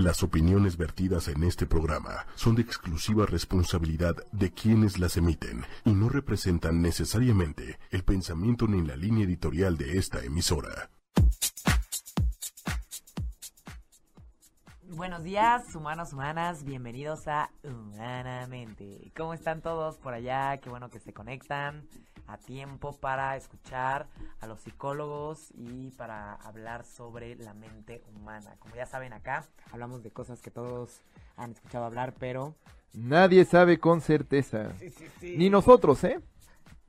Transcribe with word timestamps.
Las 0.00 0.22
opiniones 0.22 0.78
vertidas 0.78 1.28
en 1.28 1.42
este 1.44 1.66
programa 1.66 2.24
son 2.34 2.54
de 2.54 2.62
exclusiva 2.62 3.26
responsabilidad 3.26 4.16
de 4.32 4.50
quienes 4.50 4.98
las 4.98 5.18
emiten 5.18 5.62
y 5.84 5.92
no 5.92 6.08
representan 6.08 6.80
necesariamente 6.80 7.78
el 7.90 8.02
pensamiento 8.02 8.66
ni 8.66 8.80
la 8.80 8.96
línea 8.96 9.26
editorial 9.26 9.76
de 9.76 9.98
esta 9.98 10.24
emisora. 10.24 10.88
Buenos 14.84 15.22
días, 15.22 15.74
humanos, 15.74 16.14
humanas, 16.14 16.64
bienvenidos 16.64 17.28
a 17.28 17.50
Humanamente. 17.62 19.12
¿Cómo 19.14 19.34
están 19.34 19.60
todos 19.60 19.98
por 19.98 20.14
allá? 20.14 20.56
Qué 20.62 20.70
bueno 20.70 20.88
que 20.88 21.00
se 21.00 21.12
conectan 21.12 21.86
a 22.30 22.38
tiempo 22.38 22.96
para 23.00 23.36
escuchar 23.36 24.06
a 24.40 24.46
los 24.46 24.60
psicólogos 24.60 25.50
y 25.54 25.90
para 25.92 26.34
hablar 26.34 26.84
sobre 26.84 27.34
la 27.36 27.54
mente 27.54 28.02
humana. 28.14 28.56
Como 28.58 28.74
ya 28.76 28.86
saben 28.86 29.12
acá, 29.12 29.44
hablamos 29.72 30.02
de 30.02 30.10
cosas 30.10 30.40
que 30.40 30.50
todos 30.50 31.00
han 31.36 31.52
escuchado 31.52 31.84
hablar, 31.84 32.14
pero... 32.18 32.54
Nadie 32.92 33.44
sabe 33.44 33.78
con 33.78 34.00
certeza. 34.00 34.72
Ni 35.22 35.48
nosotros, 35.48 36.02
¿eh? 36.04 36.20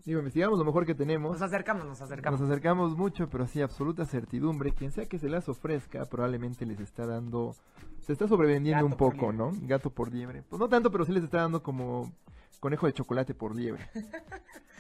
Digo, 0.04 0.20
investigamos 0.20 0.58
lo 0.58 0.66
mejor 0.66 0.86
que 0.86 0.96
tenemos. 0.96 1.34
Nos 1.34 1.42
acercamos, 1.44 1.86
nos 1.86 2.02
acercamos. 2.02 2.40
Nos 2.40 2.50
acercamos 2.50 2.98
mucho, 2.98 3.30
pero 3.30 3.46
sí, 3.46 3.62
absoluta 3.62 4.06
certidumbre. 4.06 4.72
Quien 4.72 4.92
sea 4.92 5.06
que 5.06 5.20
se 5.20 5.30
las 5.30 5.48
ofrezca, 5.48 6.06
probablemente 6.06 6.66
les 6.66 6.80
está 6.80 7.06
dando... 7.06 7.56
Se 8.02 8.14
está 8.14 8.28
sobrevendiendo 8.28 8.84
un 8.84 8.98
poco, 8.98 9.32
¿no? 9.32 9.52
Gato 9.62 9.92
por 9.92 10.12
liebre. 10.12 10.42
Pues 10.42 10.60
no 10.60 10.68
tanto, 10.68 10.92
pero 10.92 11.06
sí 11.06 11.12
les 11.12 11.24
está 11.24 11.42
dando 11.42 11.62
como 11.62 12.12
conejo 12.60 12.88
de 12.88 12.94
chocolate 12.94 13.36
por 13.36 13.56
liebre. 13.56 13.88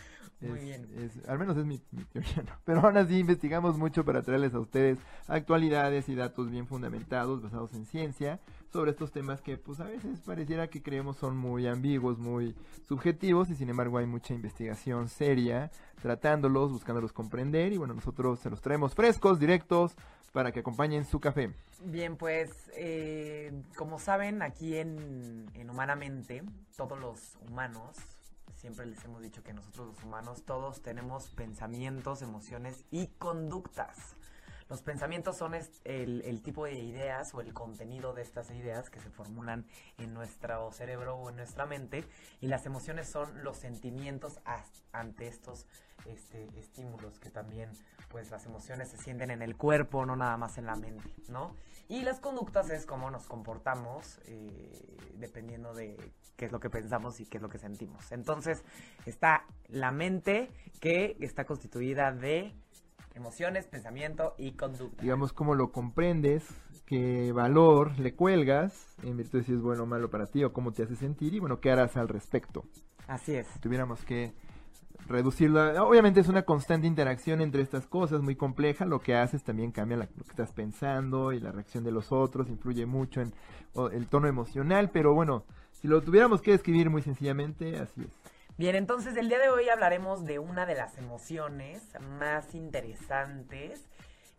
Muy 0.41 0.59
bien. 0.59 0.87
al 1.27 1.37
menos 1.37 1.55
es 1.57 1.65
mi, 1.65 1.77
teoría, 2.11 2.43
¿no? 2.43 2.51
Pero 2.65 2.81
aún 2.81 2.97
así 2.97 3.19
investigamos 3.19 3.77
mucho 3.77 4.03
para 4.03 4.23
traerles 4.23 4.53
a 4.53 4.59
ustedes 4.59 4.97
actualidades 5.27 6.09
y 6.09 6.15
datos 6.15 6.49
bien 6.49 6.67
fundamentados, 6.67 7.41
basados 7.41 7.73
en 7.73 7.85
ciencia, 7.85 8.39
sobre 8.71 8.91
estos 8.91 9.11
temas 9.11 9.41
que 9.41 9.57
pues 9.57 9.79
a 9.79 9.85
veces 9.85 10.19
pareciera 10.21 10.67
que 10.67 10.81
creemos 10.81 11.17
son 11.17 11.37
muy 11.37 11.67
ambiguos, 11.67 12.17
muy 12.17 12.55
subjetivos 12.87 13.49
y 13.49 13.55
sin 13.55 13.69
embargo 13.69 13.97
hay 13.97 14.05
mucha 14.05 14.33
investigación 14.33 15.09
seria 15.09 15.71
tratándolos, 16.01 16.71
buscándolos 16.71 17.13
comprender 17.13 17.73
y 17.73 17.77
bueno, 17.77 17.93
nosotros 17.93 18.39
se 18.39 18.49
los 18.49 18.61
traemos 18.61 18.95
frescos, 18.95 19.39
directos, 19.39 19.95
para 20.31 20.51
que 20.51 20.61
acompañen 20.61 21.05
su 21.05 21.19
café. 21.19 21.53
Bien, 21.83 22.15
pues 22.15 22.71
eh, 22.75 23.51
como 23.75 23.99
saben, 23.99 24.41
aquí 24.41 24.77
en, 24.77 25.49
en 25.55 25.69
Humanamente, 25.69 26.43
todos 26.77 26.97
los 26.99 27.37
humanos 27.49 27.97
siempre 28.61 28.85
les 28.85 29.03
hemos 29.03 29.23
dicho 29.23 29.41
que 29.41 29.53
nosotros 29.53 29.87
los 29.87 30.03
humanos 30.03 30.43
todos 30.45 30.83
tenemos 30.83 31.31
pensamientos, 31.31 32.21
emociones 32.21 32.85
y 32.91 33.07
conductas. 33.17 34.15
Los 34.71 34.81
pensamientos 34.83 35.35
son 35.35 35.53
el, 35.53 36.41
tipo 36.43 36.63
de 36.63 36.79
ideas 36.79 37.33
o 37.33 37.41
el 37.41 37.53
contenido 37.53 38.13
de 38.13 38.21
estas 38.21 38.49
ideas 38.51 38.89
que 38.89 39.01
se 39.01 39.09
formulan 39.09 39.65
en 39.97 40.13
nuestro 40.13 40.71
cerebro 40.71 41.17
o 41.17 41.29
en 41.29 41.35
nuestra 41.35 41.65
mente 41.65 42.05
y 42.39 42.47
las 42.47 42.65
emociones 42.65 43.09
son 43.09 43.43
los 43.43 43.57
sentimientos 43.57 44.39
ante 44.93 45.27
estos 45.27 45.67
este, 46.05 46.47
estímulos 46.57 47.19
que 47.19 47.29
también 47.29 47.69
pues 48.07 48.31
las 48.31 48.45
emociones 48.45 48.87
se 48.87 48.97
sienten 48.97 49.29
en 49.31 49.41
el 49.41 49.57
cuerpo, 49.57 50.05
no 50.05 50.15
nada 50.15 50.37
más 50.37 50.57
en 50.57 50.67
la 50.67 50.77
mente, 50.77 51.09
¿no? 51.27 51.53
Y 51.89 52.03
las 52.03 52.21
conductas 52.21 52.69
es 52.69 52.85
cómo 52.85 53.11
nos 53.11 53.27
comportamos 53.27 54.21
eh, 54.27 54.97
dependiendo 55.15 55.73
de 55.73 55.97
qué 56.37 56.45
es 56.45 56.51
lo 56.53 56.61
que 56.61 56.69
pensamos 56.69 57.19
y 57.19 57.25
qué 57.25 57.39
es 57.39 57.43
lo 57.43 57.49
que 57.49 57.57
sentimos. 57.57 58.09
Entonces 58.13 58.63
está 59.05 59.45
la 59.67 59.91
mente 59.91 60.49
que 60.79 61.17
está 61.19 61.43
constituida 61.43 62.13
de 62.13 62.55
emociones, 63.15 63.67
pensamiento 63.67 64.35
y 64.37 64.53
conducta. 64.53 65.01
Digamos 65.01 65.33
cómo 65.33 65.55
lo 65.55 65.71
comprendes, 65.71 66.47
qué 66.85 67.31
valor 67.31 67.97
le 67.99 68.15
cuelgas, 68.15 68.95
en 69.03 69.17
virtud 69.17 69.39
de 69.39 69.45
si 69.45 69.53
es 69.53 69.61
bueno 69.61 69.83
o 69.83 69.85
malo 69.85 70.09
para 70.09 70.27
ti 70.27 70.43
o 70.43 70.53
cómo 70.53 70.71
te 70.71 70.83
hace 70.83 70.95
sentir 70.95 71.33
y 71.33 71.39
bueno, 71.39 71.59
qué 71.59 71.71
harás 71.71 71.97
al 71.97 72.07
respecto. 72.07 72.63
Así 73.07 73.35
es. 73.35 73.47
Si 73.47 73.59
tuviéramos 73.59 74.03
que 74.05 74.33
reducirlo. 75.07 75.85
Obviamente 75.85 76.19
es 76.19 76.27
una 76.27 76.43
constante 76.43 76.87
interacción 76.87 77.41
entre 77.41 77.61
estas 77.61 77.87
cosas, 77.87 78.21
muy 78.21 78.35
compleja. 78.35 78.85
Lo 78.85 78.99
que 78.99 79.15
haces 79.15 79.43
también 79.43 79.71
cambia 79.71 79.97
lo 79.97 80.07
que 80.07 80.29
estás 80.29 80.51
pensando 80.53 81.33
y 81.33 81.39
la 81.39 81.51
reacción 81.51 81.83
de 81.83 81.91
los 81.91 82.11
otros, 82.11 82.49
influye 82.49 82.85
mucho 82.85 83.21
en 83.21 83.33
el 83.91 84.07
tono 84.07 84.27
emocional, 84.27 84.89
pero 84.91 85.13
bueno, 85.13 85.45
si 85.71 85.87
lo 85.87 86.01
tuviéramos 86.01 86.41
que 86.41 86.51
describir 86.51 86.89
muy 86.89 87.01
sencillamente, 87.01 87.77
así 87.77 88.01
es. 88.01 88.30
Bien, 88.61 88.75
entonces 88.75 89.17
el 89.17 89.27
día 89.27 89.39
de 89.39 89.49
hoy 89.49 89.69
hablaremos 89.69 90.23
de 90.23 90.37
una 90.37 90.67
de 90.67 90.75
las 90.75 90.95
emociones 90.99 91.81
más 91.99 92.53
interesantes 92.53 93.89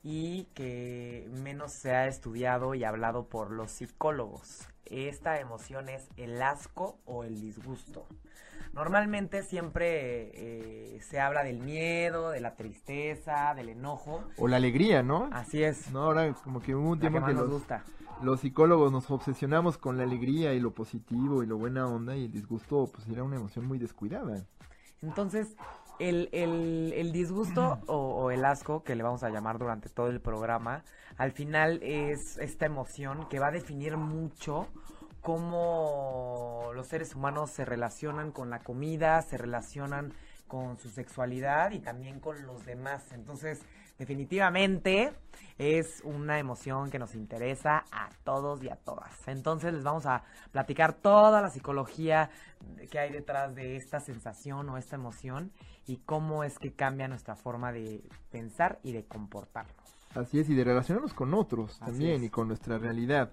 y 0.04 0.44
que 0.54 1.28
menos 1.42 1.72
se 1.72 1.90
ha 1.90 2.06
estudiado 2.06 2.76
y 2.76 2.84
hablado 2.84 3.26
por 3.26 3.50
los 3.50 3.72
psicólogos. 3.72 4.68
Esta 4.84 5.40
emoción 5.40 5.88
es 5.88 6.06
el 6.16 6.40
asco 6.40 7.00
o 7.04 7.24
el 7.24 7.40
disgusto. 7.40 8.06
Normalmente 8.72 9.42
siempre 9.42 10.30
eh, 10.32 11.00
se 11.02 11.20
habla 11.20 11.44
del 11.44 11.58
miedo, 11.58 12.30
de 12.30 12.40
la 12.40 12.56
tristeza, 12.56 13.54
del 13.54 13.68
enojo. 13.68 14.24
O 14.38 14.48
la 14.48 14.56
alegría, 14.56 15.02
¿no? 15.02 15.28
Así 15.32 15.62
es. 15.62 15.90
No, 15.90 16.04
ahora 16.04 16.32
como 16.42 16.60
que 16.60 16.74
hubo 16.74 16.90
un 16.90 16.98
tiempo 16.98 17.24
que, 17.24 17.34
nos 17.34 17.42
los, 17.42 17.50
gusta. 17.50 17.84
los 18.22 18.40
psicólogos 18.40 18.90
nos 18.90 19.10
obsesionamos 19.10 19.76
con 19.76 19.98
la 19.98 20.04
alegría 20.04 20.54
y 20.54 20.60
lo 20.60 20.70
positivo 20.70 21.42
y 21.42 21.46
lo 21.46 21.58
buena 21.58 21.86
onda 21.86 22.16
y 22.16 22.24
el 22.24 22.32
disgusto 22.32 22.90
pues 22.92 23.06
era 23.08 23.22
una 23.22 23.36
emoción 23.36 23.66
muy 23.66 23.78
descuidada. 23.78 24.42
Entonces, 25.02 25.54
el, 25.98 26.30
el, 26.32 26.94
el 26.96 27.12
disgusto 27.12 27.78
o, 27.86 27.96
o, 27.96 28.30
el 28.30 28.42
asco, 28.44 28.84
que 28.84 28.96
le 28.96 29.02
vamos 29.02 29.22
a 29.22 29.28
llamar 29.28 29.58
durante 29.58 29.90
todo 29.90 30.08
el 30.08 30.22
programa, 30.22 30.82
al 31.18 31.32
final 31.32 31.78
es 31.82 32.38
esta 32.38 32.64
emoción 32.64 33.28
que 33.28 33.38
va 33.38 33.48
a 33.48 33.52
definir 33.52 33.98
mucho 33.98 34.66
cómo 35.22 36.70
los 36.74 36.88
seres 36.88 37.14
humanos 37.14 37.50
se 37.50 37.64
relacionan 37.64 38.32
con 38.32 38.50
la 38.50 38.58
comida, 38.58 39.22
se 39.22 39.38
relacionan 39.38 40.12
con 40.48 40.76
su 40.76 40.90
sexualidad 40.90 41.70
y 41.70 41.78
también 41.78 42.20
con 42.20 42.44
los 42.44 42.66
demás. 42.66 43.12
Entonces, 43.12 43.62
definitivamente 43.98 45.12
es 45.58 46.02
una 46.04 46.38
emoción 46.38 46.90
que 46.90 46.98
nos 46.98 47.14
interesa 47.14 47.84
a 47.92 48.10
todos 48.24 48.62
y 48.62 48.68
a 48.68 48.76
todas. 48.76 49.12
Entonces 49.28 49.72
les 49.72 49.84
vamos 49.84 50.06
a 50.06 50.24
platicar 50.50 50.92
toda 50.92 51.40
la 51.40 51.50
psicología 51.50 52.30
que 52.90 52.98
hay 52.98 53.12
detrás 53.12 53.54
de 53.54 53.76
esta 53.76 54.00
sensación 54.00 54.68
o 54.68 54.76
esta 54.76 54.96
emoción 54.96 55.52
y 55.86 55.98
cómo 55.98 56.44
es 56.44 56.58
que 56.58 56.72
cambia 56.72 57.08
nuestra 57.08 57.36
forma 57.36 57.72
de 57.72 58.02
pensar 58.30 58.78
y 58.82 58.92
de 58.92 59.04
comportarnos. 59.04 59.76
Así 60.14 60.38
es, 60.38 60.50
y 60.50 60.54
de 60.54 60.64
relacionarnos 60.64 61.14
con 61.14 61.32
otros 61.32 61.78
también 61.78 62.22
y 62.22 62.28
con 62.28 62.48
nuestra 62.48 62.76
realidad. 62.76 63.32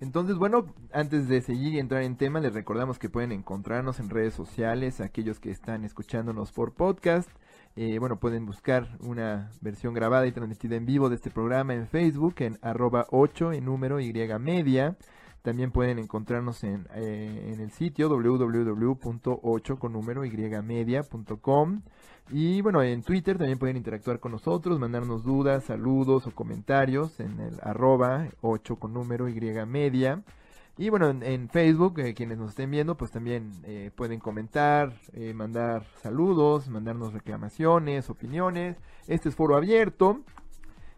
Entonces, 0.00 0.36
bueno, 0.36 0.66
antes 0.92 1.28
de 1.28 1.40
seguir 1.40 1.74
y 1.74 1.80
entrar 1.80 2.02
en 2.02 2.16
tema, 2.16 2.38
les 2.38 2.54
recordamos 2.54 3.00
que 3.00 3.08
pueden 3.08 3.32
encontrarnos 3.32 3.98
en 3.98 4.10
redes 4.10 4.32
sociales, 4.32 5.00
aquellos 5.00 5.40
que 5.40 5.50
están 5.50 5.84
escuchándonos 5.84 6.52
por 6.52 6.72
podcast. 6.72 7.28
Eh, 7.74 7.98
bueno, 7.98 8.20
pueden 8.20 8.46
buscar 8.46 8.96
una 9.00 9.50
versión 9.60 9.94
grabada 9.94 10.26
y 10.26 10.32
transmitida 10.32 10.76
en 10.76 10.86
vivo 10.86 11.08
de 11.08 11.16
este 11.16 11.30
programa 11.30 11.74
en 11.74 11.88
Facebook, 11.88 12.36
en 12.38 12.58
arroba 12.62 13.06
8 13.10 13.52
en 13.52 13.64
número 13.64 13.98
Y 13.98 14.12
media. 14.12 14.96
También 15.42 15.70
pueden 15.70 15.98
encontrarnos 15.98 16.64
en, 16.64 16.86
eh, 16.94 17.52
en 17.54 17.60
el 17.60 17.70
sitio 17.70 18.08
www.8 18.08 19.78
con 19.78 19.92
número 19.92 20.24
y 20.24 20.30
media.com. 20.62 21.82
Y 22.30 22.60
bueno, 22.60 22.82
en 22.82 23.02
Twitter 23.02 23.38
también 23.38 23.58
pueden 23.58 23.76
interactuar 23.76 24.20
con 24.20 24.32
nosotros, 24.32 24.78
mandarnos 24.78 25.24
dudas, 25.24 25.64
saludos 25.64 26.26
o 26.26 26.30
comentarios 26.32 27.20
en 27.20 27.40
el 27.40 27.58
arroba 27.62 28.28
8 28.42 28.76
con 28.76 28.92
número 28.92 29.28
Y 29.28 29.40
media. 29.66 30.22
Y 30.76 30.90
bueno, 30.90 31.10
en, 31.10 31.48
Facebook, 31.48 31.98
eh, 31.98 32.14
quienes 32.14 32.38
nos 32.38 32.50
estén 32.50 32.70
viendo, 32.70 32.96
pues 32.96 33.10
también 33.10 33.50
eh, 33.64 33.90
pueden 33.96 34.20
comentar, 34.20 34.92
eh, 35.12 35.34
mandar 35.34 35.84
saludos, 36.00 36.68
mandarnos 36.68 37.12
reclamaciones, 37.12 38.08
opiniones. 38.10 38.76
Este 39.08 39.28
es 39.28 39.34
foro 39.34 39.56
abierto. 39.56 40.20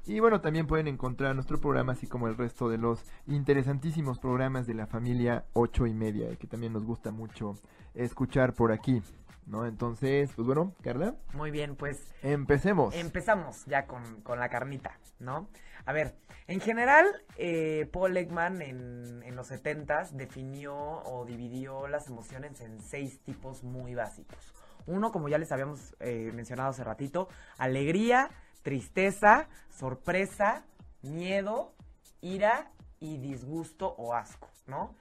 Y 0.06 0.20
bueno, 0.20 0.40
también 0.40 0.66
pueden 0.66 0.88
encontrar 0.88 1.34
nuestro 1.34 1.60
programa, 1.60 1.92
así 1.92 2.06
como 2.06 2.26
el 2.26 2.36
resto 2.36 2.68
de 2.68 2.78
los 2.78 3.04
interesantísimos 3.26 4.18
programas 4.18 4.66
de 4.66 4.74
la 4.74 4.86
familia 4.86 5.44
8 5.52 5.86
y 5.86 5.94
media, 5.94 6.34
que 6.36 6.46
también 6.46 6.72
nos 6.72 6.84
gusta 6.84 7.10
mucho 7.10 7.54
escuchar 7.94 8.54
por 8.54 8.72
aquí. 8.72 9.02
¿no? 9.46 9.66
Entonces, 9.66 10.30
pues 10.34 10.46
bueno, 10.46 10.74
Carla. 10.82 11.16
Muy 11.34 11.50
bien, 11.50 11.76
pues. 11.76 12.12
Empecemos. 12.22 12.94
Empezamos 12.94 13.64
ya 13.66 13.86
con, 13.86 14.20
con 14.22 14.38
la 14.38 14.48
carnita, 14.48 14.98
¿no? 15.18 15.48
A 15.86 15.92
ver, 15.92 16.14
en 16.46 16.60
general, 16.60 17.06
eh, 17.36 17.88
Paul 17.92 18.16
Ekman 18.16 18.62
en, 18.62 19.22
en 19.24 19.36
los 19.36 19.48
70 19.48 20.10
definió 20.12 20.74
o 20.76 21.24
dividió 21.24 21.88
las 21.88 22.06
emociones 22.08 22.60
en 22.60 22.80
seis 22.80 23.20
tipos 23.20 23.64
muy 23.64 23.94
básicos. 23.94 24.54
Uno, 24.86 25.12
como 25.12 25.28
ya 25.28 25.38
les 25.38 25.52
habíamos 25.52 25.94
eh, 26.00 26.32
mencionado 26.34 26.70
hace 26.70 26.84
ratito, 26.84 27.28
alegría, 27.58 28.30
tristeza, 28.62 29.48
sorpresa, 29.68 30.64
miedo, 31.02 31.74
ira 32.20 32.72
y 32.98 33.18
disgusto 33.18 33.94
o 33.96 34.14
asco, 34.14 34.48
¿no? 34.66 34.94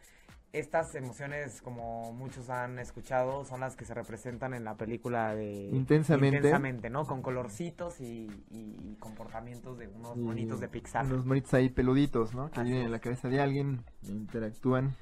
estas 0.52 0.96
emociones, 0.96 1.62
como 1.62 2.12
muchos 2.14 2.50
han 2.50 2.80
escuchado, 2.80 3.46
son 3.46 3.60
las 3.60 3.76
que 3.76 3.86
se 3.86 3.94
representan 3.94 4.54
en 4.54 4.64
la 4.64 4.76
película 4.76 5.36
de 5.36 5.70
Intensamente. 5.72 6.38
Intensamente, 6.38 6.90
¿no? 6.90 7.06
Con 7.06 7.22
colorcitos 7.22 8.02
y, 8.02 8.30
y 8.50 8.96
comportamientos 9.00 9.78
de 9.78 9.88
unos 9.88 10.18
Y 10.18 10.22
monitos 10.22 10.60
de 10.60 10.68
Pixar. 10.68 11.06
Unos 11.06 11.26
monitos 11.26 11.54
ahí 11.54 11.70
peluditos, 11.70 12.34
¿no? 12.34 12.50
Que 12.50 12.62
Así 12.62 12.72
viven 12.72 12.86
en 12.86 12.92
la 12.92 13.00
cabeza 13.00 13.30
de 13.30 13.40
alguien, 13.42 13.84
interactúan. 14.08 14.96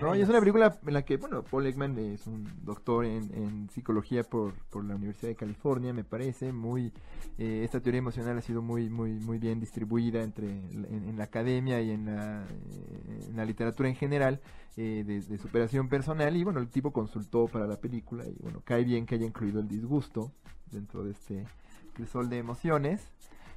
No, 0.00 0.14
es 0.14 0.28
una 0.28 0.40
película 0.40 0.78
en 0.86 0.94
la 0.94 1.02
que, 1.02 1.18
bueno, 1.18 1.42
Paul 1.42 1.66
Ekman 1.66 1.98
es 1.98 2.26
un 2.26 2.48
doctor 2.62 3.04
en, 3.04 3.30
en 3.34 3.68
psicología 3.68 4.24
por, 4.24 4.54
por 4.70 4.84
la 4.84 4.94
Universidad 4.94 5.28
de 5.28 5.36
California, 5.36 5.92
me 5.92 6.02
parece, 6.02 6.52
muy, 6.52 6.92
eh, 7.36 7.62
esta 7.62 7.80
teoría 7.80 7.98
emocional 7.98 8.38
ha 8.38 8.40
sido 8.40 8.62
muy, 8.62 8.88
muy, 8.88 9.12
muy 9.12 9.38
bien 9.38 9.60
distribuida 9.60 10.22
entre, 10.22 10.48
en, 10.48 11.04
en 11.08 11.18
la 11.18 11.24
academia 11.24 11.80
y 11.82 11.90
en 11.90 12.06
la, 12.06 12.44
eh, 12.44 13.26
en 13.28 13.36
la 13.36 13.44
literatura 13.44 13.88
en 13.88 13.96
general, 13.96 14.40
eh, 14.78 15.04
de, 15.06 15.20
de 15.20 15.38
superación 15.38 15.88
personal, 15.88 16.34
y 16.36 16.44
bueno, 16.44 16.60
el 16.60 16.68
tipo 16.68 16.92
consultó 16.92 17.46
para 17.46 17.66
la 17.66 17.76
película, 17.76 18.24
y 18.24 18.36
bueno, 18.42 18.62
cae 18.64 18.82
bien 18.82 19.04
que 19.04 19.16
haya 19.16 19.26
incluido 19.26 19.60
el 19.60 19.68
disgusto 19.68 20.32
dentro 20.70 21.04
de 21.04 21.12
este 21.12 21.44
crisol 21.92 22.30
de 22.30 22.38
emociones. 22.38 23.10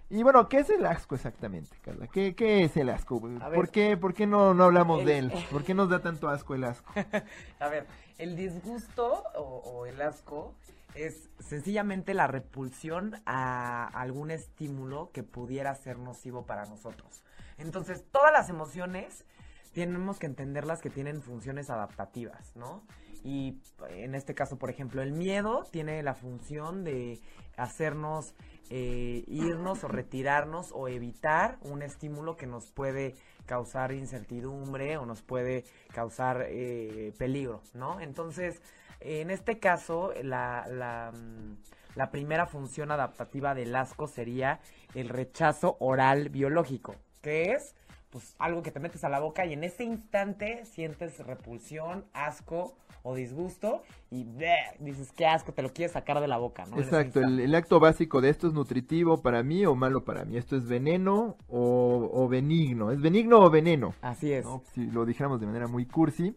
Y 0.09 0.23
bueno, 0.23 0.50
¿qué 0.50 0.57
es 0.59 0.69
el 0.71 0.85
asco 0.85 1.13
exactamente, 1.15 1.77
Carla? 1.81 2.07
¿Qué, 2.07 2.33
qué 2.35 2.63
es 2.63 2.75
el 2.77 2.89
asco? 2.89 3.17
A 3.17 3.19
¿Por 3.45 3.50
ver, 3.51 3.69
qué, 3.69 3.95
por 3.95 4.13
qué 4.15 4.25
no, 4.25 4.53
no 4.56 4.63
hablamos 4.63 5.00
el- 5.01 5.06
de 5.06 5.17
él? 5.19 5.31
¿Por 5.51 5.63
qué 5.63 5.73
nos 5.75 5.89
da 5.89 6.00
tanto 6.00 6.29
asco 6.29 6.56
el 6.56 6.63
asco? 6.63 6.91
A 7.59 7.67
ver, 7.67 7.85
el 8.17 8.35
disgusto 8.35 9.23
o, 9.35 9.41
o 9.41 9.85
el 9.85 10.01
asco 10.01 10.56
es 10.95 11.29
sencillamente 11.39 12.15
la 12.15 12.25
repulsión 12.25 13.21
a 13.27 13.85
algún 13.94 14.31
estímulo 14.31 15.11
que 15.13 15.21
pudiera 15.21 15.75
ser 15.75 16.00
nocivo 16.00 16.44
para 16.47 16.65
nosotros. 16.65 17.23
Entonces, 17.59 18.03
todas 18.11 18.33
las 18.33 18.50
emociones 18.50 19.25
tenemos 19.73 20.17
que 20.17 20.25
entenderlas 20.25 20.81
que 20.81 20.89
tienen 20.89 21.21
funciones 21.21 21.69
adaptativas, 21.69 22.56
¿no? 22.56 22.81
Y 23.24 23.60
en 23.89 24.16
este 24.16 24.33
caso, 24.33 24.57
por 24.57 24.69
ejemplo, 24.69 25.01
el 25.01 25.12
miedo 25.12 25.63
tiene 25.71 26.01
la 26.04 26.13
función 26.13 26.83
de 26.83 27.19
hacernos 27.57 28.33
eh, 28.69 29.24
irnos 29.27 29.83
o 29.83 29.88
retirarnos 29.88 30.71
o 30.74 30.88
evitar 30.88 31.57
un 31.62 31.81
estímulo 31.81 32.38
que 32.38 32.48
nos 32.48 32.71
puede 32.71 33.16
causar 33.45 33.92
incertidumbre 33.92 34.98
o 34.98 35.06
nos 35.06 35.21
puede 35.21 35.66
causar 35.94 36.45
eh, 36.48 37.13
peligro, 37.18 37.62
¿no? 37.74 38.00
Entonces, 38.00 38.62
en 39.00 39.31
este 39.31 39.60
caso, 39.60 40.13
la, 40.24 40.68
la, 40.69 41.12
mm, 41.12 41.57
la 41.95 42.12
primera 42.12 42.45
función 42.45 42.92
adaptativa 42.92 43.56
del 43.56 43.75
asco 43.75 44.07
sería 44.07 44.60
el 44.94 45.10
rechazo 45.10 45.77
oral 45.80 46.30
biológico, 46.30 46.95
que 47.21 47.54
es 47.54 47.75
pues 48.10 48.36
algo 48.39 48.63
que 48.63 48.71
te 48.71 48.80
metes 48.80 49.04
a 49.04 49.10
la 49.10 49.19
boca 49.19 49.45
y 49.45 49.54
en 49.54 49.63
ese 49.63 49.83
instante 49.83 50.66
sientes 50.66 51.19
repulsión, 51.19 52.06
asco 52.13 52.75
o 53.03 53.15
disgusto 53.15 53.81
y 54.11 54.23
¡bleh! 54.23 54.75
dices 54.79 55.11
qué 55.15 55.25
asco, 55.25 55.53
te 55.53 55.61
lo 55.61 55.71
quieres 55.71 55.93
sacar 55.93 56.19
de 56.19 56.27
la 56.27 56.37
boca, 56.37 56.65
¿no? 56.65 56.77
Exacto, 56.79 57.19
el, 57.19 57.53
acto 57.55 57.79
básico 57.79 58.21
de 58.21 58.29
esto 58.29 58.47
es 58.47 58.53
nutritivo 58.53 59.21
para 59.21 59.43
mí 59.43 59.65
o 59.65 59.75
malo 59.75 60.03
para 60.03 60.25
mí. 60.25 60.37
Esto 60.37 60.55
es 60.55 60.67
veneno 60.67 61.37
o, 61.47 62.09
o 62.11 62.27
benigno. 62.27 62.91
¿Es 62.91 63.01
benigno 63.01 63.39
o 63.39 63.49
veneno? 63.49 63.93
Así 64.01 64.31
es. 64.31 64.45
¿no? 64.45 64.63
Si 64.73 64.87
lo 64.87 65.05
dijéramos 65.05 65.39
de 65.39 65.45
manera 65.47 65.67
muy 65.67 65.85
cursi. 65.85 66.35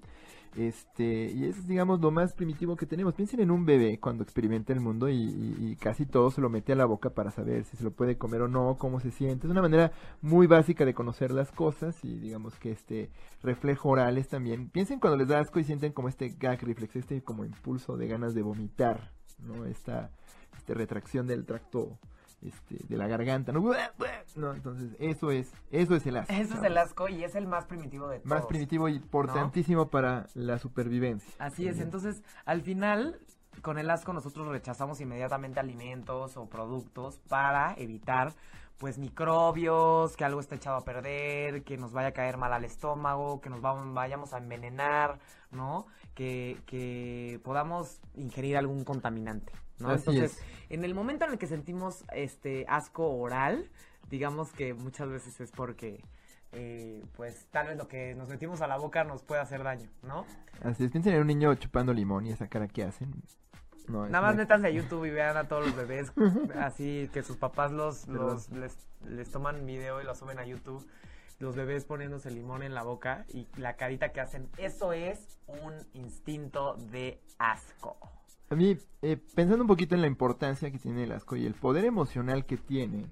Este, 0.55 1.31
y 1.33 1.45
es, 1.47 1.67
digamos, 1.67 2.01
lo 2.01 2.11
más 2.11 2.35
primitivo 2.35 2.77
que 2.77 2.85
tenemos. 2.85 3.15
Piensen 3.15 3.41
en 3.41 3.51
un 3.51 3.65
bebé 3.65 3.99
cuando 3.99 4.23
experimenta 4.23 4.73
el 4.75 4.81
mundo 4.81 5.09
y, 5.09 5.15
y- 5.15 5.57
y 5.73 5.77
casi 5.77 6.05
todo 6.05 6.31
se 6.31 6.43
lo 6.43 6.51
mete 6.51 6.73
a 6.73 6.77
la 6.77 6.85
boca 6.85 7.11
para 7.11 7.31
saber 7.31 7.65
si 7.65 7.77
se 7.79 7.85
lo 7.85 7.91
puede 7.93 8.19
comer 8.19 8.43
o 8.43 8.49
no, 8.49 8.77
cómo 8.79 9.01
se 9.01 9.11
siente. 9.11 9.47
Es 9.47 9.51
una 9.51 9.63
manera 9.63 9.93
muy 10.21 10.47
básica 10.47 10.85
de 10.85 10.93
conocer 10.95 11.31
las 11.31 11.51
cosas 11.53 12.05
y 12.05 12.19
digamos 12.19 12.55
que 12.59 12.71
este 12.71 13.11
reflejo 13.43 13.89
oral 13.89 14.19
es 14.19 14.29
también. 14.29 14.69
Piensen 14.69 15.01
cuando 15.01 15.17
les 15.17 15.29
da 15.29 15.41
asco 15.41 15.59
y 15.59 15.65
sienten 15.65 15.93
como 15.93 16.09
este 16.09 16.29
gag 16.39 16.63
reflex, 16.63 16.97
este 16.97 17.23
como 17.23 17.45
impulso 17.45 17.97
de 17.97 18.09
ganas 18.09 18.35
de 18.35 18.43
vomitar, 18.43 19.13
¿no? 19.39 19.65
Esta, 19.65 20.11
esta 20.57 20.75
retracción 20.75 21.27
del 21.27 21.47
tracto 21.47 21.99
este, 22.45 22.77
de 22.89 22.97
la 22.97 23.07
garganta, 23.07 23.53
¿no? 23.53 23.61
¿no? 24.37 24.55
Entonces, 24.55 24.91
eso 24.99 25.31
es, 25.31 25.53
eso 25.71 25.95
es 25.95 26.07
el 26.07 26.17
asco. 26.17 26.33
Eso 26.33 26.55
es 26.55 26.63
el 26.63 26.77
asco 26.79 27.09
y 27.09 27.25
es 27.25 27.35
el 27.35 27.47
más 27.47 27.67
primitivo 27.67 28.09
de 28.09 28.19
todos. 28.19 28.27
más 28.29 28.47
primitivo 28.47 28.89
y 28.89 28.97
importantísimo 28.97 29.89
para 29.89 30.27
la 30.35 30.59
supervivencia. 30.59 31.33
Así 31.39 31.69
es, 31.69 31.79
entonces 31.81 32.23
al 32.45 32.63
final 32.63 33.21
con 33.61 33.79
el 33.79 33.91
asco 33.91 34.13
nosotros 34.13 34.49
rechazamos 34.49 35.01
inmediatamente 35.01 35.61
alimentos 35.61 36.37
o 36.37 36.49
productos 36.49 37.19
para 37.29 37.75
evitar 37.77 38.33
pues 38.79 38.99
microbios, 38.99 40.17
que 40.17 40.25
algo 40.25 40.41
esté 40.41 40.57
echado 40.57 40.77
a 40.77 40.85
perder, 40.85 41.63
que 41.63 41.77
nos 41.77 41.93
vaya 41.93 42.09
a 42.09 42.13
caer 42.13 42.37
mal 42.37 42.53
al 42.53 42.65
estómago, 42.65 43.41
que 43.41 43.49
nos 43.49 43.65
va- 43.65 43.75
vayamos 43.75 44.33
a 44.33 44.39
envenenar, 44.39 45.19
¿no? 45.53 45.87
Que, 46.15 46.59
que 46.67 47.41
podamos 47.43 48.01
ingerir 48.15 48.59
algún 48.59 48.85
contaminante, 48.85 49.53
¿no? 49.79 49.89
Así 49.89 50.11
Entonces, 50.11 50.39
es. 50.39 50.45
en 50.71 50.85
el 50.85 50.95
momento 50.95 51.25
en 51.25 51.33
el 51.33 51.39
que 51.39 51.47
sentimos 51.47 52.05
este 52.13 52.67
asco 52.69 53.11
oral, 53.11 53.71
digamos 54.11 54.53
que 54.53 54.75
muchas 54.75 55.09
veces 55.09 55.41
es 55.41 55.51
porque 55.51 56.05
eh, 56.53 57.03
pues 57.17 57.47
tal 57.51 57.69
vez 57.69 57.79
lo 57.79 57.89
que 57.89 58.15
nos 58.15 58.29
metimos 58.29 58.61
a 58.61 58.67
la 58.67 58.77
boca 58.77 59.05
nos 59.05 59.23
puede 59.23 59.41
hacer 59.41 59.63
daño, 59.63 59.89
¿no? 60.03 60.27
Así 60.63 60.85
es, 60.85 60.91
piensen 60.91 61.15
en 61.15 61.23
un 61.23 61.27
niño 61.27 61.55
chupando 61.55 61.95
limón 61.95 62.27
y 62.27 62.31
esa 62.33 62.47
cara 62.47 62.69
que 62.69 62.85
hacen. 62.85 63.11
No, 63.89 64.07
Nada 64.07 64.21
más 64.21 64.37
métanse 64.37 64.67
a 64.67 64.71
YouTube 64.71 65.07
y 65.07 65.11
vean 65.11 65.37
a 65.37 65.49
todos 65.49 65.67
los 65.67 65.75
bebés 65.75 66.13
así 66.61 67.11
que 67.13 67.23
sus 67.23 67.37
papás 67.37 67.73
los, 67.73 68.07
los 68.07 68.49
les, 68.51 68.77
les 69.09 69.29
toman 69.31 69.67
video 69.67 70.01
y 70.01 70.05
lo 70.05 70.15
suben 70.15 70.39
a 70.39 70.45
YouTube. 70.45 70.87
Los 71.43 71.57
bebés 71.57 71.85
poniéndose 71.85 72.31
limón 72.31 72.63
en 72.63 72.73
la 72.73 72.85
boca 72.85 73.27
y 73.35 73.49
la 73.57 73.75
carita 73.75 74.13
que 74.13 74.21
hacen. 74.21 74.49
Eso 74.59 74.93
es 74.93 75.41
un 75.49 75.75
instinto 75.93 76.77
de 76.93 77.19
asco. 77.37 77.97
A 78.49 78.55
mí, 78.55 78.79
eh, 79.03 79.19
pensando 79.35 79.65
un 79.65 79.67
poquito 79.67 79.97
en 79.97 80.03
la 80.03 80.07
importancia 80.07 80.71
que 80.71 80.79
tiene 80.79 81.03
el 81.03 81.11
asco 81.11 81.35
y 81.35 81.45
el 81.45 81.55
poder 81.55 81.85
emocional 81.85 82.47
que 82.47 82.59
tiene, 82.59 83.07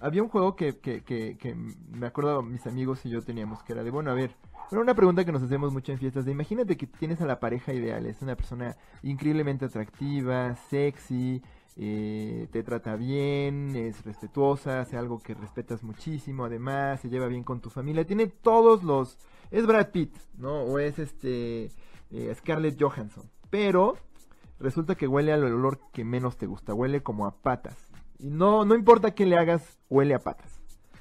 había 0.00 0.22
un 0.22 0.28
juego 0.28 0.54
que, 0.54 0.78
que, 0.78 1.02
que, 1.02 1.36
que 1.36 1.56
me 1.56 2.06
acuerdo 2.06 2.40
mis 2.42 2.64
amigos 2.68 3.04
y 3.04 3.10
yo 3.10 3.20
teníamos, 3.22 3.64
que 3.64 3.72
era 3.72 3.82
de, 3.82 3.90
bueno, 3.90 4.12
a 4.12 4.14
ver, 4.14 4.36
una 4.70 4.94
pregunta 4.94 5.24
que 5.24 5.32
nos 5.32 5.42
hacemos 5.42 5.72
mucho 5.72 5.90
en 5.90 5.98
fiestas, 5.98 6.24
de 6.24 6.30
imagínate 6.30 6.76
que 6.76 6.86
tienes 6.86 7.20
a 7.20 7.26
la 7.26 7.40
pareja 7.40 7.72
ideal, 7.72 8.06
es 8.06 8.22
una 8.22 8.36
persona 8.36 8.76
increíblemente 9.02 9.64
atractiva, 9.64 10.54
sexy, 10.70 11.42
eh, 11.76 12.48
te 12.50 12.62
trata 12.62 12.96
bien, 12.96 13.74
es 13.76 14.04
respetuosa, 14.04 14.80
hace 14.80 14.96
algo 14.96 15.18
que 15.18 15.34
respetas 15.34 15.82
muchísimo, 15.82 16.44
además, 16.44 17.00
se 17.00 17.08
lleva 17.08 17.26
bien 17.26 17.44
con 17.44 17.60
tu 17.60 17.70
familia, 17.70 18.06
tiene 18.06 18.26
todos 18.26 18.82
los... 18.82 19.18
Es 19.50 19.66
Brad 19.66 19.90
Pitt, 19.90 20.14
¿no? 20.38 20.62
O 20.62 20.78
es 20.78 20.98
este... 20.98 21.70
eh, 22.10 22.34
Scarlett 22.34 22.80
Johansson, 22.80 23.24
pero 23.50 23.96
resulta 24.58 24.94
que 24.94 25.08
huele 25.08 25.32
al 25.32 25.44
olor 25.44 25.78
que 25.92 26.04
menos 26.04 26.36
te 26.36 26.46
gusta, 26.46 26.74
huele 26.74 27.02
como 27.02 27.26
a 27.26 27.36
patas. 27.36 27.76
Y 28.18 28.30
no, 28.30 28.64
no 28.64 28.74
importa 28.74 29.14
qué 29.14 29.26
le 29.26 29.36
hagas, 29.36 29.78
huele 29.88 30.14
a 30.14 30.20
patas. 30.20 30.60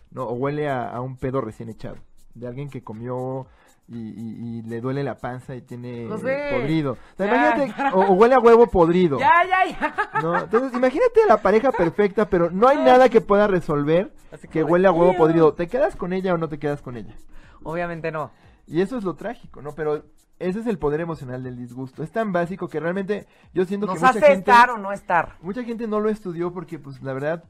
¿no? 0.10 0.26
O 0.26 0.34
huele 0.34 0.70
a, 0.70 0.90
a 0.90 1.02
un 1.02 1.18
pedo 1.18 1.42
recién 1.42 1.70
echado. 1.70 1.98
De 2.34 2.48
alguien 2.48 2.70
que 2.70 2.84
comió 2.84 3.48
y, 3.88 3.98
y- 3.98 4.60
y 4.60 4.62
le 4.64 4.80
duele 4.82 5.04
la 5.04 5.18
panza 5.18 5.56
y 5.56 5.62
tiene 5.62 6.08
sé. 6.20 6.50
podrido. 6.52 6.94
O, 6.94 7.18
sea, 7.18 7.28
imagínate, 7.28 7.96
o, 7.96 8.00
o 8.02 8.14
huele 8.14 8.36
a 8.36 8.40
huevo 8.40 8.68
podrido. 8.68 9.20
Ya, 9.20 9.32
ya, 9.48 9.66
ya. 9.80 10.22
¿no? 10.22 10.38
Entonces, 10.40 10.74
imagínate 10.74 11.22
la 11.28 11.38
pareja 11.38 11.72
perfecta, 11.72 12.30
pero 12.30 12.50
no 12.52 12.68
hay 12.68 12.78
nada 12.78 13.10
que 13.10 13.20
pueda 13.22 13.48
resolver 13.48 14.14
Así 14.32 14.48
que 14.48 14.64
huele 14.64 14.88
a 14.88 14.92
huevo 14.92 15.16
podrido. 15.18 15.54
¿Te 15.54 15.68
quedas 15.68 15.96
con 15.96 16.14
ella 16.14 16.34
o 16.34 16.38
no 16.38 16.48
te 16.48 16.58
quedas 16.60 16.82
con 16.82 16.96
ella? 16.96 17.16
Obviamente 17.64 18.12
no. 18.12 18.32
Y 18.68 18.82
eso 18.82 18.98
es 18.98 19.04
lo 19.04 19.16
trágico, 19.16 19.62
¿no? 19.62 19.74
Pero 19.76 20.06
ese 20.40 20.60
es 20.62 20.68
el 20.68 20.78
poder 20.80 21.02
emocional 21.02 21.44
del 21.44 21.58
disgusto. 21.58 22.02
Es 22.02 22.12
tan 22.12 22.32
básico 22.32 22.70
que 22.70 22.80
realmente 22.80 23.28
yo 23.54 23.66
siento 23.66 23.88
que 23.88 23.94
Nos 23.94 24.02
mucha 24.02 24.10
hace 24.12 24.22
gente, 24.22 24.52
estar 24.52 24.70
o 24.70 24.78
no 24.78 24.92
estar. 24.94 25.36
mucha 25.42 25.64
gente 25.64 25.86
no 25.88 26.00
lo 26.00 26.10
estudió 26.10 26.54
porque, 26.54 26.80
pues, 26.80 27.02
la 27.04 27.12
verdad, 27.14 27.44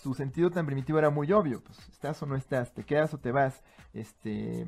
su 0.00 0.14
sentido 0.14 0.50
tan 0.50 0.64
primitivo 0.66 0.98
era 0.98 1.10
muy 1.10 1.30
obvio. 1.32 1.62
Pues, 1.62 1.78
estás 1.90 2.22
o 2.22 2.26
no 2.26 2.34
estás, 2.36 2.72
te 2.72 2.82
quedas 2.84 3.12
o 3.12 3.18
te 3.18 3.30
vas. 3.30 3.62
Este, 3.92 4.66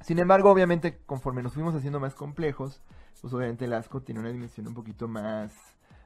sin 0.00 0.18
embargo, 0.18 0.50
obviamente, 0.50 0.98
conforme 1.06 1.42
nos 1.42 1.54
fuimos 1.54 1.74
haciendo 1.74 2.00
más 2.00 2.14
complejos, 2.14 2.82
pues 3.20 3.32
obviamente 3.34 3.64
el 3.64 3.72
asco 3.72 4.02
tiene 4.02 4.20
una 4.20 4.30
dimensión 4.30 4.68
un 4.68 4.74
poquito 4.74 5.08
más 5.08 5.52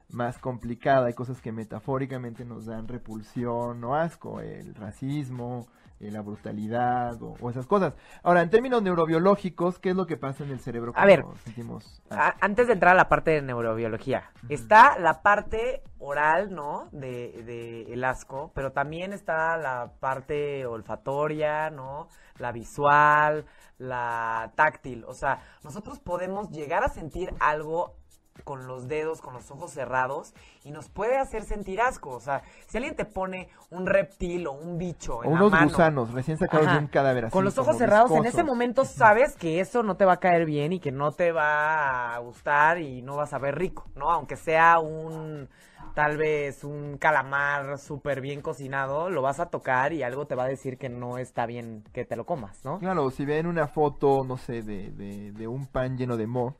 más 0.09 0.37
complicada, 0.37 1.07
hay 1.07 1.13
cosas 1.13 1.41
que 1.41 1.51
metafóricamente 1.51 2.45
nos 2.45 2.65
dan 2.65 2.87
repulsión 2.87 3.83
o 3.83 3.95
asco, 3.95 4.41
el 4.41 4.75
racismo, 4.75 5.67
eh, 6.03 6.11
la 6.11 6.21
brutalidad 6.21 7.21
o, 7.21 7.35
o 7.39 7.49
esas 7.49 7.65
cosas. 7.65 7.93
Ahora, 8.23 8.41
en 8.41 8.49
términos 8.49 8.81
neurobiológicos, 8.83 9.79
¿qué 9.79 9.89
es 9.91 9.95
lo 9.95 10.05
que 10.05 10.17
pasa 10.17 10.43
en 10.43 10.51
el 10.51 10.59
cerebro 10.59 10.91
A 10.95 11.05
ver, 11.05 11.23
sentimos? 11.43 12.01
A- 12.09 12.35
antes 12.41 12.67
de 12.67 12.73
entrar 12.73 12.93
a 12.93 12.97
la 12.97 13.09
parte 13.09 13.31
de 13.31 13.41
neurobiología, 13.41 14.31
está 14.49 14.97
la 14.99 15.21
parte 15.21 15.83
oral, 15.99 16.53
¿no? 16.53 16.89
De, 16.91 17.43
de 17.43 17.93
el 17.93 18.03
asco, 18.03 18.51
pero 18.53 18.71
también 18.71 19.13
está 19.13 19.57
la 19.57 19.93
parte 19.99 20.65
olfatoria, 20.65 21.69
¿no? 21.69 22.07
La 22.39 22.51
visual, 22.51 23.45
la 23.77 24.51
táctil. 24.55 25.05
O 25.07 25.13
sea, 25.13 25.39
nosotros 25.63 25.99
podemos 25.99 26.49
llegar 26.49 26.83
a 26.83 26.89
sentir 26.89 27.33
algo 27.39 27.95
con 28.43 28.67
los 28.67 28.87
dedos, 28.87 29.21
con 29.21 29.33
los 29.33 29.49
ojos 29.51 29.71
cerrados 29.71 30.33
y 30.63 30.71
nos 30.71 30.89
puede 30.89 31.17
hacer 31.17 31.43
sentir 31.43 31.81
asco. 31.81 32.11
O 32.11 32.19
sea, 32.19 32.43
si 32.67 32.77
alguien 32.77 32.95
te 32.95 33.05
pone 33.05 33.49
un 33.69 33.85
reptil 33.85 34.47
o 34.47 34.53
un 34.53 34.77
bicho 34.77 35.21
O 35.23 35.23
en 35.23 35.33
la 35.35 35.39
unos 35.39 35.51
mano, 35.51 35.67
gusanos 35.69 36.11
recién 36.11 36.37
sacados 36.37 36.67
Ajá. 36.67 36.75
de 36.77 36.81
un 36.83 36.87
cadáver 36.87 37.25
así 37.25 37.31
con 37.31 37.45
los 37.45 37.57
ojos 37.57 37.77
cerrados, 37.77 38.11
en 38.11 38.25
ese 38.25 38.43
momento 38.43 38.85
sabes 38.85 39.35
que 39.35 39.59
eso 39.59 39.83
no 39.83 39.95
te 39.97 40.05
va 40.05 40.13
a 40.13 40.19
caer 40.19 40.45
bien 40.45 40.73
y 40.73 40.79
que 40.79 40.91
no 40.91 41.11
te 41.11 41.31
va 41.31 42.15
a 42.15 42.19
gustar 42.19 42.79
y 42.79 43.01
no 43.01 43.15
vas 43.15 43.33
a 43.33 43.39
ver 43.39 43.57
rico, 43.57 43.85
¿no? 43.95 44.09
Aunque 44.11 44.35
sea 44.35 44.79
un, 44.79 45.47
tal 45.93 46.17
vez 46.17 46.63
un 46.63 46.97
calamar 46.97 47.77
súper 47.77 48.21
bien 48.21 48.41
cocinado, 48.41 49.09
lo 49.09 49.21
vas 49.21 49.39
a 49.39 49.47
tocar 49.47 49.93
y 49.93 50.03
algo 50.03 50.25
te 50.27 50.35
va 50.35 50.43
a 50.45 50.47
decir 50.47 50.77
que 50.77 50.89
no 50.89 51.17
está 51.17 51.45
bien 51.45 51.83
que 51.93 52.05
te 52.05 52.15
lo 52.15 52.25
comas, 52.25 52.63
¿no? 52.65 52.79
Claro, 52.79 53.09
si 53.11 53.25
ven 53.25 53.45
una 53.47 53.67
foto, 53.67 54.23
no 54.23 54.37
sé, 54.37 54.61
de, 54.63 54.91
de, 54.91 55.31
de 55.31 55.47
un 55.47 55.67
pan 55.67 55.97
lleno 55.97 56.17
de 56.17 56.27
mo, 56.27 56.55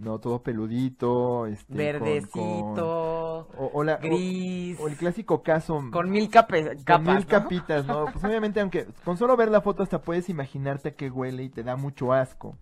no, 0.00 0.18
todo 0.18 0.42
peludito, 0.42 1.46
este, 1.46 1.74
Verdecito, 1.74 3.46
con- 3.48 3.64
o, 3.64 3.70
o 3.74 3.84
la- 3.84 3.94
o- 3.96 3.98
gris, 4.00 4.78
o 4.80 4.88
el 4.88 4.96
clásico 4.96 5.42
caso 5.42 5.82
con 5.90 6.10
mil 6.10 6.30
cape- 6.30 6.74
con 6.76 6.84
capas, 6.84 7.06
mil 7.06 7.18
¿no? 7.24 7.26
capitas, 7.28 7.86
¿no? 7.86 8.04
Pues 8.12 8.24
obviamente, 8.24 8.60
aunque 8.60 8.86
con 9.04 9.16
solo 9.16 9.36
ver 9.36 9.50
la 9.50 9.60
foto 9.60 9.82
hasta 9.82 10.00
puedes 10.02 10.28
imaginarte 10.28 10.90
a 10.90 10.94
qué 10.94 11.10
huele 11.10 11.44
y 11.44 11.48
te 11.48 11.62
da 11.62 11.76
mucho 11.76 12.12
asco. 12.12 12.56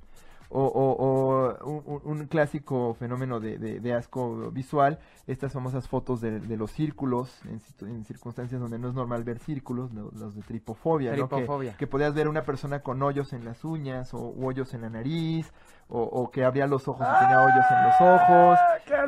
O, 0.50 0.62
o, 0.64 1.58
o 1.62 2.00
un, 2.04 2.26
clásico 2.26 2.94
fenómeno 2.98 3.38
de, 3.38 3.58
de- 3.58 3.80
de 3.80 3.92
asco 3.92 4.50
visual, 4.50 4.98
estas 5.26 5.52
famosas 5.52 5.86
fotos 5.88 6.22
de, 6.22 6.40
de 6.40 6.56
los 6.56 6.70
círculos, 6.70 7.38
en, 7.44 7.60
en 7.86 8.04
circunstancias 8.06 8.58
donde 8.58 8.78
no 8.78 8.88
es 8.88 8.94
normal 8.94 9.24
ver 9.24 9.40
círculos, 9.40 9.92
lo- 9.92 10.10
los 10.16 10.34
de 10.34 10.40
tripofobia, 10.40 11.10
¿no? 11.14 11.28
Que- 11.76 11.86
podías 11.86 12.14
ver 12.14 12.28
una 12.28 12.44
persona 12.44 12.80
con 12.80 13.02
hoyos 13.02 13.34
en 13.34 13.44
las 13.44 13.62
uñas, 13.62 14.14
o 14.14 14.34
hoyos 14.42 14.72
en 14.72 14.80
la 14.80 14.88
nariz, 14.88 15.52
o, 15.90 16.00
o 16.02 16.30
que 16.30 16.44
abría 16.44 16.66
los 16.66 16.88
ojos 16.88 17.06
y 17.06 17.18
tenía 17.20 17.40
hoyos 17.42 17.64
en 17.70 17.82
los 17.84 18.00
ojos. 18.22 18.58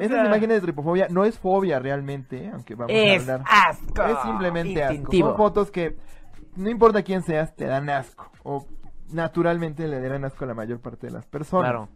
Esas 0.01 0.27
imágenes 0.27 0.57
de 0.57 0.61
tripofobia 0.61 1.07
no 1.09 1.25
es 1.25 1.39
fobia 1.39 1.79
realmente, 1.79 2.51
aunque 2.53 2.75
vamos 2.75 2.93
Es 2.95 3.27
a 3.29 3.35
hablar. 3.37 3.47
asco. 3.51 4.03
Es 4.03 4.19
simplemente 4.25 4.85
asco. 4.85 5.11
Son 5.11 5.37
fotos 5.39 5.71
que 5.71 5.97
no 6.57 6.69
importa 6.69 7.03
quién 7.03 7.23
seas, 7.23 7.57
te 7.57 7.65
dan 7.65 7.89
asco. 7.89 8.31
O 8.43 8.67
naturalmente 9.13 9.87
le 9.89 10.01
darán 10.01 10.25
asco 10.25 10.45
a 10.45 10.49
la 10.49 10.55
mayor 10.55 10.81
parte 10.81 11.07
de 11.09 11.13
las 11.13 11.27
personas. 11.27 11.71
Claro. 11.71 11.89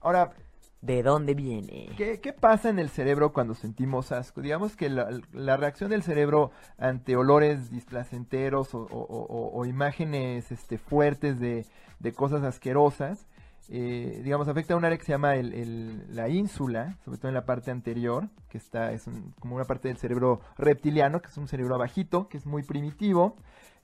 Ahora, 0.00 0.32
¿De 0.80 1.02
dónde 1.02 1.32
viene? 1.32 1.88
¿qué, 1.96 2.20
qué 2.20 2.34
pasa 2.34 2.68
en 2.68 2.78
el 2.78 2.90
cerebro 2.90 3.32
cuando 3.32 3.54
sentimos 3.54 4.12
asco? 4.12 4.42
Digamos 4.42 4.76
que 4.76 4.90
la, 4.90 5.08
la 5.32 5.56
reacción 5.56 5.88
del 5.88 6.02
cerebro 6.02 6.50
ante 6.76 7.16
olores 7.16 7.70
displacenteros 7.70 8.74
o, 8.74 8.80
o- 8.80 8.86
o- 8.90 9.50
o 9.58 9.64
imágenes 9.64 10.52
este, 10.52 10.76
fuertes 10.76 11.40
de, 11.40 11.64
de 12.00 12.12
cosas 12.12 12.42
asquerosas, 12.42 13.26
eh, 13.70 14.20
digamos, 14.22 14.46
afecta 14.48 14.74
a 14.74 14.76
un 14.76 14.84
área 14.84 14.98
que 14.98 15.04
se 15.06 15.12
llama 15.12 15.36
el- 15.36 15.54
el- 15.54 16.14
la 16.14 16.28
ínsula, 16.28 16.98
sobre 17.02 17.16
todo 17.16 17.28
en 17.28 17.34
la 17.34 17.46
parte 17.46 17.70
anterior, 17.70 18.28
que 18.50 18.58
está, 18.58 18.92
es 18.92 19.06
un- 19.06 19.32
como 19.40 19.56
una 19.56 19.64
parte 19.64 19.88
del 19.88 19.96
cerebro 19.96 20.42
reptiliano, 20.58 21.22
que 21.22 21.28
es 21.28 21.36
un 21.38 21.48
cerebro 21.48 21.78
bajito, 21.78 22.28
que 22.28 22.36
es 22.36 22.44
muy 22.44 22.62
primitivo. 22.62 23.36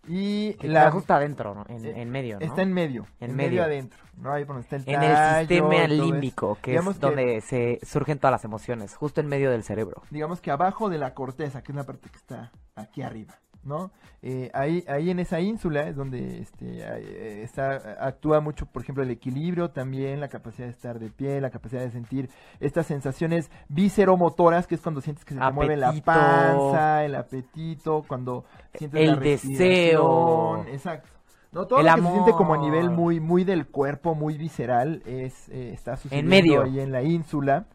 Y 0.08 0.54
Que 0.54 0.68
la, 0.68 0.90
justo 0.90 1.12
adentro, 1.14 1.54
¿no? 1.54 1.64
En, 1.68 1.84
eh, 1.84 2.00
en 2.02 2.10
medio, 2.10 2.38
¿no? 2.40 2.46
Está 2.46 2.62
en 2.62 2.72
medio. 2.72 3.06
En 3.20 3.30
En, 3.30 3.36
medio. 3.36 3.50
medio. 3.50 3.64
adentro. 3.64 3.98
¿no? 4.16 4.32
Ahí 4.32 4.44
por 4.44 4.56
donde 4.56 4.64
está 4.64 4.76
el 4.76 4.94
En 4.96 5.02
el 5.02 5.46
sistema 5.48 5.86
límbico, 5.86 6.58
que 6.62 6.72
Digamos 6.72 6.94
es 6.94 7.00
que- 7.00 7.06
donde 7.06 7.40
se 7.42 7.80
surgen 7.84 8.18
todas 8.18 8.32
las 8.32 8.44
emociones, 8.44 8.94
justo 8.94 9.20
en 9.20 9.28
medio 9.28 9.50
del 9.50 9.62
cerebro. 9.62 10.02
digamos 10.10 10.40
que 10.40 10.50
abajo 10.50 10.88
de 10.90 10.98
la 10.98 11.14
corteza, 11.14 11.62
que 11.62 11.72
es 11.72 11.76
la 11.76 11.84
parte 11.84 12.08
que 12.10 12.16
está 12.16 12.50
aquí 12.74 13.02
arriba, 13.02 13.38
¿no? 13.62 13.90
Eh, 14.22 14.50
ahí, 14.54 14.84
ahí 14.88 15.10
en 15.10 15.18
esa 15.18 15.40
ínsula 15.40 15.88
es 15.88 15.96
donde 15.96 16.40
este, 16.40 16.80
eh, 16.82 17.42
está, 17.42 17.96
actúa 18.00 18.40
mucho, 18.40 18.66
por 18.66 18.82
ejemplo, 18.82 19.02
el 19.02 19.10
equilibrio 19.10 19.70
también, 19.70 20.20
la 20.20 20.28
capacidad 20.28 20.66
de 20.66 20.72
estar 20.72 20.98
de 20.98 21.08
pie, 21.10 21.40
la 21.40 21.50
capacidad 21.50 21.80
de 21.82 21.90
sentir 21.90 22.28
estas 22.60 22.86
sensaciones 22.86 23.50
viseromotoras, 23.68 24.66
que 24.66 24.74
es 24.74 24.80
cuando 24.80 25.00
sientes 25.00 25.24
que 25.24 25.34
se 25.34 25.40
te 25.40 25.50
mueve 25.52 25.76
la 25.76 25.88
Apetito. 25.88 26.04
panza, 26.04 27.04
el 27.04 27.14
apetito, 27.14 28.04
cuando 28.06 28.44
sientes 28.74 29.00
El 29.00 29.10
la 29.10 29.16
deseo. 29.16 30.64
Exacto. 30.66 31.08
No, 31.52 31.66
todo 31.66 31.80
El 31.80 31.86
lo 31.86 31.94
que 31.94 32.02
se 32.02 32.10
siente 32.12 32.32
como 32.32 32.52
a 32.54 32.56
amor. 32.56 32.70
nivel 32.70 32.90
muy, 32.90 33.20
muy 33.20 33.42
del 33.44 33.66
cuerpo, 33.66 34.14
muy 34.14 34.38
visceral, 34.38 35.02
es, 35.06 35.48
eh, 35.48 35.72
está 35.72 35.96
sucediendo 35.96 36.30
medio. 36.30 36.62
ahí 36.62 36.78
en 36.78 36.92
la 36.92 37.02
ínsula. 37.02 37.66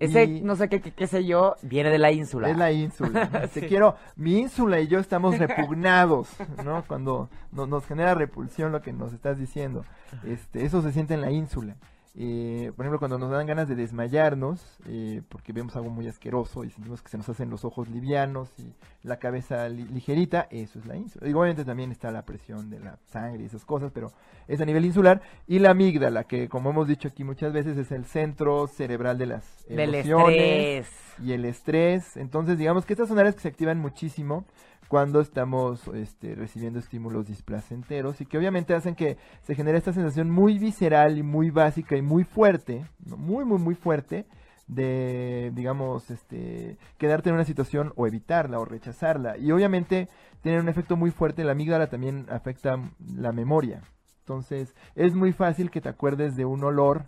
Ese, 0.00 0.24
Y- 0.24 0.40
no 0.42 0.54
sé 0.54 0.68
qué, 0.68 0.80
qué, 0.80 0.92
qué 0.92 1.06
sé 1.08 1.24
yo, 1.24 1.56
viene 1.62 1.90
de 1.90 1.98
la 1.98 2.12
ínsula. 2.12 2.48
es 2.50 2.56
la 2.56 2.70
ínsula. 2.70 3.28
¿no? 3.32 3.48
Te 3.52 3.66
quiero, 3.66 3.96
mi 4.16 4.38
ínsula 4.38 4.78
y 4.80 4.86
yo 4.86 5.00
estamos 5.00 5.36
repugnados, 5.38 6.28
¿no? 6.64 6.84
Cuando 6.86 7.28
no- 7.52 7.66
nos 7.66 7.84
genera 7.86 8.14
repulsión 8.14 8.70
lo 8.72 8.80
que 8.80 8.92
nos 8.92 9.12
estás 9.12 9.38
diciendo. 9.38 9.84
Este, 10.24 10.64
eso 10.64 10.82
se 10.82 10.92
siente 10.92 11.14
en 11.14 11.20
la 11.20 11.30
ínsula. 11.32 11.74
Eh, 12.20 12.72
por 12.74 12.84
ejemplo, 12.84 12.98
cuando 12.98 13.16
nos 13.16 13.30
dan 13.30 13.46
ganas 13.46 13.68
de 13.68 13.76
desmayarnos, 13.76 14.60
eh, 14.88 15.22
porque 15.28 15.52
vemos 15.52 15.76
algo 15.76 15.88
muy 15.88 16.08
asqueroso 16.08 16.64
y 16.64 16.70
sentimos 16.70 17.00
que 17.00 17.08
se 17.10 17.16
nos 17.16 17.28
hacen 17.28 17.48
los 17.48 17.64
ojos 17.64 17.88
livianos 17.88 18.50
y 18.58 18.72
la 19.06 19.18
cabeza 19.20 19.68
li- 19.68 19.84
ligerita, 19.84 20.48
eso 20.50 20.80
es 20.80 20.86
la 20.86 20.96
ínsula. 20.96 21.24
Obviamente 21.26 21.64
también 21.64 21.92
está 21.92 22.10
la 22.10 22.24
presión 22.24 22.70
de 22.70 22.80
la 22.80 22.98
sangre 23.06 23.44
y 23.44 23.46
esas 23.46 23.64
cosas, 23.64 23.92
pero 23.94 24.10
es 24.48 24.60
a 24.60 24.64
nivel 24.64 24.84
insular. 24.84 25.22
Y 25.46 25.60
la 25.60 25.70
amígdala, 25.70 26.24
que 26.24 26.48
como 26.48 26.70
hemos 26.70 26.88
dicho 26.88 27.06
aquí 27.06 27.22
muchas 27.22 27.52
veces, 27.52 27.78
es 27.78 27.92
el 27.92 28.04
centro 28.04 28.66
cerebral 28.66 29.16
de 29.16 29.26
las 29.26 29.64
Del 29.68 29.94
emociones 29.94 30.86
estrés. 30.88 31.24
y 31.24 31.32
el 31.34 31.44
estrés. 31.44 32.16
Entonces, 32.16 32.58
digamos 32.58 32.84
que 32.84 32.94
estas 32.94 33.06
son 33.08 33.20
áreas 33.20 33.36
que 33.36 33.42
se 33.42 33.48
activan 33.48 33.78
muchísimo 33.78 34.44
cuando 34.88 35.20
estamos 35.20 35.86
este, 35.88 36.34
recibiendo 36.34 36.78
estímulos 36.78 37.26
displacenteros 37.26 38.20
y 38.20 38.26
que 38.26 38.38
obviamente 38.38 38.74
hacen 38.74 38.94
que 38.94 39.18
se 39.42 39.54
genere 39.54 39.78
esta 39.78 39.92
sensación 39.92 40.30
muy 40.30 40.58
visceral 40.58 41.18
y 41.18 41.22
muy 41.22 41.50
básica 41.50 41.96
y 41.96 42.02
muy 42.02 42.24
fuerte, 42.24 42.84
muy, 43.04 43.44
muy, 43.44 43.58
muy 43.58 43.74
fuerte 43.74 44.26
de, 44.66 45.50
digamos, 45.54 46.10
este, 46.10 46.78
quedarte 46.98 47.28
en 47.28 47.34
una 47.34 47.44
situación 47.44 47.92
o 47.96 48.06
evitarla 48.06 48.58
o 48.58 48.64
rechazarla. 48.64 49.36
Y 49.38 49.52
obviamente 49.52 50.08
tiene 50.42 50.60
un 50.60 50.68
efecto 50.68 50.96
muy 50.96 51.10
fuerte, 51.10 51.44
la 51.44 51.52
amígdala 51.52 51.88
también 51.88 52.26
afecta 52.30 52.76
la 53.14 53.32
memoria. 53.32 53.82
Entonces, 54.20 54.74
es 54.94 55.14
muy 55.14 55.32
fácil 55.32 55.70
que 55.70 55.80
te 55.80 55.88
acuerdes 55.88 56.36
de 56.36 56.44
un 56.44 56.62
olor 56.64 57.04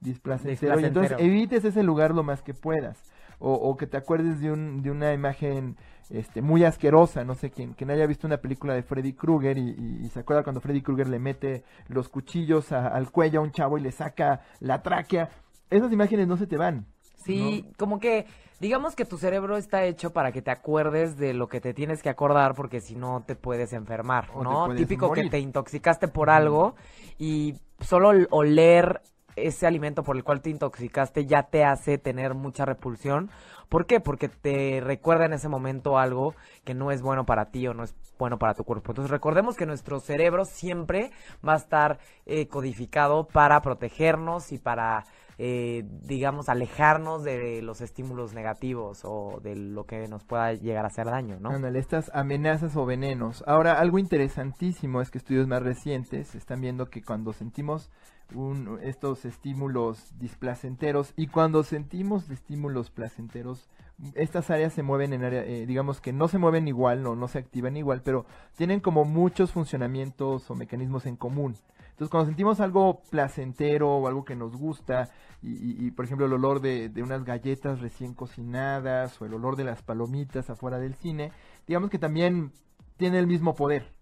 displacentero, 0.00 0.78
y 0.80 0.84
entonces 0.84 1.16
evites 1.18 1.64
ese 1.64 1.82
lugar 1.82 2.12
lo 2.12 2.22
más 2.22 2.42
que 2.42 2.54
puedas. 2.54 2.98
O, 3.40 3.52
o 3.52 3.76
que 3.76 3.86
te 3.86 3.96
acuerdes 3.96 4.40
de, 4.40 4.52
un, 4.52 4.82
de 4.82 4.90
una 4.90 5.12
imagen 5.12 5.76
este, 6.10 6.42
muy 6.42 6.64
asquerosa, 6.64 7.24
no 7.24 7.34
sé 7.34 7.50
quién, 7.50 7.72
quien 7.72 7.90
haya 7.90 8.06
visto 8.06 8.26
una 8.26 8.38
película 8.38 8.74
de 8.74 8.82
Freddy 8.82 9.12
Krueger 9.14 9.58
y, 9.58 9.70
y- 9.70 10.00
y 10.04 10.08
se 10.10 10.20
acuerda 10.20 10.42
cuando 10.42 10.60
Freddy 10.60 10.82
Krueger 10.82 11.08
le 11.08 11.18
mete 11.18 11.64
los 11.88 12.08
cuchillos 12.08 12.72
a- 12.72 12.88
al 12.88 13.10
cuello 13.10 13.40
a 13.40 13.42
un 13.42 13.52
chavo 13.52 13.78
y 13.78 13.80
le 13.82 13.92
saca 13.92 14.42
la 14.60 14.82
tráquea. 14.82 15.30
Esas 15.70 15.92
imágenes 15.92 16.28
no 16.28 16.36
se 16.36 16.46
te 16.46 16.56
van. 16.56 16.86
Sí, 17.16 17.64
como 17.78 18.00
que 18.00 18.26
digamos 18.60 18.94
que 18.94 19.04
tu 19.04 19.18
cerebro 19.18 19.56
está 19.56 19.84
hecho 19.84 20.12
para 20.12 20.30
que 20.30 20.42
te 20.42 20.50
acuerdes 20.50 21.16
de 21.16 21.32
lo 21.34 21.48
que 21.48 21.60
te 21.60 21.72
tienes 21.74 22.02
que 22.02 22.08
acordar 22.10 22.54
porque 22.54 22.80
si 22.80 22.94
no 22.94 23.22
te 23.26 23.34
puedes 23.34 23.72
enfermar, 23.72 24.28
O 24.34 24.42
¿no? 24.44 24.66
puedes 24.66 24.82
Típico 24.82 25.12
que 25.12 25.28
te 25.28 25.38
intoxicaste 25.38 26.08
por 26.08 26.30
algo 26.30 26.74
y 27.18 27.54
solo 27.80 28.10
oler 28.30 29.00
ese 29.36 29.66
alimento 29.66 30.02
por 30.02 30.16
el 30.16 30.24
cual 30.24 30.40
te 30.40 30.50
intoxicaste 30.50 31.26
ya 31.26 31.44
te 31.44 31.64
hace 31.64 31.98
tener 31.98 32.34
mucha 32.34 32.64
repulsión. 32.64 33.30
¿Por 33.68 33.86
qué? 33.86 34.00
Porque 34.00 34.28
te 34.28 34.80
recuerda 34.80 35.26
en 35.26 35.32
ese 35.32 35.48
momento 35.48 35.98
algo 35.98 36.34
que 36.64 36.74
no 36.74 36.90
es 36.90 37.02
bueno 37.02 37.24
para 37.24 37.46
ti 37.46 37.66
o 37.66 37.74
no 37.74 37.84
es 37.84 37.94
bueno 38.18 38.38
para 38.38 38.54
tu 38.54 38.64
cuerpo. 38.64 38.92
Entonces 38.92 39.10
recordemos 39.10 39.56
que 39.56 39.66
nuestro 39.66 40.00
cerebro 40.00 40.44
siempre 40.44 41.10
va 41.46 41.54
a 41.54 41.58
estar 41.58 41.98
eh, 42.26 42.46
codificado 42.46 43.26
para 43.26 43.60
protegernos 43.60 44.52
y 44.52 44.58
para 44.58 45.04
eh, 45.38 45.84
digamos, 46.02 46.48
alejarnos 46.48 47.24
de 47.24 47.62
los 47.62 47.80
estímulos 47.80 48.34
negativos 48.34 49.00
o 49.04 49.40
de 49.42 49.56
lo 49.56 49.84
que 49.86 50.06
nos 50.08 50.24
pueda 50.24 50.52
llegar 50.54 50.84
a 50.84 50.88
hacer 50.88 51.06
daño, 51.06 51.38
¿no? 51.40 51.50
Ándale, 51.50 51.78
estas 51.78 52.10
amenazas 52.14 52.76
o 52.76 52.86
venenos. 52.86 53.42
Ahora, 53.46 53.78
algo 53.80 53.98
interesantísimo 53.98 55.00
es 55.00 55.10
que 55.10 55.18
estudios 55.18 55.46
más 55.46 55.62
recientes 55.62 56.34
están 56.34 56.60
viendo 56.60 56.88
que 56.90 57.02
cuando 57.02 57.32
sentimos 57.32 57.90
un- 58.34 58.78
estos 58.82 59.24
estímulos 59.24 60.12
displacenteros 60.18 61.12
y 61.16 61.26
cuando 61.26 61.62
sentimos 61.62 62.30
estímulos 62.30 62.90
placenteros, 62.90 63.68
estas 64.14 64.50
áreas 64.50 64.72
se 64.72 64.82
mueven 64.82 65.12
en 65.12 65.24
área, 65.24 65.44
eh, 65.44 65.66
digamos 65.66 66.00
que 66.00 66.12
no 66.12 66.26
se 66.28 66.38
mueven 66.38 66.66
igual, 66.66 67.02
no, 67.02 67.14
no 67.14 67.28
se 67.28 67.38
activan 67.38 67.76
igual, 67.76 68.02
pero 68.02 68.26
tienen 68.56 68.80
como 68.80 69.04
muchos 69.04 69.52
funcionamientos 69.52 70.50
o 70.50 70.54
mecanismos 70.54 71.06
en 71.06 71.16
común. 71.16 71.56
Entonces, 71.94 72.10
cuando 72.10 72.26
sentimos 72.26 72.58
algo 72.58 73.02
placentero 73.08 73.88
o 73.88 74.08
algo 74.08 74.24
que 74.24 74.34
nos 74.34 74.56
gusta, 74.56 75.10
y, 75.46 75.90
por 75.90 76.06
ejemplo 76.06 76.26
el 76.26 76.32
olor 76.32 76.60
de, 76.60 76.88
de 76.88 77.02
unas 77.02 77.22
galletas 77.22 77.80
recién 77.80 78.14
cocinadas 78.14 79.20
o 79.20 79.26
el 79.26 79.34
olor 79.34 79.56
de 79.56 79.64
las 79.64 79.82
palomitas 79.82 80.48
afuera 80.50 80.78
del 80.78 80.94
cine, 80.94 81.32
digamos 81.66 81.90
que 81.90 81.98
también 81.98 82.50
tiene 82.96 83.18
el 83.18 83.26
mismo 83.26 83.54
poder 83.54 83.92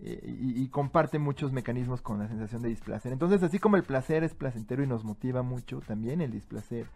eh, 0.00 0.20
y, 0.24 0.62
y 0.62 0.68
comparte 0.68 1.18
muchos 1.18 1.52
mecanismos 1.52 2.00
con 2.00 2.18
la 2.18 2.28
sensación 2.28 2.62
de 2.62 2.70
displacer. 2.70 3.12
Entonces, 3.12 3.42
así 3.42 3.58
como 3.58 3.76
el 3.76 3.82
placer 3.82 4.24
es 4.24 4.34
placentero 4.34 4.82
y 4.82 4.86
nos 4.86 5.04
motiva 5.04 5.42
mucho, 5.42 5.80
también 5.80 6.20
el 6.20 6.30
displacer 6.32 6.86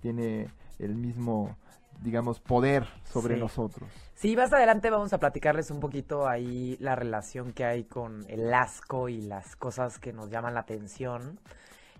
tiene 0.00 0.48
el 0.78 0.94
mismo, 0.96 1.56
digamos, 2.02 2.40
poder 2.40 2.86
sobre 3.04 3.34
Sí. 3.34 3.40
nosotros. 3.40 3.88
Sí, 4.14 4.36
más 4.36 4.52
adelante 4.52 4.90
vamos 4.90 5.12
a 5.12 5.18
platicarles 5.18 5.70
un 5.70 5.80
poquito 5.80 6.28
ahí 6.28 6.76
la 6.80 6.94
relación 6.94 7.52
que 7.52 7.64
hay 7.64 7.84
con 7.84 8.24
el 8.28 8.52
asco 8.52 9.08
y 9.08 9.22
las 9.22 9.56
cosas 9.56 9.98
que 9.98 10.12
nos 10.12 10.30
llaman 10.30 10.54
la 10.54 10.60
atención. 10.60 11.38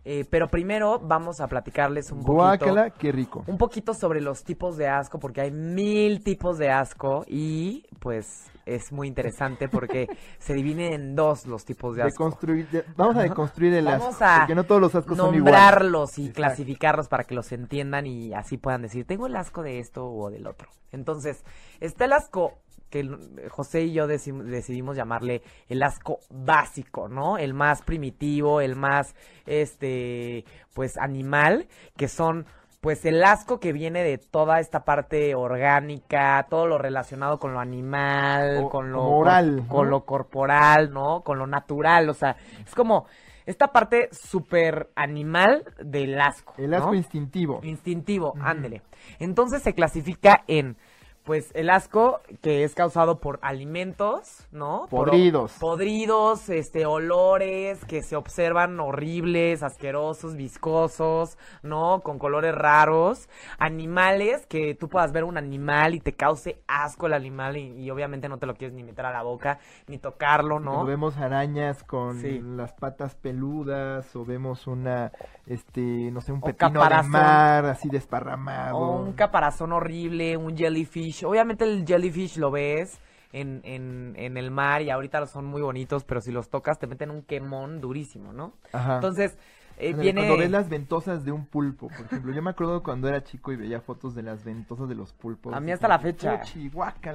Eh, 0.04 0.24
pero 0.30 0.48
primero 0.48 0.98
vamos 0.98 1.40
a 1.40 1.46
platicarles 1.46 2.10
un 2.10 2.20
poquito. 2.20 2.32
Guácala, 2.34 2.90
qué 2.90 3.12
rico. 3.12 3.44
Un 3.46 3.58
poquito 3.58 3.92
sobre 3.92 4.20
los 4.22 4.42
tipos 4.44 4.76
de 4.78 4.88
asco, 4.88 5.18
porque 5.18 5.42
hay 5.42 5.50
mil 5.50 6.24
tipos 6.24 6.56
de 6.56 6.70
asco 6.70 7.24
y 7.28 7.84
pues 7.98 8.46
es 8.64 8.92
muy 8.92 9.08
interesante 9.08 9.68
porque 9.68 10.08
se 10.38 10.54
divide 10.54 10.94
en 10.94 11.14
dos 11.16 11.44
los 11.46 11.64
tipos 11.66 11.96
de 11.96 12.02
asco. 12.04 12.24
Deconstruir, 12.24 12.68
de- 12.70 12.84
vamos 12.96 13.16
a 13.16 13.22
deconstruir 13.22 13.74
el 13.74 13.84
Vamos 13.84 14.08
asco, 14.14 14.24
a 14.24 14.38
porque 14.38 14.54
no 14.54 14.64
todos 14.64 14.80
los 14.80 14.94
ascos 14.94 15.18
son 15.18 15.34
iguales. 15.34 15.44
nombrarlos 15.60 16.18
y 16.18 16.22
Exacto. 16.22 16.36
clasificarlos 16.36 17.08
para 17.08 17.24
que 17.24 17.34
los 17.34 17.52
entiendan 17.52 18.06
y 18.06 18.32
así 18.32 18.56
puedan 18.56 18.80
decir, 18.82 19.04
tengo 19.04 19.26
el 19.26 19.36
asco 19.36 19.62
de 19.62 19.80
esto 19.80 20.06
o 20.06 20.30
del 20.30 20.46
otro. 20.46 20.68
Entonces, 20.92 21.44
está 21.80 22.06
el 22.06 22.12
asco 22.14 22.54
que 22.90 23.00
l- 23.00 23.16
José 23.48 23.82
y 23.82 23.92
yo 23.92 24.06
deci- 24.06 24.36
decidimos 24.42 24.96
llamarle 24.96 25.42
el 25.68 25.82
asco 25.82 26.18
básico, 26.30 27.08
¿no? 27.08 27.38
El 27.38 27.54
más 27.54 27.82
primitivo, 27.82 28.60
el 28.60 28.76
más, 28.76 29.14
este, 29.46 30.44
pues 30.74 30.98
animal, 30.98 31.66
que 31.96 32.08
son 32.08 32.46
pues 32.80 33.04
el 33.04 33.22
asco 33.22 33.60
que 33.60 33.74
viene 33.74 34.02
de 34.02 34.16
toda 34.16 34.58
esta 34.58 34.84
parte 34.86 35.34
orgánica, 35.34 36.46
todo 36.48 36.66
lo 36.66 36.78
relacionado 36.78 37.38
con 37.38 37.52
lo 37.52 37.60
animal, 37.60 38.64
O- 38.64 38.68
con 38.70 38.90
lo 38.90 38.98
como 39.00 39.18
oral, 39.18 39.56
cor- 39.58 39.68
con 39.68 39.90
lo 39.90 40.04
corporal, 40.06 40.90
¿no? 40.90 41.20
Con 41.22 41.38
lo 41.38 41.46
natural, 41.46 42.08
o 42.08 42.14
sea, 42.14 42.36
es 42.66 42.74
como 42.74 43.04
esta 43.44 43.68
parte 43.68 44.08
súper 44.12 44.88
animal 44.94 45.64
del 45.82 46.18
asco. 46.20 46.54
El 46.56 46.72
asco 46.72 46.88
¿no? 46.88 46.94
instintivo. 46.94 47.60
Instintivo, 47.62 48.32
ándele. 48.40 48.82
Entonces 49.18 49.62
se 49.62 49.74
clasifica 49.74 50.44
en, 50.46 50.76
pues, 51.24 51.50
el 51.54 51.70
asco 51.70 52.20
que 52.42 52.64
es 52.64 52.74
causado 52.74 53.20
por 53.20 53.38
alimentos, 53.42 54.46
¿no? 54.52 54.86
Por- 54.90 55.10
Podridos. 55.10 55.52
podridos, 55.60 56.48
este, 56.48 56.86
olores 56.86 57.84
que 57.84 58.02
se 58.02 58.16
observan 58.16 58.80
horribles, 58.80 59.62
asquerosos, 59.62 60.34
viscosos, 60.34 61.36
¿no? 61.62 62.00
Con 62.00 62.18
colores 62.18 62.54
raros. 62.54 63.28
Animales, 63.58 64.46
que 64.46 64.74
tú 64.74 64.88
puedas 64.88 65.12
ver 65.12 65.24
un 65.24 65.36
animal 65.36 65.94
y 65.94 66.00
te 66.00 66.14
cause 66.14 66.60
asco 66.66 67.06
el 67.06 67.12
animal 67.12 67.56
y, 67.56 67.72
y 67.80 67.90
obviamente 67.90 68.28
no 68.28 68.38
te 68.38 68.46
lo 68.46 68.54
quieres 68.54 68.74
ni 68.74 68.82
meter 68.82 69.04
a 69.06 69.12
la 69.12 69.22
boca, 69.22 69.58
ni 69.86 69.98
tocarlo, 69.98 70.58
¿no? 70.58 70.70
Cuando 70.72 70.86
vemos 70.86 71.16
arañas 71.18 71.84
con 71.84 72.20
Sí. 72.20 72.40
las 72.42 72.72
patas 72.72 73.14
peludas 73.14 74.16
o 74.16 74.24
vemos 74.24 74.66
una, 74.66 75.12
este, 75.46 75.80
no 76.10 76.20
sé, 76.20 76.32
un 76.32 76.38
O 76.42 76.46
pepino 76.46 76.82
de 76.82 77.02
mar 77.02 77.66
así 77.66 77.88
desparramado. 77.88 78.76
O 78.78 79.02
un 79.02 79.12
caparazón 79.12 79.72
horrible, 79.72 80.36
un 80.36 80.56
jellyfish. 80.56 81.09
Obviamente 81.24 81.64
el 81.64 81.84
jellyfish 81.86 82.36
lo 82.38 82.50
ves 82.50 82.98
en, 83.32 83.60
en, 83.64 84.14
en 84.16 84.36
el 84.36 84.50
mar 84.50 84.82
y 84.82 84.90
ahorita 84.90 85.26
son 85.26 85.44
muy 85.46 85.62
bonitos, 85.62 86.04
pero 86.04 86.20
si 86.20 86.32
los 86.32 86.48
tocas 86.48 86.78
te 86.78 86.86
meten 86.86 87.10
un 87.10 87.22
quemón 87.22 87.80
durísimo, 87.80 88.32
¿no? 88.32 88.54
Ajá. 88.72 88.96
Entonces, 88.96 89.38
eh, 89.78 89.94
viene... 89.94 90.20
Cuando 90.22 90.36
ves 90.36 90.50
las 90.50 90.68
ventosas 90.68 91.24
de 91.24 91.32
un 91.32 91.46
pulpo, 91.46 91.88
por 91.88 92.04
ejemplo. 92.06 92.32
Yo 92.34 92.42
me 92.42 92.50
acuerdo 92.50 92.82
cuando 92.82 93.08
era 93.08 93.22
chico 93.24 93.50
y 93.52 93.56
veía 93.56 93.80
fotos 93.80 94.14
de 94.14 94.22
las 94.22 94.44
ventosas 94.44 94.88
de 94.88 94.94
los 94.94 95.12
pulpos. 95.12 95.54
A 95.54 95.60
mí 95.60 95.70
hasta 95.72 95.88
la 95.88 95.98
fecha. 95.98 96.42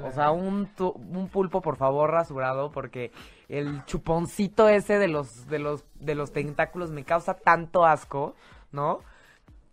O 0.07 0.11
sea, 0.11 0.31
un, 0.31 0.67
tu- 0.75 0.89
un 0.89 1.27
pulpo, 1.29 1.61
por 1.61 1.75
favor, 1.75 2.09
rasurado, 2.09 2.71
porque 2.71 3.11
el 3.49 3.83
chuponcito 3.85 4.67
ese 4.69 4.97
de 4.97 5.07
los, 5.09 5.47
de 5.47 5.59
los, 5.59 5.83
de 5.99 6.15
los 6.15 6.31
tentáculos 6.31 6.91
me 6.91 7.03
causa 7.03 7.35
tanto 7.35 7.85
asco, 7.85 8.35
¿no? 8.71 9.01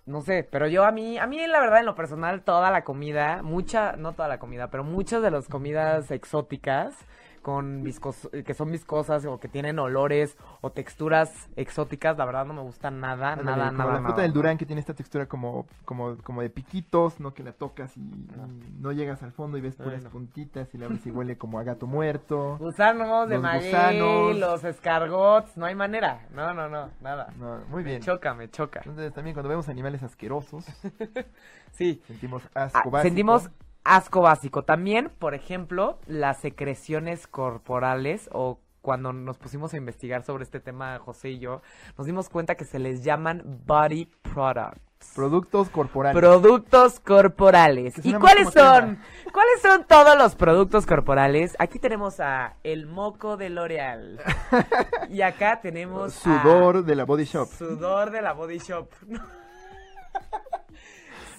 No 0.05 0.21
sé, 0.21 0.43
pero 0.43 0.67
yo 0.67 0.85
a 0.85 0.91
mí, 0.91 1.17
a 1.19 1.27
mí 1.29 1.47
la 1.47 1.61
verdad 1.61 1.79
en 1.79 1.87
lo 1.87 1.95
personal 1.95 2.43
toda 2.43 2.73
la 2.73 2.83
comida, 2.83 3.41
mucha, 3.43 3.95
no 3.97 4.15
toda 4.15 4.27
la 4.27 4.41
comida, 4.41 4.69
pero 4.69 4.83
muchas 4.83 5.23
de 5.23 5.31
las 5.31 5.47
comidas 5.47 6.11
exóticas 6.11 6.97
con 7.43 7.83
viscos, 7.83 8.31
que 8.47 8.55
son 8.55 8.71
viscosas 8.71 9.25
o 9.27 9.39
que 9.41 9.49
tienen 9.49 9.79
olores 9.79 10.37
o 10.61 10.71
texturas 10.71 11.49
exóticas, 11.57 12.17
la 12.17 12.25
verdad 12.25 12.47
no 12.47 12.55
me 12.55 12.63
gustan 12.63 13.01
nada, 13.01 13.37
nada, 13.37 13.71
nada. 13.71 13.93
la 13.93 13.99
fruta 13.99 14.11
nada. 14.11 14.23
del 14.23 14.33
Durán 14.33 14.57
que 14.59 14.65
tiene 14.65 14.81
esta 14.81 14.95
textura 14.95 15.27
como, 15.27 15.67
como, 15.85 16.17
como 16.19 16.41
de 16.43 16.51
piquitos, 16.51 17.21
¿no? 17.21 17.35
Que 17.35 17.43
la 17.43 17.53
tocas 17.53 17.97
y 17.97 18.01
y 18.03 18.81
no, 18.81 18.93
llegas 18.93 19.23
al 19.23 19.33
fondo 19.33 19.59
y 19.59 19.61
ves 19.61 19.77
puras 19.77 19.95
Bueno. 19.95 20.11
puntitas 20.11 20.75
y 20.75 20.79
la 20.79 20.89
ves 20.89 21.05
y 21.07 21.11
huele 21.13 21.37
como 21.37 21.59
a 21.59 21.63
gato 21.65 21.87
muerto. 21.87 22.57
Gusanos 22.59 23.29
de 23.29 23.39
gusanos. 23.39 24.37
los 24.39 24.65
escargots, 24.65 25.57
no 25.57 25.67
hay 25.67 25.75
manera. 25.75 26.27
No, 26.33 26.55
no, 26.55 26.69
no, 26.69 26.91
nada. 27.01 27.29
No, 27.39 27.59
muy 27.69 27.83
Me 27.83 27.91
bien. 27.91 28.03
choca, 28.03 28.35
me 28.35 28.49
choca. 28.51 28.81
Entonces 28.85 29.13
también 29.13 29.35
cuando 29.35 29.49
vemos 29.49 29.69
animales 29.69 30.03
asquerosos, 30.03 30.65
Sí. 31.73 32.03
sentimos 32.07 32.43
Ah, 32.55 32.65
asco 32.65 32.91
básico. 32.91 33.09
sentimos 33.09 33.51
asco 33.85 34.21
básico. 34.23 34.63
También, 34.65 35.11
por 35.19 35.35
ejemplo, 35.35 35.99
las 36.07 36.39
secreciones 36.41 37.27
corporales 37.27 38.29
o 38.33 38.59
cuando 38.81 39.13
nos 39.13 39.39
pusimos 39.39 39.73
a 39.75 39.77
investigar 39.77 40.25
sobre 40.25 40.43
este 40.43 40.59
tema, 40.59 40.99
José 40.99 41.31
y 41.31 41.39
yo, 41.39 41.63
nos 41.97 42.07
dimos 42.07 42.29
cuenta 42.29 42.57
que 42.57 42.65
se 42.65 42.81
les 42.81 43.05
llaman 43.05 43.61
body 43.65 44.07
products. 44.35 44.81
productos 45.15 45.69
corporales. 45.69 46.19
Productos 46.21 46.99
corporales. 46.99 47.95
¿Y 48.05 48.13
cuáles 48.15 48.51
son? 48.51 48.99
¿Cuáles 49.33 49.63
son 49.63 49.85
todos 49.87 50.17
los 50.19 50.35
productos 50.35 50.85
corporales? 50.87 51.55
Aquí 51.61 51.79
tenemos 51.79 52.19
a 52.19 52.57
el 52.65 52.87
moco 52.87 53.37
de 53.37 53.51
L'Oreal. 53.51 54.21
y 55.11 55.23
acá 55.23 55.61
tenemos 55.61 56.17
a- 56.27 56.43
Sudor 56.43 56.85
de 56.85 56.97
la 56.97 57.05
Body 57.05 57.25
Shop. 57.25 57.47
Sudor 57.49 58.11
de 58.11 58.21
la 58.23 58.33
Body 58.33 58.59
Shop. 58.59 58.89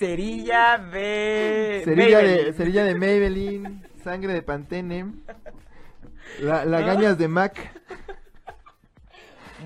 Cerilla 0.04 0.78
de 0.78 1.82
Cerilla 1.86 2.20
de, 2.20 2.52
cerilla 2.52 2.84
de 2.84 2.94
Maybelline, 2.94 3.82
sangre 4.04 4.34
de 4.34 4.42
Pantene, 4.42 5.13
la, 6.42 6.66
lagañas 6.66 7.18
de 7.18 7.30
Mac, 7.30 7.72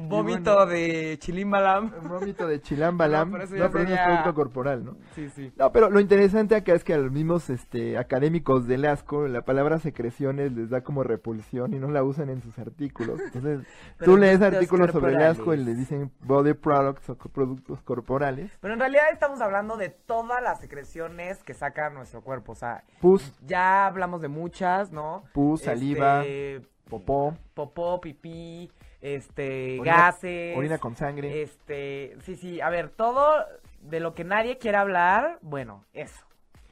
Vómito 0.08 0.54
bueno. 0.56 0.66
de 0.72 1.18
Chilimbalam. 1.20 1.92
vómito 2.08 2.48
de 2.48 2.62
Chilambalam. 2.62 3.32
No, 3.38 3.38
No, 3.38 3.48
pero 3.48 3.58
no 3.58 3.66
es 3.66 3.72
sería- 3.90 4.06
producto 4.06 4.34
corporal, 4.34 4.86
¿no? 4.86 4.98
Sí, 5.16 5.30
sí. 5.30 5.52
No, 5.58 5.72
pero 5.72 5.90
lo 5.90 6.00
interesante 6.00 6.56
acá 6.56 6.74
es 6.74 6.84
que 6.84 6.94
a 6.94 6.98
los 6.98 7.12
mismos 7.12 7.50
este, 7.50 7.98
académicos 7.98 8.68
del 8.68 8.86
asco, 8.86 9.28
la 9.28 9.42
palabra 9.44 9.80
secreciones 9.80 10.52
les 10.54 10.70
da 10.70 10.82
como 10.82 11.04
repulsión 11.04 11.74
y 11.74 11.80
no 11.80 11.90
la 11.92 12.04
usan 12.04 12.30
en 12.30 12.42
sus 12.42 12.58
artículos. 12.60 13.20
Entonces, 13.22 13.62
tú 14.04 14.18
lees 14.18 14.42
artículos 14.42 14.92
sobre 14.92 15.14
el 15.14 15.22
asco 15.24 15.54
y 15.54 15.58
les 15.58 15.78
dicen 15.78 16.12
body 16.22 16.54
products 16.54 17.10
o 17.10 17.16
productos 17.18 17.82
corporales. 17.82 18.52
Pero 18.62 18.74
en 18.74 18.80
realidad 18.80 19.06
estamos 19.12 19.42
hablando 19.42 19.78
de 19.78 19.90
todas 19.90 20.42
las 20.42 20.60
secreciones 20.60 21.44
que 21.44 21.54
saca 21.54 21.90
nuestro 21.90 22.22
cuerpo. 22.22 22.54
O 22.54 22.56
sea, 22.56 22.84
Pus, 23.02 23.34
ya 23.46 23.86
hablamos 23.88 24.22
de 24.22 24.28
muchas, 24.28 24.92
¿no? 24.92 25.24
pus, 25.34 25.62
saliva, 25.62 26.24
Este, 26.26 26.68
popó, 26.90 27.36
popó, 27.54 28.00
pipí, 28.02 28.72
este, 29.02 29.80
Orina- 29.80 29.96
gases. 29.98 30.58
orina 30.58 30.78
con 30.78 30.96
sangre. 30.96 31.42
Este, 31.42 32.16
sí, 32.22 32.36
sí, 32.36 32.62
a 32.62 32.70
ver, 32.70 32.90
todo 32.90 33.34
de 33.82 34.00
lo 34.00 34.14
que 34.14 34.24
nadie 34.24 34.58
quiere 34.58 34.78
hablar, 34.78 35.40
bueno, 35.42 35.84
eso. 35.94 36.24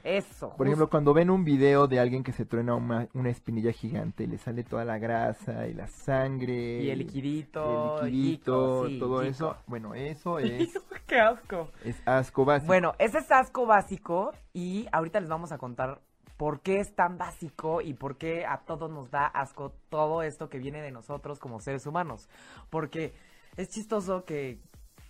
Eso. 0.04 0.54
Por 0.56 0.68
ejemplo, 0.68 0.88
cuando 0.88 1.16
ven 1.16 1.32
un 1.32 1.44
video 1.44 1.88
de 1.88 2.00
alguien 2.00 2.24
que 2.24 2.32
se 2.32 2.46
truena 2.46 2.76
una, 2.76 3.08
una 3.16 3.32
espinilla 3.32 3.72
gigante 3.72 4.26
y 4.26 4.28
le 4.28 4.38
sale 4.38 4.64
toda 4.64 4.86
la 4.86 5.00
grasa 5.00 5.66
y 5.68 5.74
la 5.74 5.88
sangre 5.88 6.54
y 6.84 6.92
el 6.92 7.00
liquidito, 7.00 8.00
el 8.02 8.12
liquidito, 8.12 8.88
sí, 8.88 9.00
todo 9.00 9.24
eso, 9.24 9.58
bueno, 9.66 9.96
eso 9.96 10.38
es, 10.40 10.80
Qué 11.08 11.20
asco. 11.20 11.70
es 11.84 12.00
asco 12.06 12.46
básico. 12.46 12.68
Bueno, 12.68 12.94
ese 13.00 13.18
es 13.18 13.32
asco 13.32 13.66
básico 13.66 14.32
y 14.54 14.88
ahorita 14.92 15.20
les 15.20 15.30
vamos 15.30 15.52
a 15.52 15.58
contar 15.58 16.00
por 16.38 16.62
qué 16.62 16.80
es 16.80 16.96
tan 16.96 17.18
básico 17.18 17.82
y 17.82 17.94
por 17.94 18.18
qué 18.18 18.46
a 18.46 18.60
todos 18.66 18.92
nos 18.92 19.10
da 19.12 19.26
asco 19.26 19.74
todo 19.90 20.22
esto 20.22 20.50
que 20.50 20.60
viene 20.60 20.82
de 20.82 20.92
nosotros 20.92 21.40
como 21.40 21.60
seres 21.60 21.86
humanos. 21.86 22.30
Porque 22.70 23.14
es 23.58 23.70
chistoso 23.70 24.26
que 24.26 24.60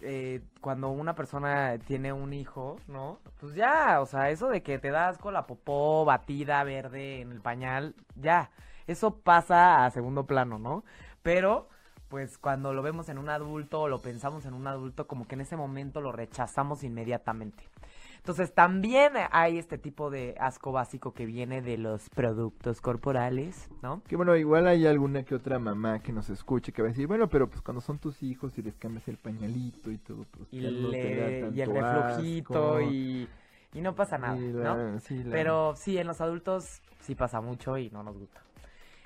eh, 0.02 0.42
cuando 0.62 0.90
una 0.90 1.16
persona 1.16 1.78
tiene 1.80 2.14
un 2.14 2.34
hijo, 2.34 2.78
¿no? 2.88 3.20
Pues 3.40 3.56
ya, 3.56 4.02
o 4.02 4.06
sea, 4.06 4.30
eso 4.30 4.50
de 4.50 4.62
que 4.62 4.78
te 4.78 4.92
da 4.92 5.08
asco 5.10 5.32
la 5.32 5.48
popó 5.48 6.06
batida 6.06 6.64
verde 6.64 7.22
en 7.22 7.32
el 7.32 7.42
pañal, 7.42 7.96
ya, 8.16 8.52
eso 8.88 9.20
pasa 9.20 9.86
a 9.86 9.92
segundo 9.92 10.26
plano, 10.26 10.60
¿no? 10.60 10.84
Pero 11.24 11.70
pues 12.08 12.38
cuando 12.38 12.74
lo 12.74 12.84
vemos 12.84 13.10
en 13.10 13.18
un 13.18 13.30
adulto 13.30 13.82
o 13.82 13.88
lo 13.88 14.00
pensamos 14.00 14.46
en 14.46 14.54
un 14.54 14.68
adulto, 14.68 15.08
como 15.08 15.28
que 15.28 15.36
en 15.36 15.42
ese 15.42 15.58
momento 15.58 16.02
lo 16.02 16.12
rechazamos 16.12 16.84
inmediatamente. 16.84 17.64
Entonces 18.26 18.56
también 18.56 19.12
hay 19.30 19.60
este 19.60 19.78
tipo 19.78 20.10
de 20.10 20.34
asco 20.40 20.72
básico 20.72 21.14
que 21.14 21.28
viene 21.28 21.62
de 21.62 21.78
los 21.78 22.10
productos 22.10 22.82
corporales, 22.82 23.70
¿no? 23.84 24.02
Que 24.08 24.16
bueno, 24.16 24.36
igual 24.36 24.66
hay 24.66 24.88
alguna 24.88 25.22
que 25.22 25.36
otra 25.36 25.60
mamá 25.60 26.00
que 26.00 26.12
nos 26.12 26.32
escuche 26.32 26.72
que 26.72 26.82
va 26.82 26.88
a 26.88 26.90
decir, 26.90 27.06
bueno, 27.06 27.30
pero 27.30 27.48
pues 27.48 27.62
cuando 27.62 27.82
son 27.82 28.00
tus 28.00 28.24
hijos 28.24 28.58
y 28.58 28.64
les 28.64 28.74
cambias 28.78 29.08
el 29.10 29.18
pañalito 29.18 29.92
y 29.92 30.00
todo, 30.00 30.26
pues 30.32 30.48
Y, 30.52 30.60
no 30.62 30.90
te 30.90 31.40
el 31.50 31.68
reflujito 31.72 32.78
asco. 32.78 32.82
y, 32.92 33.30
y 33.76 33.82
no 33.82 33.94
pasa 33.94 34.18
nada, 34.18 34.36
la- 34.38 34.76
¿no? 34.76 35.00
sí, 35.02 35.24
la- 35.24 35.30
Pero 35.30 35.76
sí, 35.76 36.00
en 36.00 36.08
los 36.08 36.20
adultos 36.20 36.82
sí 37.02 37.14
pasa 37.14 37.42
mucho 37.42 37.78
y 37.78 37.92
no 37.92 38.02
nos 38.02 38.18
gusta. 38.18 38.42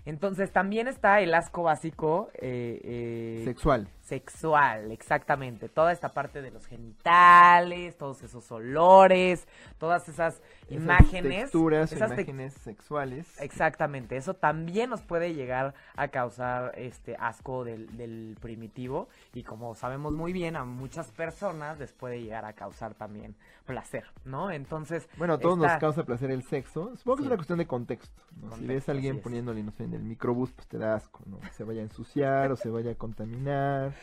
Entonces 0.10 0.52
también 0.52 0.88
está 0.88 1.22
el 1.22 1.34
asco 1.36 1.62
básico 1.64 2.30
eh, 2.34 2.82
eh, 2.84 3.42
Sexual. 3.46 3.88
sexual, 4.02 4.92
exactamente. 4.92 5.70
Toda 5.70 5.92
esta 5.92 6.14
parte 6.14 6.42
de 6.42 6.50
los 6.50 6.66
genitales, 6.66 7.96
todos 7.96 8.24
esos 8.24 8.52
olores, 8.52 9.48
todas 9.78 10.10
esas, 10.10 10.42
Esas 10.64 10.72
imágenes. 10.84 11.42
Texturas, 11.44 11.92
esas 11.94 12.10
te- 12.10 12.16
imágenes 12.22 12.54
sexuales. 12.54 13.40
Exactamente, 13.40 14.18
eso 14.18 14.34
también 14.34 14.90
nos 14.90 15.02
puede 15.04 15.34
llegar 15.36 15.76
a 15.96 16.08
causar 16.08 16.74
este 16.76 17.16
asco 17.20 17.64
del, 17.64 17.96
del 17.96 18.36
primitivo 18.42 19.10
y 19.36 19.44
como 19.44 19.76
sabemos 19.76 20.14
muy 20.14 20.34
bien 20.34 20.56
a 20.56 20.66
muchas 20.66 21.12
personas 21.12 21.78
les 21.78 21.94
puede 21.94 22.22
llegar 22.22 22.46
a 22.46 22.54
causar 22.54 22.96
también 22.96 23.36
placer, 23.68 24.06
¿no? 24.26 24.50
Entonces, 24.50 25.08
Bueno, 25.18 25.36
a 25.36 25.38
todos 25.40 25.58
esta- 25.60 25.74
nos 25.74 25.80
causa 25.80 26.04
placer 26.04 26.32
el 26.32 26.42
sexo. 26.42 26.96
Supongo 26.98 27.18
que 27.18 27.22
Sí. 27.22 27.26
es 27.26 27.28
una 27.28 27.36
cuestión 27.38 27.60
de 27.60 27.68
contexto. 27.68 28.20
¿no? 28.42 28.56
si 28.56 28.66
ves 28.66 28.88
a 28.88 28.94
alguien 28.94 29.20
poniéndole, 29.22 29.62
no 29.64 29.72
sé, 29.72 29.86
el 30.00 30.06
microbús, 30.06 30.52
pues 30.54 30.68
te 30.68 30.78
da 30.78 30.96
asco, 30.96 31.22
¿no? 31.26 31.40
Se 31.52 31.64
vaya 31.64 31.82
a 31.82 31.84
ensuciar 31.84 32.52
o 32.52 32.56
se 32.56 32.70
vaya 32.70 32.92
a 32.92 32.96
contaminar. 32.96 33.94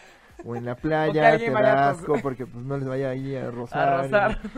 O 0.44 0.54
en 0.54 0.66
la 0.66 0.76
playa 0.76 1.38
te 1.38 1.50
da 1.50 1.90
asco 1.90 2.14
porque 2.22 2.46
pues 2.46 2.64
no 2.64 2.76
les 2.76 2.86
vaya 2.86 3.10
ahí 3.10 3.34
a 3.34 3.50
rozar. 3.50 3.88
a 3.88 4.02
rozar. 4.02 4.38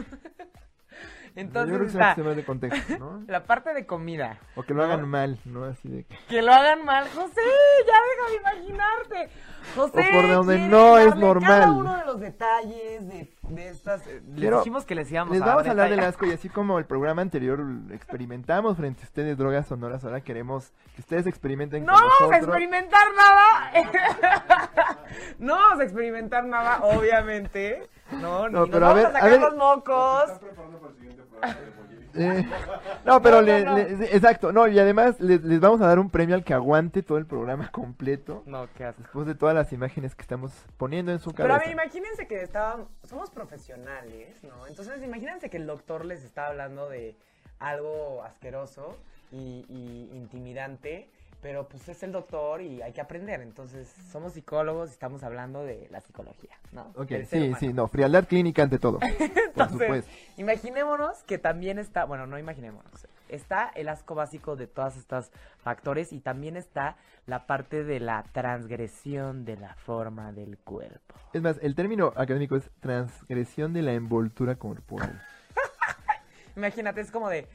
Yo 1.38 1.42
Entonces 1.44 1.92
creo 1.92 2.14
que 2.16 2.22
más 2.24 2.36
de 2.36 2.44
contexto, 2.44 2.98
¿no? 2.98 3.22
la 3.28 3.44
parte 3.44 3.72
de 3.72 3.86
comida. 3.86 4.40
O 4.56 4.64
que 4.64 4.74
lo 4.74 4.82
hagan 4.82 5.08
mal, 5.08 5.38
¿no? 5.44 5.66
Así 5.66 5.88
de 5.88 6.02
que... 6.02 6.16
Que 6.28 6.42
lo 6.42 6.52
hagan 6.52 6.84
mal, 6.84 7.04
José, 7.14 7.40
ya 7.86 7.94
deja 7.94 8.30
de 8.30 8.36
imaginarte. 8.36 9.28
José, 9.76 10.00
O 10.00 10.12
por 10.14 10.28
donde 10.28 10.58
no 10.58 10.98
es 10.98 11.10
darle 11.10 11.20
Cada 11.20 11.66
normal. 11.66 11.70
uno 11.70 11.96
de 11.96 12.04
los 12.06 12.18
detalles 12.20 13.08
de, 13.08 13.32
de 13.50 13.68
estas. 13.68 14.06
eh, 14.06 14.20
Les 14.34 14.50
dijimos 14.50 14.84
que 14.84 14.94
les 14.94 15.10
íbamos 15.10 15.32
Les 15.34 15.42
a 15.42 15.46
vamos 15.46 15.66
a 15.66 15.70
hablar 15.70 15.90
del 15.90 16.00
asco 16.00 16.26
y 16.26 16.32
así 16.32 16.48
como 16.48 16.78
el 16.78 16.84
programa 16.84 17.22
anterior 17.22 17.60
experimentamos 17.92 18.76
frente 18.76 19.02
a 19.02 19.04
ustedes 19.04 19.36
drogas 19.38 19.66
sonoras, 19.66 20.04
ahora 20.04 20.20
queremos 20.20 20.72
que 20.94 21.00
ustedes 21.02 21.26
experimenten 21.26 21.84
No 21.84 21.92
con 21.94 22.02
vamos 22.20 22.32
a 22.32 22.36
experimentar 22.38 23.06
nada. 23.16 24.98
no 25.38 25.54
vamos 25.54 25.80
a 25.80 25.84
experimentar 25.84 26.44
nada, 26.44 26.80
obviamente. 26.82 27.88
No, 28.12 28.48
No, 28.48 28.64
ni 28.64 28.70
pero 28.70 28.86
nos 28.86 28.90
a 28.90 28.94
vamos 28.94 28.96
ver, 28.96 29.06
a 29.06 29.08
a 29.08 29.12
sacar 29.12 29.30
ver. 29.30 29.40
los 29.40 29.56
mocos. 29.56 30.30
Eh, 30.30 30.34
no, 30.34 30.78
pero 30.80 31.42
No, 31.42 31.87
le- 33.42 33.64
no, 33.64 33.70
no. 33.70 33.76
le- 33.76 34.16
exacto, 34.16 34.52
no, 34.52 34.66
y 34.68 34.78
además 34.78 35.20
les, 35.20 35.42
les 35.44 35.60
vamos 35.60 35.80
a 35.80 35.86
dar 35.86 35.98
un 35.98 36.10
premio 36.10 36.34
al 36.34 36.44
que 36.44 36.54
aguante 36.54 37.02
todo 37.02 37.18
el 37.18 37.26
programa 37.26 37.70
completo, 37.70 38.42
No, 38.46 38.66
qué 38.76 38.84
asco. 38.84 39.02
después 39.02 39.26
de 39.26 39.34
todas 39.34 39.54
las 39.54 39.72
imágenes 39.72 40.14
que 40.14 40.22
estamos 40.22 40.52
poniendo 40.76 41.12
en 41.12 41.18
su 41.18 41.32
Pero 41.32 41.46
a 41.46 41.58
cabeza. 41.58 41.64
ver, 41.66 41.72
imagínense 41.74 42.26
que 42.26 42.42
estaban, 42.42 42.86
somos 43.04 43.30
profesionales, 43.30 44.42
¿no? 44.44 44.66
Entonces 44.66 45.02
imagínense 45.02 45.50
que 45.50 45.56
el 45.56 45.66
doctor 45.66 46.04
les 46.04 46.24
está 46.24 46.46
hablando 46.48 46.88
de 46.88 47.16
algo 47.58 48.22
asqueroso 48.24 48.96
y, 49.32 49.64
y 49.68 50.10
intimidante, 50.16 51.08
pero 51.40 51.68
pues 51.68 51.88
es 51.88 52.02
el 52.02 52.12
doctor 52.12 52.60
y 52.60 52.82
hay 52.82 52.92
que 52.92 53.00
aprender. 53.00 53.40
Entonces 53.40 53.88
somos 54.10 54.32
psicólogos 54.32 54.90
y 54.90 54.92
estamos 54.92 55.22
hablando 55.22 55.64
de 55.64 55.88
la 55.90 56.00
psicología, 56.00 56.58
¿no? 56.72 56.92
Ok, 56.96 57.12
sí, 57.28 57.52
sí, 57.58 57.72
no, 57.72 57.88
frialdad 57.88 58.26
clínica 58.26 58.62
ante 58.62 58.78
todo, 58.78 58.98
por 59.00 59.08
Entonces, 59.10 59.78
supuesto. 59.78 60.10
imaginémonos 60.36 61.22
que 61.24 61.38
también 61.38 61.78
está, 61.78 62.04
bueno, 62.04 62.26
no 62.26 62.38
imaginémonos, 62.38 63.06
está 63.28 63.70
el 63.74 63.88
asco 63.88 64.14
básico 64.14 64.56
de 64.56 64.66
todas 64.66 64.96
estas 64.96 65.30
factores 65.62 66.12
y 66.12 66.20
también 66.20 66.56
está 66.56 66.96
la 67.26 67.46
parte 67.46 67.84
de 67.84 68.00
la 68.00 68.24
transgresión 68.32 69.44
de 69.44 69.56
la 69.56 69.74
forma 69.74 70.32
del 70.32 70.58
cuerpo. 70.58 71.14
Es 71.32 71.42
más, 71.42 71.58
el 71.60 71.74
término 71.74 72.12
académico 72.16 72.56
es 72.56 72.70
transgresión 72.80 73.72
de 73.72 73.82
la 73.82 73.92
envoltura 73.92 74.56
corporal. 74.56 75.22
Imagínate, 76.56 77.02
es 77.02 77.10
como 77.10 77.28
de 77.28 77.46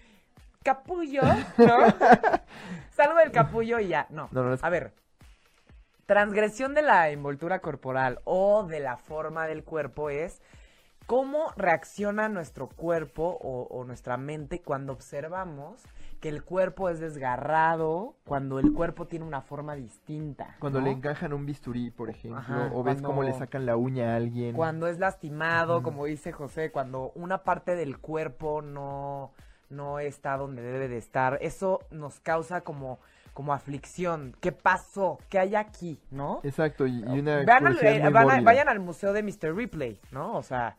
capullo, 0.64 1.22
¿no? 1.58 1.78
Salgo 2.92 3.18
del 3.20 3.32
capullo 3.32 3.80
y 3.80 3.90
ya. 3.90 4.08
No. 4.10 4.30
No, 4.32 4.44
no, 4.44 4.54
es- 4.54 4.64
A 4.64 4.70
ver. 4.70 4.94
Transgresión 6.06 6.74
de 6.74 6.82
la 6.82 7.10
envoltura 7.10 7.60
corporal 7.60 8.20
o 8.26 8.64
de 8.66 8.80
la 8.82 8.98
forma 8.98 9.48
del 9.48 9.64
cuerpo 9.64 10.10
es 10.10 10.42
cómo 11.08 11.52
reacciona 11.56 12.28
nuestro 12.28 12.68
cuerpo 12.68 13.38
o, 13.42 13.64
o 13.70 13.86
nuestra 13.86 14.18
mente 14.18 14.62
cuando 14.62 14.92
observamos 14.94 15.82
que 16.20 16.28
el 16.30 16.44
cuerpo 16.44 16.90
es 16.90 17.00
desgarrado, 17.00 18.16
cuando 18.26 18.60
el 18.60 18.72
cuerpo 18.74 19.08
tiene 19.08 19.26
una 19.26 19.42
forma 19.42 19.76
distinta. 19.76 20.56
Cuando 20.60 20.80
¿no? 20.80 20.86
le 20.88 20.92
encajan 20.92 21.34
un 21.34 21.46
bisturí, 21.46 21.90
por 21.90 22.10
ejemplo, 22.10 22.40
Ajá, 22.40 22.70
o 22.74 22.84
ves 22.84 22.96
cuando- 22.96 23.08
cómo 23.10 23.24
le 23.24 23.34
sacan 23.34 23.66
la 23.66 23.76
uña 23.78 24.14
a 24.14 24.16
alguien. 24.18 24.56
Cuando 24.56 24.88
es 24.88 25.00
lastimado, 25.00 25.84
como 25.84 26.06
dice 26.06 26.32
José, 26.34 26.72
cuando 26.72 27.12
una 27.16 27.40
parte 27.44 27.76
del 27.76 27.98
cuerpo 27.98 28.62
no, 28.62 29.32
no 29.76 30.00
está 30.00 30.38
donde 30.38 30.62
debe 30.62 30.88
de 30.88 30.98
estar, 30.98 31.38
eso 31.42 31.80
nos 31.92 32.20
causa 32.20 32.62
como, 32.62 33.00
como 33.34 33.54
aflicción. 33.54 34.36
¿Qué 34.42 34.52
pasó? 34.52 35.18
¿Qué 35.30 35.40
hay 35.40 35.56
aquí? 35.56 36.00
¿No? 36.12 36.40
Exacto, 36.44 36.86
y, 36.88 37.00
y 37.00 37.20
una 37.20 37.38
Vean 37.44 37.68
al- 37.68 37.76
curiosidad 37.78 38.08
eh, 38.08 38.10
van 38.12 38.32
a- 38.32 38.42
vayan 38.42 38.70
al 38.70 38.80
museo 38.80 39.14
de 39.14 39.24
Mr. 39.24 39.56
Ripley, 39.56 40.00
¿no? 40.12 40.36
O 40.36 40.44
sea, 40.44 40.76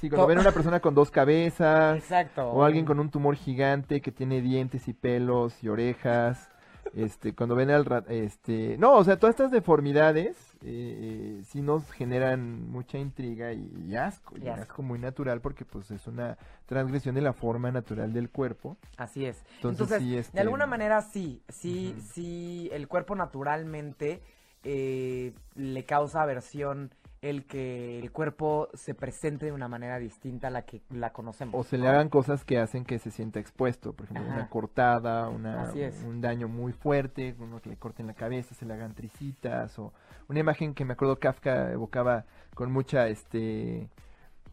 Sí, 0.00 0.08
cuando 0.08 0.26
ven 0.26 0.38
a 0.38 0.40
una 0.40 0.52
persona 0.52 0.80
con 0.80 0.94
dos 0.94 1.10
cabezas, 1.10 1.98
exacto. 1.98 2.50
o 2.50 2.64
alguien 2.64 2.84
con 2.86 2.98
un 2.98 3.10
tumor 3.10 3.36
gigante 3.36 4.00
que 4.00 4.10
tiene 4.10 4.40
dientes 4.40 4.88
y 4.88 4.94
pelos 4.94 5.62
y 5.62 5.68
orejas, 5.68 6.48
este, 6.94 7.34
cuando 7.34 7.54
ven 7.54 7.70
al 7.70 7.84
ra- 7.84 8.04
este, 8.08 8.76
no, 8.78 8.94
o 8.96 9.04
sea, 9.04 9.18
todas 9.18 9.34
estas 9.34 9.50
deformidades 9.50 10.36
eh, 10.62 11.38
eh, 11.40 11.42
sí 11.44 11.62
nos 11.62 11.90
generan 11.92 12.70
mucha 12.70 12.98
intriga 12.98 13.52
y, 13.52 13.70
y 13.88 13.96
asco, 13.96 14.36
y 14.38 14.44
Y 14.44 14.48
asco. 14.48 14.62
asco 14.62 14.82
muy 14.82 14.98
natural 14.98 15.40
porque 15.40 15.64
pues 15.64 15.90
es 15.90 16.06
una 16.06 16.36
transgresión 16.66 17.14
de 17.14 17.20
la 17.22 17.32
forma 17.32 17.70
natural 17.72 18.12
del 18.12 18.30
cuerpo. 18.30 18.76
Así 18.96 19.24
es. 19.26 19.42
Entonces, 19.56 19.80
Entonces, 19.82 19.98
sí, 20.02 20.16
este- 20.16 20.36
de 20.36 20.40
alguna 20.42 20.66
manera 20.66 21.00
sí, 21.02 21.42
sí, 21.48 21.94
sí, 22.12 22.68
el 22.72 22.88
cuerpo 22.88 23.14
naturalmente 23.16 24.22
eh, 24.64 25.34
le 25.56 25.84
causa 25.84 26.22
aversión 26.22 26.92
el 27.22 27.44
que 27.44 28.00
el 28.00 28.10
cuerpo 28.10 28.68
se 28.74 28.94
presente 28.94 29.46
de 29.46 29.52
una 29.52 29.68
manera 29.68 29.98
distinta 29.98 30.48
a 30.48 30.50
la 30.50 30.62
que 30.62 30.82
la 30.90 31.12
conocemos. 31.12 31.54
O 31.58 31.62
se 31.62 31.78
le 31.78 31.88
hagan 31.88 32.08
cosas 32.08 32.44
que 32.44 32.58
hacen 32.58 32.84
que 32.84 32.98
se 32.98 33.12
sienta 33.12 33.38
expuesto, 33.38 33.92
por 33.92 34.06
ejemplo, 34.06 34.26
Ajá. 34.26 34.34
una 34.34 34.48
cortada, 34.48 35.28
una, 35.28 35.72
un 36.04 36.20
daño 36.20 36.48
muy 36.48 36.72
fuerte, 36.72 37.36
uno 37.38 37.62
que 37.62 37.70
le 37.70 37.76
corten 37.76 38.08
la 38.08 38.14
cabeza, 38.14 38.56
se 38.56 38.66
le 38.66 38.74
hagan 38.74 38.94
tricitas, 38.94 39.78
o 39.78 39.92
una 40.28 40.40
imagen 40.40 40.74
que 40.74 40.84
me 40.84 40.94
acuerdo 40.94 41.20
Kafka 41.20 41.70
evocaba 41.70 42.24
con 42.54 42.72
mucha, 42.72 43.06
este, 43.06 43.88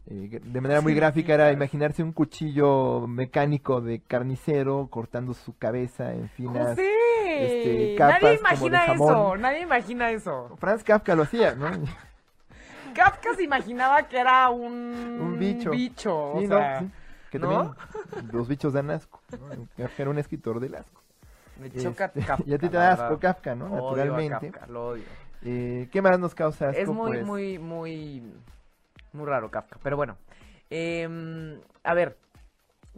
eh, 0.06 0.40
de 0.42 0.60
manera 0.60 0.80
muy 0.80 0.94
gráfica, 0.94 1.26
sí, 1.26 1.32
era 1.32 1.44
claro. 1.44 1.56
imaginarse 1.56 2.04
un 2.04 2.12
cuchillo 2.12 3.08
mecánico 3.08 3.80
de 3.80 4.00
carnicero 4.00 4.86
cortando 4.90 5.34
su 5.34 5.58
cabeza 5.58 6.14
en 6.14 6.28
finas. 6.28 6.70
¡José! 6.70 6.88
este, 7.40 7.94
capas 7.96 8.20
nadie 8.20 8.20
como 8.20 8.30
de 8.30 8.36
imagina 8.36 8.78
jamón. 8.80 9.08
eso, 9.08 9.36
nadie 9.36 9.60
imagina 9.60 10.10
eso. 10.10 10.56
Franz 10.58 10.84
Kafka 10.84 11.14
lo 11.14 11.24
hacía, 11.24 11.54
¿no? 11.54 11.70
Kafka 12.92 13.34
se 13.34 13.42
imaginaba 13.44 14.02
que 14.08 14.18
era 14.18 14.48
un, 14.50 15.18
Un 15.20 15.38
bicho. 15.38 15.70
bicho, 15.70 16.34
Sí, 16.38 16.44
o 16.46 16.48
no, 16.48 16.56
sea, 16.58 16.80
sí, 16.80 16.90
que 17.30 17.38
¿no? 17.38 17.48
también 17.48 18.32
los 18.32 18.48
bichos 18.48 18.72
dan 18.72 18.90
asco. 18.90 19.20
¿no? 19.32 19.66
Kafka 19.76 20.02
era 20.02 20.10
un 20.10 20.18
escritor 20.18 20.60
del 20.60 20.74
asco. 20.76 21.02
me 21.60 21.70
choca 21.70 22.06
Este, 22.06 22.20
Kafka. 22.22 22.44
y 22.46 22.54
a 22.54 22.58
ti 22.58 22.68
te 22.68 22.76
da 22.76 22.88
verdad. 22.90 23.06
asco 23.06 23.18
Kafka, 23.18 23.54
¿no? 23.54 23.66
Odio 23.66 23.78
a 23.78 24.04
Naturalmente. 24.06 24.50
Kafka, 24.50 24.66
lo 24.72 24.88
odio. 24.88 25.04
Eh, 25.42 25.88
¿Qué 25.90 26.02
más 26.02 26.18
nos 26.18 26.34
causa 26.34 26.68
asco? 26.68 26.80
Es 26.80 26.88
muy, 26.88 27.10
Pues, 27.12 27.26
muy, 27.26 27.58
muy, 27.58 28.22
muy 29.12 29.26
raro 29.26 29.50
Kafka. 29.50 29.78
Pero 29.82 29.96
bueno, 29.96 30.16
em, 30.68 31.58
a 31.82 31.94
ver, 31.94 32.18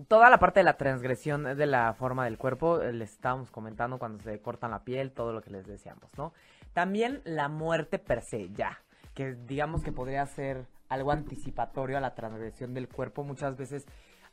toda 0.09 0.29
la 0.31 0.39
parte 0.39 0.61
de 0.61 0.65
la 0.65 0.77
transgresión 0.77 1.45
de 1.57 1.67
la 1.67 1.93
forma 1.95 2.25
del 2.25 2.39
cuerpo, 2.39 2.81
eh, 2.81 2.93
les 2.93 3.13
estábamos 3.13 3.51
comentando 3.51 3.99
cuando 3.99 4.23
se 4.23 4.41
cortan 4.41 4.71
la 4.73 4.81
piel, 4.85 5.13
todo 5.13 5.33
lo 5.33 5.41
que 5.43 5.51
les 5.51 5.67
decíamos, 5.67 6.11
¿no? 6.17 6.33
También 6.73 7.21
la 7.25 7.49
muerte 7.49 7.99
per 7.99 8.23
se, 8.23 8.49
ya, 8.51 8.79
que 9.15 9.35
digamos 9.47 9.83
que 9.83 9.93
podría 9.93 10.25
ser 10.27 10.67
algo 10.89 11.13
anticipatorio 11.13 11.97
a 11.99 12.01
la 12.01 12.15
transgresión 12.15 12.75
del 12.75 12.89
cuerpo. 12.89 13.25
Muchas 13.25 13.57
veces, 13.57 13.87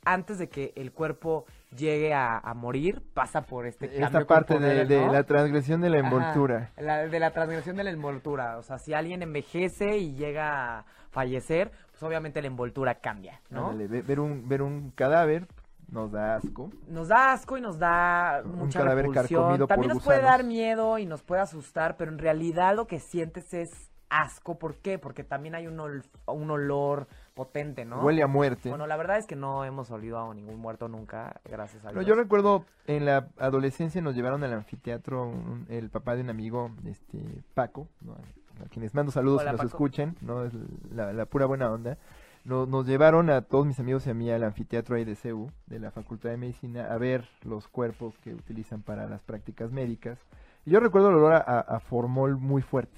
antes 0.03 0.37
de 0.37 0.49
que 0.49 0.73
el 0.75 0.91
cuerpo 0.91 1.45
llegue 1.75 2.13
a, 2.13 2.37
a 2.37 2.53
morir, 2.53 3.01
pasa 3.13 3.41
por 3.41 3.65
este 3.65 3.85
Esta 3.85 4.25
parte 4.25 4.53
de, 4.55 4.59
corporal, 4.59 4.87
de 4.87 5.05
¿no? 5.05 5.11
la 5.13 5.23
transgresión 5.23 5.81
de 5.81 5.89
la 5.89 5.99
Ajá, 5.99 6.07
envoltura. 6.07 6.71
la- 6.77 7.07
de 7.07 7.19
la 7.19 7.31
transgresión 7.31 7.75
de 7.77 7.83
la 7.83 7.91
envoltura. 7.91 8.57
O 8.57 8.63
sea, 8.63 8.77
si 8.77 8.93
alguien 8.93 9.21
envejece 9.21 9.97
y 9.97 10.13
llega 10.15 10.79
a 10.79 10.85
fallecer, 11.11 11.71
pues 11.91 12.03
obviamente 12.03 12.41
la 12.41 12.47
envoltura 12.47 12.95
cambia, 12.95 13.41
¿no? 13.49 13.69
Ándale, 13.69 14.01
ver, 14.01 14.19
un, 14.19 14.47
ver 14.47 14.61
un 14.61 14.91
cadáver 14.91 15.47
nos 15.91 16.11
da 16.11 16.35
asco. 16.35 16.69
Nos 16.87 17.07
da 17.07 17.31
asco 17.33 17.57
y 17.57 17.61
nos 17.61 17.79
da 17.79 18.41
Un 18.45 18.57
mucha 18.59 18.79
cadáver 18.79 19.05
repulsión. 19.07 19.41
carcomido 19.41 19.67
por 19.67 19.75
También 19.75 19.93
nos 19.95 20.03
puede 20.03 20.21
dar 20.21 20.43
miedo 20.43 20.97
y 20.99 21.05
nos 21.05 21.23
puede 21.23 21.41
asustar, 21.41 21.97
pero 21.97 22.11
en 22.11 22.19
realidad 22.19 22.75
lo 22.75 22.85
que 22.85 22.99
sientes 22.99 23.53
es 23.53 23.88
asco. 24.09 24.57
¿Por 24.59 24.75
qué? 24.77 24.97
Porque 24.99 25.23
también 25.23 25.55
hay 25.55 25.67
un, 25.67 25.77
ol- 25.79 26.03
un 26.27 26.49
olor 26.51 27.07
potente, 27.33 27.85
¿no? 27.85 28.01
Huele 28.01 28.23
a 28.23 28.27
muerte. 28.27 28.69
Bueno, 28.69 28.87
la 28.87 28.97
verdad 28.97 29.17
es 29.17 29.27
que 29.27 29.35
no 29.35 29.63
hemos 29.65 29.91
olido 29.91 30.19
a 30.19 30.33
ningún 30.33 30.59
muerto 30.59 30.87
nunca, 30.87 31.39
gracias 31.45 31.83
a 31.85 31.89
No, 31.91 31.99
Dios. 31.99 32.05
yo 32.07 32.15
recuerdo 32.15 32.65
en 32.87 33.05
la 33.05 33.27
adolescencia 33.37 34.01
nos 34.01 34.15
llevaron 34.15 34.43
al 34.43 34.53
anfiteatro 34.53 35.23
un- 35.23 35.65
el 35.69 35.89
papá 35.89 36.15
de 36.15 36.21
un 36.21 36.29
amigo, 36.29 36.71
este 36.85 37.19
Paco, 37.53 37.87
¿no? 38.01 38.13
a 38.13 38.67
quienes 38.69 38.93
mando 38.93 39.11
saludos 39.11 39.41
Hola, 39.41 39.51
si 39.51 39.57
nos 39.57 39.65
Paco. 39.65 39.75
escuchen, 39.77 40.15
no 40.21 40.43
es 40.43 40.53
la, 40.93 41.13
la 41.13 41.25
pura 41.25 41.45
buena 41.45 41.71
onda. 41.71 41.97
Nos, 42.43 42.67
nos 42.67 42.85
llevaron 42.87 43.29
a 43.29 43.41
todos 43.41 43.65
mis 43.65 43.79
amigos 43.79 44.05
y 44.07 44.09
a 44.09 44.13
mí 44.13 44.29
al 44.31 44.43
anfiteatro 44.43 44.95
ahí 44.95 45.05
de 45.05 45.15
CEU, 45.15 45.51
de 45.67 45.79
la 45.79 45.91
Facultad 45.91 46.29
de 46.29 46.37
Medicina, 46.37 46.91
a 46.91 46.97
ver 46.97 47.25
los 47.43 47.67
cuerpos 47.67 48.17
que 48.19 48.33
utilizan 48.33 48.81
para 48.81 49.07
las 49.07 49.21
prácticas 49.21 49.71
médicas. 49.71 50.17
Yo 50.65 50.79
recuerdo 50.79 51.09
el 51.09 51.15
olor 51.15 51.33
a, 51.33 51.39
a 51.39 51.79
formol 51.79 52.37
muy 52.37 52.61
fuerte. 52.61 52.97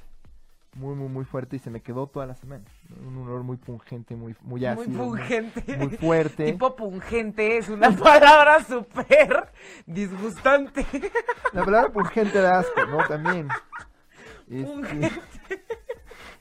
Muy, 0.76 0.96
muy, 0.96 1.10
muy 1.10 1.26
fuerte 1.26 1.58
y 1.58 1.60
se 1.60 1.70
me 1.70 1.82
quedó 1.82 2.08
toda 2.08 2.26
la 2.26 2.36
semana. 2.36 2.64
Un 3.06 3.18
olor 3.18 3.44
muy 3.44 3.58
pungente, 3.58 4.16
muy, 4.16 4.36
muy 4.42 4.66
ácido. 4.66 4.88
Muy 4.88 5.20
pungente. 5.20 5.78
Muy, 5.78 5.98
fuerte. 5.98 6.46
Tipo 6.46 6.76
pungente 6.76 7.58
es 7.58 7.68
una 7.68 7.92
palabra 7.98 8.64
súper 8.64 9.52
disgustante. 9.86 10.86
La 11.52 11.66
palabra 11.66 11.92
pungente 11.92 12.40
da 12.40 12.60
asco, 12.60 12.86
¿no? 12.86 13.00
También. 13.08 13.48
Este, 14.52 15.10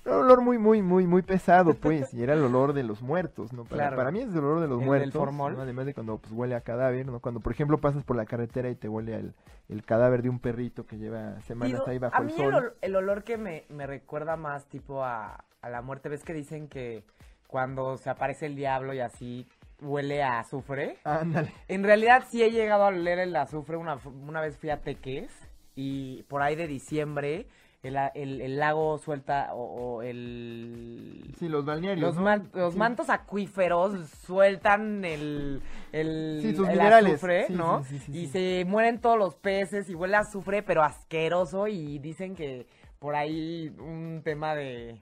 un 0.04 0.12
olor 0.12 0.40
muy, 0.40 0.58
muy, 0.58 0.82
muy, 0.82 1.06
muy 1.06 1.22
pesado, 1.22 1.74
pues, 1.74 2.12
y 2.14 2.22
era 2.22 2.34
el 2.34 2.42
olor 2.42 2.72
de 2.72 2.82
los 2.82 3.02
muertos, 3.02 3.52
¿no? 3.52 3.64
Para, 3.64 3.94
para 3.94 4.10
mí 4.10 4.20
es 4.20 4.32
el 4.32 4.38
olor 4.38 4.60
de 4.60 4.68
los 4.68 4.80
muertos, 4.80 5.22
además 5.58 5.86
de 5.86 5.94
cuando 5.94 6.18
pues, 6.18 6.32
huele 6.32 6.54
a 6.54 6.62
cadáver, 6.62 7.06
¿no? 7.06 7.20
Cuando, 7.20 7.40
por 7.40 7.52
ejemplo, 7.52 7.78
pasas 7.78 8.04
por 8.04 8.16
la 8.16 8.24
carretera 8.24 8.70
y 8.70 8.74
te 8.74 8.88
huele 8.88 9.14
al, 9.14 9.34
el 9.68 9.84
cadáver 9.84 10.22
de 10.22 10.30
un 10.30 10.38
perrito 10.38 10.86
que 10.86 10.96
lleva 10.96 11.40
semanas 11.42 11.82
ahí 11.86 11.98
bajo 11.98 12.22
el 12.22 12.30
sol. 12.30 12.54
A 12.54 12.60
mí 12.60 12.66
el, 12.80 12.96
olor 12.96 13.24
que 13.24 13.36
me, 13.36 13.64
me 13.68 13.86
recuerda 13.86 14.36
más, 14.36 14.66
tipo, 14.66 15.04
a, 15.04 15.44
a 15.60 15.70
la 15.70 15.82
muerte, 15.82 16.08
¿ves 16.08 16.24
que 16.24 16.32
dicen 16.32 16.68
que 16.68 17.04
cuando 17.46 17.96
se 17.96 18.10
aparece 18.10 18.46
el 18.46 18.56
diablo 18.56 18.94
y 18.94 19.00
así 19.00 19.46
huele 19.82 20.22
a 20.22 20.40
azufre? 20.40 20.96
Ándale. 21.04 21.52
En 21.68 21.84
realidad 21.84 22.24
sí 22.30 22.42
he 22.42 22.50
llegado 22.50 22.84
a 22.84 22.88
oler 22.88 23.18
el 23.18 23.34
azufre, 23.36 23.76
una, 23.76 23.98
una 24.26 24.40
vez 24.40 24.56
fui 24.56 24.70
a 24.70 24.80
Teques 24.80 25.30
y 25.74 26.22
por 26.24 26.42
ahí 26.42 26.56
de 26.56 26.66
diciembre 26.66 27.46
el, 27.83 28.40
el, 28.40 28.59
lago 28.59 28.99
suelta 28.99 29.55
o, 29.55 30.03
el... 30.03 31.33
Sí, 31.38 31.49
los 31.49 31.64
balnearios. 31.64 32.14
Los, 32.14 32.55
los 32.55 32.77
mantos 32.77 33.09
acuíferos 33.09 34.09
sueltan 34.27 35.05
el, 35.05 35.62
el, 35.93 36.40
sí, 36.43 36.55
sus 36.55 36.69
el 36.69 36.81
azufre, 36.81 37.47
¿no? 37.49 37.83
y 38.09 38.27
se 38.27 38.64
mueren 38.66 39.01
todos 39.01 39.19
los 39.19 39.35
peces 39.35 39.88
y 39.88 39.95
huele 39.95 40.16
a 40.16 40.21
azufre, 40.21 40.62
pero 40.62 40.83
asqueroso 40.83 41.69
y 41.69 41.99
dicen 41.99 42.35
que 42.35 42.66
por 42.99 43.14
ahí 43.14 43.75
un 43.79 44.21
tema 44.23 44.55
de 44.55 45.01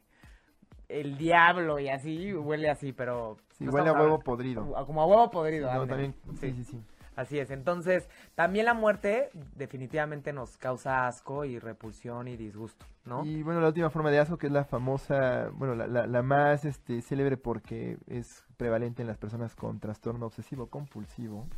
el 0.89 1.19
diablo 1.19 1.81
y 1.81 1.89
así 1.89 2.33
huele 2.33 2.71
así, 2.71 2.93
pero... 2.93 3.39
Sí, 3.59 3.69
huele 3.69 3.89
a 3.89 3.93
huevo 3.93 4.21
podrido. 4.21 4.73
Como 4.87 5.03
a 5.03 5.07
huevo 5.07 5.31
podrido. 5.31 5.69
también, 5.87 6.15
sí, 6.41 6.53
sí. 6.53 6.65
sí. 6.65 6.81
Así 7.19 7.37
es, 7.41 7.51
entonces 7.51 8.09
también 8.37 8.65
la 8.65 8.75
muerte 8.75 9.31
definitivamente 9.57 10.33
nos 10.33 10.57
causa 10.57 11.09
asco 11.09 11.45
y 11.45 11.59
repulsión 11.59 12.29
y 12.29 12.37
disgusto, 12.37 12.87
¿no? 13.05 13.25
Y 13.25 13.43
bueno, 13.43 13.61
la 13.61 13.67
última 13.67 13.91
forma 13.91 14.13
de 14.13 14.21
asco 14.21 14.39
que 14.39 14.47
es 14.47 14.53
la 14.53 14.63
famosa, 14.63 15.51
bueno, 15.53 15.75
la, 15.75 16.07
la, 16.07 16.23
más 16.23 16.65
este, 16.65 17.03
célebre 17.03 17.37
porque 17.37 17.99
es 18.07 18.45
prevalente 18.57 19.03
en 19.03 19.09
las 19.09 19.19
personas 19.19 19.57
con 19.57 19.81
trastorno 19.81 20.27
obsesivo 20.27 20.69
compulsivo, 20.69 21.49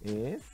es 0.00 0.44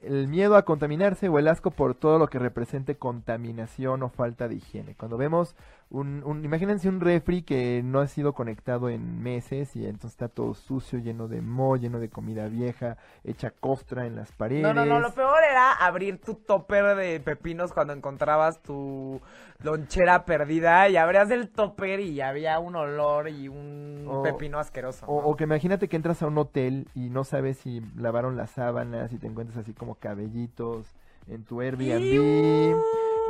el 0.00 0.28
miedo 0.28 0.56
a 0.56 0.64
contaminarse 0.64 1.28
o 1.28 1.38
el 1.38 1.46
asco 1.46 1.72
por 1.72 1.94
todo 1.94 2.18
lo 2.18 2.28
que 2.28 2.38
represente 2.38 2.96
contaminación 2.96 4.02
o 4.02 4.08
falta 4.08 4.48
de 4.48 4.54
higiene. 4.54 4.94
Cuando 4.94 5.18
vemos 5.18 5.56
un, 5.92 6.22
un, 6.24 6.42
imagínense 6.44 6.88
un 6.88 7.00
refri 7.00 7.42
que 7.42 7.82
no 7.84 8.00
ha 8.00 8.06
sido 8.06 8.32
conectado 8.32 8.88
en 8.88 9.22
meses 9.22 9.76
y 9.76 9.84
entonces 9.84 10.12
está 10.12 10.28
todo 10.28 10.54
sucio, 10.54 10.98
lleno 10.98 11.28
de 11.28 11.42
moho, 11.42 11.76
lleno 11.76 12.00
de 12.00 12.08
comida 12.08 12.48
vieja, 12.48 12.96
hecha 13.24 13.50
costra 13.50 14.06
en 14.06 14.16
las 14.16 14.32
paredes. 14.32 14.62
No, 14.62 14.72
no, 14.72 14.86
no, 14.86 15.00
lo 15.00 15.12
peor 15.12 15.44
era 15.48 15.72
abrir 15.72 16.18
tu 16.18 16.34
topper 16.34 16.96
de 16.96 17.20
pepinos 17.20 17.72
cuando 17.74 17.92
encontrabas 17.92 18.62
tu 18.62 19.20
lonchera 19.62 20.24
perdida 20.24 20.88
y 20.88 20.96
abrías 20.96 21.30
el 21.30 21.50
topper 21.50 22.00
y 22.00 22.22
había 22.22 22.58
un 22.58 22.74
olor 22.74 23.28
y 23.28 23.48
un 23.48 24.22
pepino 24.24 24.58
asqueroso. 24.58 25.04
O, 25.06 25.18
o, 25.18 25.36
que 25.36 25.44
imagínate 25.44 25.88
que 25.88 25.96
entras 25.96 26.22
a 26.22 26.26
un 26.26 26.38
hotel 26.38 26.88
y 26.94 27.10
no 27.10 27.24
sabes 27.24 27.58
si 27.58 27.82
lavaron 27.96 28.38
las 28.38 28.50
sábanas 28.50 29.12
y 29.12 29.18
te 29.18 29.26
encuentras 29.26 29.58
así 29.58 29.74
como 29.74 29.96
cabellitos 29.96 30.86
en 31.28 31.44
tu 31.44 31.60
Airbnb. 31.60 32.80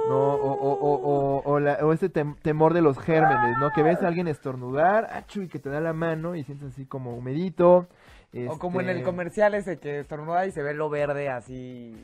¿No? 0.08 0.34
O, 0.34 0.52
o, 0.52 0.72
o, 0.72 1.42
o, 1.44 1.60
la, 1.60 1.74
o 1.82 1.92
ese 1.92 2.08
temor 2.08 2.74
de 2.74 2.82
los 2.82 2.98
gérmenes, 2.98 3.58
¿no? 3.58 3.70
Que 3.70 3.82
ves 3.82 4.02
a 4.02 4.08
alguien 4.08 4.28
estornudar, 4.28 5.08
achu, 5.12 5.42
y 5.42 5.48
que 5.48 5.58
te 5.58 5.70
da 5.70 5.80
la 5.80 5.92
mano 5.92 6.34
y 6.34 6.44
sientes 6.44 6.72
así 6.72 6.86
como 6.86 7.14
humedito. 7.16 7.88
O 8.48 8.58
como 8.58 8.80
en 8.80 8.88
el 8.88 8.98
este 8.98 9.04
comercial 9.04 9.54
ese 9.54 9.78
que 9.78 10.00
estornuda 10.00 10.46
y 10.46 10.52
se 10.52 10.62
ve 10.62 10.72
lo 10.72 10.88
verde 10.88 11.28
así 11.28 11.94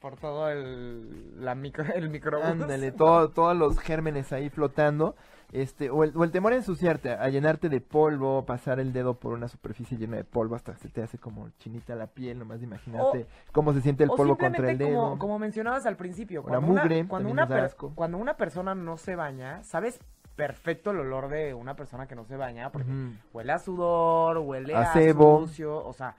por 0.00 0.16
todo 0.16 0.48
el, 0.48 1.44
la 1.44 1.54
micro, 1.54 1.84
el 1.94 2.10
microbús. 2.10 2.46
Ándale, 2.46 2.92
todo, 2.92 3.30
todos 3.30 3.56
los 3.56 3.78
gérmenes 3.78 4.32
ahí 4.32 4.50
flotando. 4.50 5.16
Este, 5.50 5.88
o 5.88 6.04
el, 6.04 6.14
o 6.14 6.24
el 6.24 6.30
temor 6.30 6.52
a 6.52 6.56
ensuciarte, 6.56 7.10
a 7.10 7.26
llenarte 7.30 7.70
de 7.70 7.80
polvo, 7.80 8.44
pasar 8.44 8.80
el 8.80 8.92
dedo 8.92 9.14
por 9.14 9.32
una 9.32 9.48
superficie 9.48 9.96
llena 9.96 10.18
de 10.18 10.24
polvo 10.24 10.54
hasta 10.54 10.74
que 10.74 10.78
se 10.78 10.88
te 10.90 11.02
hace 11.02 11.16
como 11.16 11.48
chinita 11.58 11.94
la 11.94 12.06
piel, 12.06 12.38
nomás 12.38 12.60
de 12.60 12.66
imaginarte 12.66 13.26
cómo 13.52 13.72
se 13.72 13.80
siente 13.80 14.04
el 14.04 14.10
polvo 14.10 14.36
contra 14.36 14.70
el 14.70 14.76
dedo. 14.76 15.00
Como, 15.00 15.18
como 15.18 15.38
mencionabas 15.38 15.86
al 15.86 15.96
principio, 15.96 16.42
cuando, 16.42 16.70
una, 16.70 17.06
cuando, 17.08 17.30
una 17.30 17.68
cuando 17.94 18.18
una 18.18 18.36
persona 18.36 18.74
no 18.74 18.98
se 18.98 19.16
baña, 19.16 19.62
¿sabes 19.62 19.98
perfecto 20.36 20.90
el 20.90 21.00
olor 21.00 21.28
de 21.28 21.54
una 21.54 21.74
persona 21.74 22.06
que 22.06 22.14
no 22.14 22.24
se 22.24 22.36
baña? 22.36 22.70
Porque 22.70 22.92
huele 23.32 23.52
a 23.52 23.58
sudor, 23.58 24.38
huele 24.38 24.74
a, 24.74 24.82
a 24.82 24.92
sucio, 24.92 25.82
o 25.82 25.92
sea, 25.94 26.14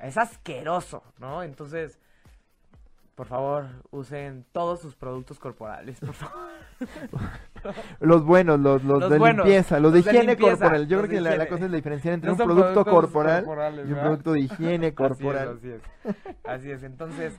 es 0.00 0.16
asqueroso, 0.16 1.02
¿no? 1.18 1.42
Entonces, 1.42 1.98
por 3.14 3.26
favor, 3.26 3.66
usen 3.90 4.44
todos 4.52 4.80
sus 4.80 4.96
productos 4.96 5.38
corporales, 5.38 6.00
por 6.00 6.14
favor. 6.14 6.48
los 8.00 8.24
buenos, 8.24 8.58
los, 8.58 8.82
los, 8.82 9.08
de 9.08 9.18
limpieza, 9.18 9.78
los, 9.78 9.92
de 9.92 10.00
higiene 10.00 10.36
corporal. 10.36 10.88
Yo 10.88 10.98
creo 10.98 11.10
que 11.10 11.20
la, 11.20 11.46
cosa 11.46 11.64
es 11.64 11.70
la 11.70 11.76
diferencia 11.76 12.12
entre 12.12 12.32
un 12.32 12.36
producto 12.36 12.84
corporal 12.84 13.44
y 13.86 13.92
un 13.92 13.98
producto 13.98 14.32
de 14.32 14.40
higiene 14.40 14.94
corporal. 14.94 15.58
Así 15.58 15.70
es, 15.70 15.82
así 16.44 16.70
es. 16.70 16.82
Entonces, 16.82 17.38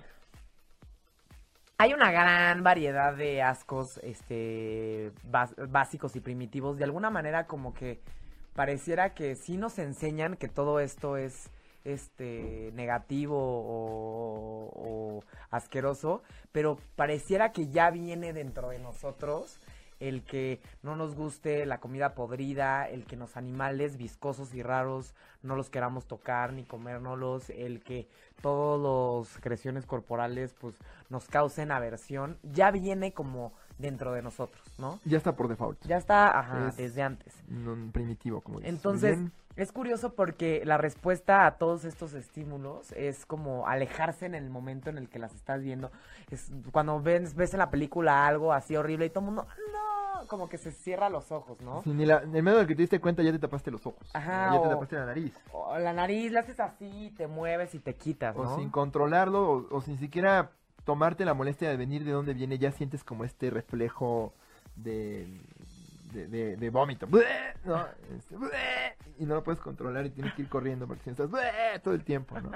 hay 1.78 1.94
una 1.94 2.12
gran 2.12 2.64
variedad 2.64 3.16
de 3.16 3.42
ascos 3.42 4.00
este, 4.02 5.12
básicos 5.70 6.16
y 6.16 6.22
primitivos. 6.22 6.78
De 6.78 6.86
alguna 6.86 7.10
manera, 7.10 7.48
como 7.48 7.74
que 7.74 8.02
pareciera 8.54 9.14
que 9.14 9.36
sí 9.36 9.58
nos 9.58 9.78
enseñan 9.78 10.38
que 10.38 10.48
todo 10.48 10.80
esto 10.80 11.18
es 11.18 11.52
este 11.86 12.72
negativo 12.74 13.38
o, 13.40 15.24
asqueroso, 15.50 16.22
pero 16.52 16.78
pareciera 16.96 17.52
que 17.52 17.68
ya 17.70 17.90
viene 17.92 18.34
dentro 18.34 18.70
de 18.70 18.80
nosotros 18.80 19.60
el 20.02 20.24
que 20.24 20.60
no 20.84 20.98
nos 20.98 21.16
guste 21.16 21.66
la 21.66 21.80
comida 21.80 22.16
podrida, 22.16 22.90
el 22.90 23.06
que 23.06 23.16
los 23.16 23.38
animales 23.38 23.96
viscosos 23.96 24.54
y 24.54 24.62
raros 24.62 25.16
no 25.42 25.56
los 25.56 25.70
queramos 25.70 26.06
tocar 26.06 26.52
ni 26.52 26.66
comérnoslos, 26.66 27.50
el 27.50 27.82
que 27.82 28.10
todos 28.42 28.82
los 28.82 29.30
secreciones 29.30 29.86
corporales 29.86 30.54
pues 30.60 30.76
nos 31.10 31.28
causen 31.28 31.72
aversión, 31.72 32.38
ya 32.44 32.72
viene 32.72 33.14
como 33.14 33.54
dentro 33.78 34.14
de 34.14 34.22
nosotros, 34.22 34.64
¿no? 34.78 35.00
Ya 35.06 35.18
está 35.18 35.36
por 35.36 35.48
default. 35.48 35.86
Ya 35.86 35.98
está, 35.98 36.40
ajá, 36.40 36.74
desde 36.78 37.02
antes. 37.02 37.34
primitivo, 37.92 38.42
como 38.42 38.60
dices. 38.60 38.74
Entonces, 38.74 39.20
es 39.56 39.72
curioso 39.72 40.14
porque 40.14 40.64
la 40.66 40.78
respuesta 40.78 41.46
a 41.46 41.58
todos 41.58 41.86
estos 41.86 42.14
estímulos 42.14 42.92
es 42.94 43.26
como 43.26 43.68
alejarse 43.68 44.26
en 44.26 44.36
el 44.36 44.50
momento 44.50 44.90
en 44.90 44.98
el 44.98 45.10
que 45.10 45.20
las 45.20 45.34
estás 45.34 45.62
viendo. 45.62 45.92
Es 46.30 46.52
cuando 46.72 47.02
ves, 47.02 47.36
ves 47.36 47.54
en 47.54 47.60
la 47.60 47.70
película 47.70 48.28
algo 48.28 48.52
así 48.54 48.76
horrible 48.76 49.06
y 49.06 49.10
todo 49.10 49.22
el 49.22 49.26
mundo, 49.28 49.48
no, 49.74 50.28
como 50.28 50.50
que 50.50 50.58
se 50.58 50.72
cierra 50.72 51.10
los 51.10 51.32
ojos, 51.32 51.62
¿no? 51.62 51.84
ni 51.86 52.06
la, 52.06 52.20
en 52.24 52.36
el 52.36 52.44
medio 52.44 52.58
del 52.58 52.68
que 52.68 52.76
te 52.76 52.82
diste 52.82 53.00
cuenta 53.00 53.24
ya 53.24 53.32
te 53.32 53.40
tapaste 53.40 53.72
los 53.72 53.86
ojos. 53.86 54.10
Ajá. 54.14 54.54
Ya 54.54 54.62
te 54.62 54.70
tapaste 54.70 54.96
la 54.96 55.06
nariz. 55.06 55.34
O 55.54 55.78
la 55.78 55.94
nariz 55.94 56.32
la 56.32 56.42
haces 56.42 56.60
así, 56.60 57.14
te 57.18 57.28
mueves 57.28 57.76
y 57.76 57.80
te 57.80 57.96
quitas, 57.96 58.36
¿no? 58.36 58.54
O 58.54 58.58
sin 58.58 58.70
controlarlo, 58.70 59.52
o, 59.52 59.76
o 59.76 59.82
sin 59.82 59.98
siquiera 60.00 60.52
tomarte 60.86 61.26
la 61.26 61.34
molestia 61.34 61.70
de 61.70 61.78
venir 61.78 62.06
de 62.06 62.12
dónde 62.12 62.34
viene, 62.34 62.58
ya 62.58 62.72
sientes 62.72 63.04
como 63.04 63.26
este 63.26 63.50
reflejo 63.50 64.34
de 64.76 65.28
de, 66.24 66.56
de, 66.56 66.70
vómito. 66.70 67.08
Este, 68.18 68.36
y 69.20 69.26
no 69.26 69.36
lo 69.36 69.44
puedes 69.44 69.60
controlar 69.60 70.06
y 70.06 70.12
tienes 70.12 70.34
que 70.34 70.44
ir 70.44 70.50
corriendo 70.50 70.88
porque 70.88 71.04
si 71.04 71.10
estás 71.10 71.30
todo 71.84 71.94
el 71.94 72.04
tiempo, 72.04 72.40
¿no? 72.40 72.52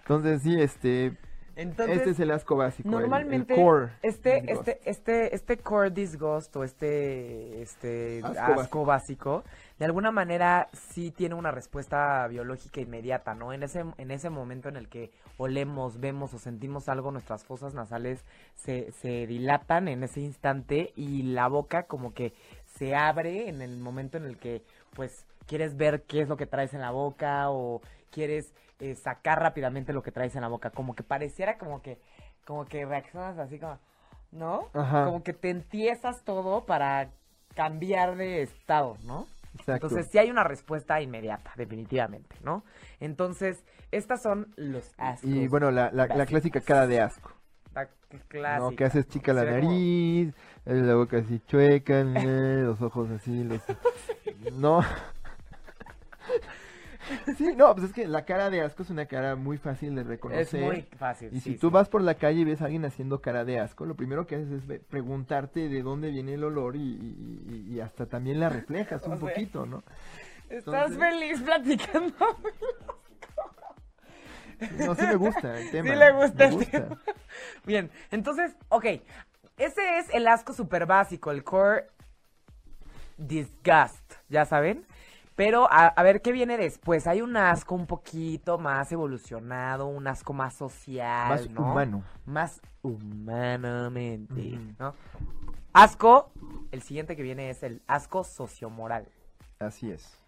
Entonces, 0.00 0.42
sí, 0.42 0.60
este... 0.60 1.16
este 1.56 2.10
es 2.10 2.20
el 2.20 2.30
asco 2.30 2.56
básico. 2.56 2.88
Normalmente, 2.88 3.54
core 3.54 3.90
este, 4.02 4.52
este, 4.52 4.80
este, 4.84 5.34
este 5.34 5.56
core 5.56 5.90
disgust 5.90 6.54
o 6.56 6.64
este, 6.64 7.62
este 7.62 8.22
asco, 8.22 8.84
básico. 8.84 9.42
de 9.78 9.86
alguna 9.86 10.10
manera 10.10 10.68
sí 10.72 11.10
tiene 11.10 11.34
una 11.34 11.50
respuesta 11.50 12.26
biológica 12.28 12.80
inmediata, 12.80 13.34
¿no? 13.34 13.52
En 13.52 13.62
ese, 13.62 13.84
en 13.96 14.10
ese 14.10 14.28
momento 14.28 14.68
en 14.68 14.76
el 14.76 14.88
que 14.88 15.10
olemos, 15.38 15.98
vemos 15.98 16.34
o 16.34 16.38
sentimos 16.38 16.88
algo, 16.88 17.10
nuestras 17.10 17.44
fosas 17.44 17.74
nasales 17.74 18.22
se, 18.54 18.92
se 18.92 19.26
dilatan 19.26 19.88
en 19.88 20.02
ese 20.02 20.20
instante 20.20 20.92
y 20.94 21.22
la 21.22 21.48
boca 21.48 21.84
como 21.84 22.12
que 22.12 22.34
se 22.66 22.94
abre 22.94 23.48
en 23.48 23.62
el 23.62 23.78
momento 23.78 24.18
en 24.18 24.24
el 24.26 24.36
que 24.36 24.62
pues 24.94 25.24
quieres 25.46 25.76
ver 25.76 26.02
qué 26.02 26.20
es 26.20 26.28
lo 26.28 26.36
que 26.36 26.46
traes 26.46 26.74
en 26.74 26.80
la 26.80 26.90
boca 26.90 27.50
o 27.50 27.80
quieres 28.16 28.54
eh, 28.80 28.94
sacar 28.94 29.40
rápidamente 29.42 29.92
lo 29.92 30.02
que 30.02 30.10
traes 30.10 30.34
en 30.36 30.40
la 30.40 30.48
boca, 30.48 30.70
como 30.70 30.94
que 30.94 31.02
pareciera 31.02 31.58
como 31.58 31.82
que 31.82 32.00
como 32.46 32.64
que 32.64 32.86
reaccionas 32.86 33.36
así 33.38 33.58
como, 33.58 33.78
¿no? 34.32 34.68
Como 34.72 35.22
que 35.22 35.34
te 35.34 35.50
entiesas 35.50 36.22
todo 36.24 36.64
para 36.64 37.10
cambiar 37.54 38.16
de 38.16 38.40
estado, 38.40 38.96
¿no? 39.04 39.26
Exacto. 39.58 39.86
Entonces 39.88 40.08
sí 40.10 40.16
hay 40.18 40.30
una 40.30 40.44
respuesta 40.44 41.00
inmediata, 41.02 41.52
definitivamente, 41.56 42.36
¿no? 42.42 42.64
Entonces, 43.00 43.62
estas 43.90 44.22
son 44.22 44.48
los 44.56 44.94
ascos. 44.96 45.28
Y 45.28 45.46
bueno, 45.48 45.70
la, 45.70 45.90
la, 45.92 46.06
la 46.06 46.24
clásica 46.26 46.60
cara 46.62 46.86
de 46.86 47.00
asco. 47.02 47.32
Está 47.66 47.88
clásica. 48.28 48.58
No, 48.58 48.76
que 48.76 48.84
haces 48.84 49.06
chica 49.08 49.32
la 49.34 49.42
ve 49.44 49.60
como- 49.60 49.70
nariz, 49.72 50.28
eh, 50.64 50.74
la 50.74 50.94
boca 50.94 51.18
así 51.18 51.40
chueca, 51.46 52.00
eh, 52.16 52.62
los 52.64 52.80
ojos 52.80 53.10
así, 53.10 53.44
los... 53.44 53.60
No. 54.52 54.80
Sí, 57.36 57.54
no, 57.56 57.72
pues 57.74 57.86
es 57.88 57.92
que 57.92 58.06
la 58.08 58.24
cara 58.24 58.50
de 58.50 58.62
asco 58.62 58.82
es 58.82 58.90
una 58.90 59.06
cara 59.06 59.36
muy 59.36 59.58
fácil 59.58 59.94
de 59.94 60.00
Es 60.02 60.06
reconocer. 60.06 60.62
muy 60.64 60.82
fácil. 60.98 61.28
Y 61.32 61.40
sí, 61.40 61.52
si 61.52 61.58
tú 61.58 61.68
sí. 61.68 61.72
vas 61.74 61.88
por 61.88 62.02
la 62.02 62.14
calle 62.14 62.40
y 62.40 62.44
ves 62.44 62.62
a 62.62 62.64
alguien 62.66 62.84
haciendo 62.84 63.20
cara 63.20 63.44
de 63.44 63.60
asco, 63.60 63.86
lo 63.86 63.94
primero 63.94 64.26
que 64.26 64.36
haces 64.36 64.50
es 64.68 64.80
preguntarte 64.84 65.68
de 65.68 65.82
dónde 65.82 66.10
viene 66.10 66.34
el 66.34 66.44
olor 66.44 66.74
y, 66.76 66.80
y- 66.80 67.44
y- 67.68 67.74
y 67.74 67.80
hasta 67.80 68.06
también 68.06 68.40
la 68.40 68.48
reflejas 68.48 69.02
un 69.06 69.12
O 69.12 69.16
sea, 69.18 69.28
poquito, 69.28 69.66
¿no? 69.66 69.82
Estás 70.48 70.90
entonces- 70.90 70.98
feliz 70.98 71.40
platicando. 71.42 72.14
No, 74.78 74.94
sí 74.94 75.02
me 75.02 75.16
gusta 75.16 75.58
el 75.60 75.70
tema. 75.70 75.88
Sí 75.90 75.94
le 75.96 76.12
gusta 76.12 76.38
me 76.38 76.44
el 76.46 76.52
gusta. 76.54 76.70
tema. 76.70 77.00
Bien, 77.66 77.90
entonces, 78.10 78.56
ok. 78.70 78.84
Ese 79.58 79.98
es 79.98 80.08
el 80.14 80.26
asco 80.28 80.52
súper 80.54 80.86
básico, 80.86 81.30
el 81.30 81.44
core 81.44 81.88
disgust, 83.18 84.14
ya 84.28 84.44
saben. 84.46 84.86
Pero 85.36 85.70
a, 85.70 85.86
a 85.88 86.02
ver 86.02 86.22
qué 86.22 86.32
viene 86.32 86.56
después. 86.56 87.06
Hay 87.06 87.20
un 87.20 87.36
asco 87.36 87.74
un 87.74 87.86
poquito 87.86 88.58
más 88.58 88.90
evolucionado, 88.90 89.86
un 89.86 90.06
asco 90.08 90.32
más 90.32 90.54
social, 90.54 91.28
Más 91.28 91.50
¿no? 91.50 91.70
humano. 91.72 92.02
Más 92.24 92.60
humanamente. 92.82 94.58
¿no? 94.78 94.94
Asco, 95.72 96.30
el 96.72 96.82
siguiente 96.82 97.16
que 97.16 97.22
viene 97.22 97.50
es 97.50 97.62
el 97.62 97.82
asco 97.86 98.24
sociomoral. 98.24 99.06
Así 99.58 99.90
es. 99.90 100.18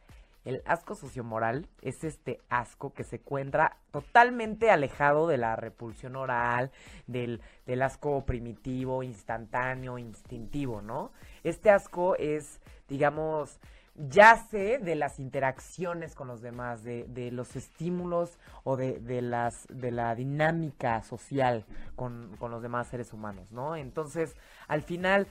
El 0.44 0.62
asco 0.66 0.94
sociomoral 0.94 1.68
es 1.82 2.04
este 2.04 2.40
asco 2.48 2.94
que 2.94 3.04
se 3.04 3.16
encuentra 3.16 3.76
totalmente 3.90 4.70
alejado 4.70 5.26
de 5.26 5.36
la 5.36 5.56
repulsión 5.56 6.16
oral, 6.16 6.70
del, 7.06 7.42
del 7.66 7.82
asco 7.82 8.24
primitivo, 8.24 9.02
instantáneo, 9.02 9.98
instintivo, 9.98 10.80
¿no? 10.80 11.12
Este 11.44 11.70
asco 11.70 12.14
es, 12.16 12.60
digamos, 12.88 13.58
yace 13.98 14.78
de 14.78 14.94
las 14.94 15.18
interacciones 15.18 16.14
con 16.14 16.28
los 16.28 16.40
demás, 16.40 16.82
de, 16.84 17.04
de 17.08 17.30
los 17.30 17.56
estímulos 17.56 18.38
o 18.64 18.76
de, 18.76 19.00
de 19.00 19.22
las, 19.22 19.66
de 19.68 19.90
la 19.90 20.14
dinámica 20.14 21.02
social 21.02 21.66
con, 21.96 22.37
con 22.38 22.50
los 22.50 22.62
demás 22.62 22.88
seres 22.88 23.12
humanos, 23.12 23.52
¿no? 23.52 23.76
Entonces, 23.76 24.37
al 24.68 24.82
final, 24.82 25.26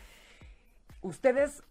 ustedes 1.01 1.63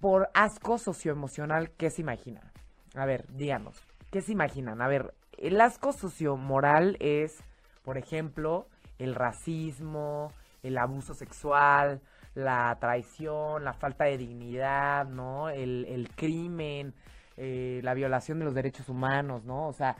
por 0.00 0.30
asco 0.34 0.78
socioemocional, 0.78 1.70
¿qué 1.72 1.90
se 1.90 2.02
imaginan? 2.02 2.52
A 2.94 3.06
ver, 3.06 3.26
díganos, 3.28 3.82
¿qué 4.10 4.20
se 4.20 4.32
imaginan? 4.32 4.80
A 4.82 4.88
ver, 4.88 5.14
el 5.38 5.60
asco 5.60 5.92
sociomoral 5.92 6.96
es, 7.00 7.38
por 7.82 7.98
ejemplo, 7.98 8.68
el 8.98 9.14
racismo, 9.14 10.32
el 10.62 10.78
abuso 10.78 11.14
sexual, 11.14 12.00
la 12.36 12.76
traición, 12.78 13.64
la 13.64 13.72
falta 13.72 14.04
de 14.04 14.18
dignidad, 14.18 15.06
¿no? 15.06 15.48
El, 15.48 15.86
el 15.88 16.10
crimen, 16.14 16.94
eh, 17.38 17.80
la 17.82 17.94
violación 17.94 18.38
de 18.38 18.44
los 18.44 18.54
derechos 18.54 18.88
humanos, 18.90 19.44
¿no? 19.44 19.66
O 19.66 19.72
sea, 19.72 19.96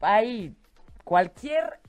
hay 0.00 0.56
cualquier 1.04 1.80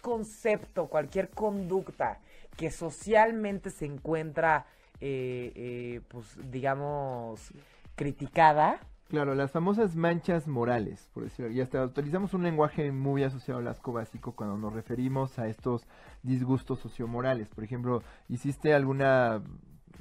concepto, 0.00 0.88
cualquier 0.88 1.28
conducta 1.28 2.20
que 2.56 2.70
socialmente 2.70 3.68
se 3.70 3.84
encuentra, 3.84 4.64
eh, 5.00 5.52
eh, 5.54 6.00
pues, 6.08 6.26
digamos, 6.50 7.52
criticada, 7.94 8.80
Claro, 9.12 9.34
las 9.34 9.50
famosas 9.50 9.94
manchas 9.94 10.48
morales, 10.48 11.10
por 11.12 11.24
decirlo. 11.24 11.52
Y 11.52 11.60
hasta 11.60 11.84
utilizamos 11.84 12.32
un 12.32 12.44
lenguaje 12.44 12.92
muy 12.92 13.22
asociado 13.24 13.60
al 13.60 13.68
asco 13.68 13.92
básico 13.92 14.32
cuando 14.32 14.56
nos 14.56 14.72
referimos 14.72 15.38
a 15.38 15.48
estos 15.48 15.86
disgustos 16.22 16.78
sociomorales. 16.78 17.50
Por 17.50 17.62
ejemplo, 17.62 18.02
hiciste 18.30 18.72
alguna 18.72 19.42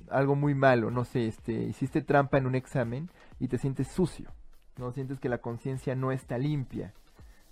algo 0.09 0.35
muy 0.35 0.55
malo, 0.55 0.91
no 0.91 1.03
sé, 1.03 1.27
este, 1.27 1.51
hiciste 1.51 2.01
trampa 2.01 2.37
en 2.37 2.45
un 2.45 2.55
examen 2.55 3.09
y 3.37 3.49
te 3.49 3.57
sientes 3.57 3.89
sucio, 3.89 4.31
no 4.77 4.93
sientes 4.93 5.19
que 5.19 5.27
la 5.27 5.39
conciencia 5.39 5.93
no 5.93 6.13
está 6.13 6.37
limpia. 6.37 6.93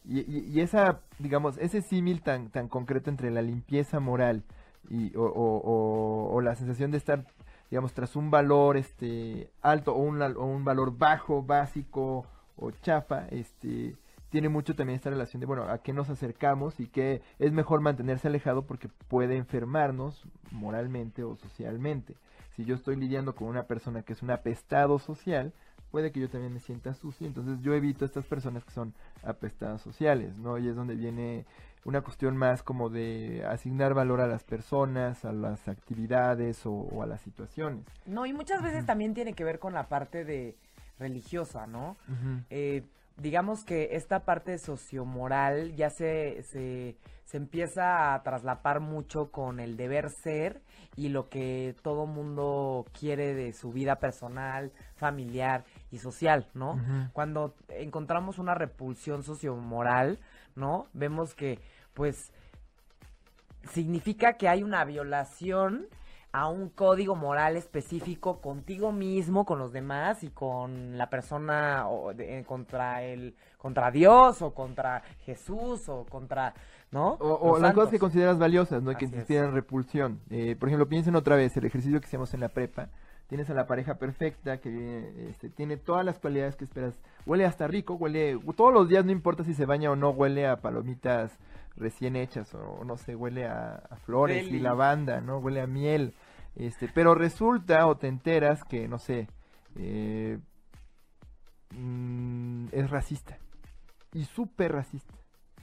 Y, 0.06 0.62
esa, 0.62 1.02
digamos, 1.20 1.58
ese 1.58 1.82
símil 1.82 2.22
tan, 2.22 2.52
tan 2.52 2.70
concreto 2.70 3.10
entre 3.10 3.32
la 3.32 3.42
limpieza 3.42 4.00
moral 4.00 4.46
y, 4.90 5.12
o 5.14 6.40
la 6.42 6.56
sensación 6.56 6.92
de 6.92 7.00
estar, 7.00 7.26
digamos, 7.70 7.94
tras 7.94 8.16
un 8.16 8.32
valor 8.32 8.78
este 8.78 9.50
alto 9.62 9.94
o 9.96 10.00
un, 10.00 10.22
un 10.22 10.64
valor 10.64 10.98
bajo, 10.98 11.44
básico 11.44 12.26
o 12.56 12.72
chafa, 12.72 13.28
este 13.30 13.96
tiene 14.30 14.50
mucho 14.50 14.76
también 14.76 14.98
esta 14.98 15.10
relación 15.10 15.40
de, 15.40 15.48
bueno, 15.48 15.64
a 15.64 15.80
qué 15.80 15.92
nos 15.92 16.10
acercamos 16.10 16.80
y 16.80 16.88
que 16.88 17.22
es 17.40 17.52
mejor 17.52 17.82
mantenerse 17.82 18.28
alejado 18.28 18.64
porque 18.64 18.90
puede 19.08 19.36
enfermarnos 19.36 20.24
moralmente 20.52 21.24
o 21.24 21.36
socialmente. 21.36 22.16
Si 22.56 22.66
yo 22.66 22.76
estoy 22.76 22.96
lidiando 22.96 23.36
con 23.36 23.48
una 23.48 23.64
persona 23.64 24.04
que 24.04 24.14
es 24.14 24.22
un 24.22 24.32
apestado 24.32 25.00
social, 25.00 25.54
puede 25.92 26.12
que 26.12 26.20
yo 26.20 26.30
también 26.30 26.54
me 26.54 26.60
sienta 26.60 26.94
sucio, 26.94 27.26
entonces 27.26 27.60
yo 27.62 27.74
evito 27.74 28.06
a 28.06 28.08
estas 28.08 28.26
personas 28.26 28.64
que 28.64 28.72
son 28.72 28.94
apestadas 29.24 29.82
sociales, 29.82 30.38
¿no? 30.38 30.58
Y 30.58 30.68
es 30.68 30.76
donde 30.76 30.96
viene 30.96 31.46
una 31.86 32.02
cuestión 32.02 32.36
más 32.36 32.64
como 32.64 32.90
de 32.90 33.46
asignar 33.46 33.94
valor 33.94 34.22
a 34.22 34.28
las 34.28 34.44
personas, 34.44 35.26
a 35.26 35.32
las 35.32 35.68
actividades 35.68 36.66
o, 36.66 36.74
o 36.74 37.04
a 37.04 37.06
las 37.06 37.22
situaciones. 37.22 37.86
No, 38.06 38.26
y 38.26 38.34
muchas 38.34 38.62
veces 38.62 38.86
también 38.86 39.14
tiene 39.14 39.34
que 39.34 39.44
ver 39.44 39.60
con 39.60 39.74
la 39.74 39.88
parte 39.88 40.26
de 40.26 40.56
religiosa, 41.00 41.66
¿no? 41.66 41.96
Eh, 42.50 42.84
digamos 43.18 43.64
que 43.64 43.96
esta 43.96 44.26
parte 44.26 44.58
sociomoral 44.58 45.76
ya 45.76 45.90
se, 45.90 46.44
se, 46.44 46.98
se 47.26 47.38
empieza 47.38 48.14
a 48.14 48.22
traslapar 48.24 48.80
mucho 48.82 49.32
con 49.32 49.60
el 49.60 49.78
deber 49.78 50.10
ser 50.10 50.62
y 50.96 51.10
lo 51.10 51.30
que 51.30 51.76
todo 51.82 52.06
mundo 52.06 52.86
quiere 52.98 53.34
de 53.34 53.54
su 53.54 53.72
vida 53.72 53.96
personal, 53.98 54.72
familiar 54.96 55.64
y 55.92 56.00
social, 56.00 56.48
¿no? 56.54 56.80
Cuando 57.14 57.56
encontramos 57.70 58.40
una 58.40 58.56
repulsión 58.56 59.24
sociomoral, 59.24 60.20
¿no? 60.56 60.88
Vemos 60.94 61.34
que, 61.36 61.60
pues, 61.94 62.32
significa 63.72 64.34
que 64.34 64.48
hay 64.48 64.64
una 64.64 64.84
violación 64.86 65.88
a 66.32 66.48
un 66.48 66.70
código 66.70 67.16
moral 67.16 67.58
específico 67.58 68.40
contigo 68.40 68.92
mismo, 68.92 69.46
con 69.46 69.58
los 69.58 69.74
demás 69.74 70.24
y 70.24 70.30
con 70.30 70.96
la 70.98 71.10
persona 71.10 71.90
o 71.90 72.14
de- 72.14 72.40
eh, 72.40 72.44
contra 72.46 73.02
el 73.04 73.36
contra 73.58 73.90
Dios 73.92 74.42
o 74.44 74.54
contra 74.54 75.02
Jesús 75.26 75.90
o 75.90 76.06
contra, 76.06 76.54
¿no? 76.92 77.14
O, 77.20 77.58
las 77.60 77.74
cosas 77.74 77.90
que 77.90 78.00
consideras 78.00 78.38
valiosas, 78.38 78.82
¿no? 78.84 78.92
Que 78.96 79.06
Así 79.06 79.16
inspiran 79.16 79.54
repulsión. 79.54 80.22
Eh, 80.30 80.56
por 80.58 80.70
ejemplo, 80.70 80.88
piensen 80.88 81.16
otra 81.16 81.36
vez 81.36 81.58
el 81.58 81.66
ejercicio 81.66 82.00
que 82.00 82.06
hacíamos 82.06 82.34
en 82.36 82.40
la 82.42 82.50
prepa. 82.50 82.90
Tienes 83.30 83.50
a 83.50 83.54
la 83.54 83.68
pareja 83.68 83.96
perfecta 83.96 84.60
que 84.60 85.30
este, 85.30 85.50
tiene 85.50 85.78
todas 85.78 86.04
las 86.04 86.18
cualidades 86.20 86.56
que 86.56 86.66
esperas. 86.66 87.00
Huele 87.26 87.46
hasta 87.46 87.68
rico, 87.68 87.94
huele 87.94 88.38
todos 88.58 88.74
los 88.74 88.90
días, 88.90 89.06
no 89.06 89.12
importa 89.12 89.44
si 89.44 89.54
se 89.54 89.66
baña 89.66 89.92
o 89.92 89.96
no, 89.96 90.10
huele 90.10 90.48
a 90.48 90.58
palomitas 90.58 91.38
recién 91.76 92.16
hechas 92.16 92.54
o 92.56 92.84
no 92.84 92.98
sé, 92.98 93.16
huele 93.16 93.46
a, 93.46 93.84
a 93.90 93.96
flores 93.98 94.48
y 94.48 94.60
lavanda, 94.60 95.22
¿no? 95.22 95.38
Huele 95.38 95.62
a 95.62 95.68
miel. 95.68 96.14
Este, 96.56 96.90
pero 96.94 97.16
resulta 97.16 97.88
o 97.88 97.98
te 97.98 98.08
enteras 98.08 98.64
que, 98.64 98.88
no 98.88 98.98
sé, 98.98 99.28
eh, 99.76 100.40
mm, 101.72 102.68
es 102.72 102.90
racista. 102.90 103.38
Y 104.14 104.26
súper 104.26 104.74
racista. 104.74 105.14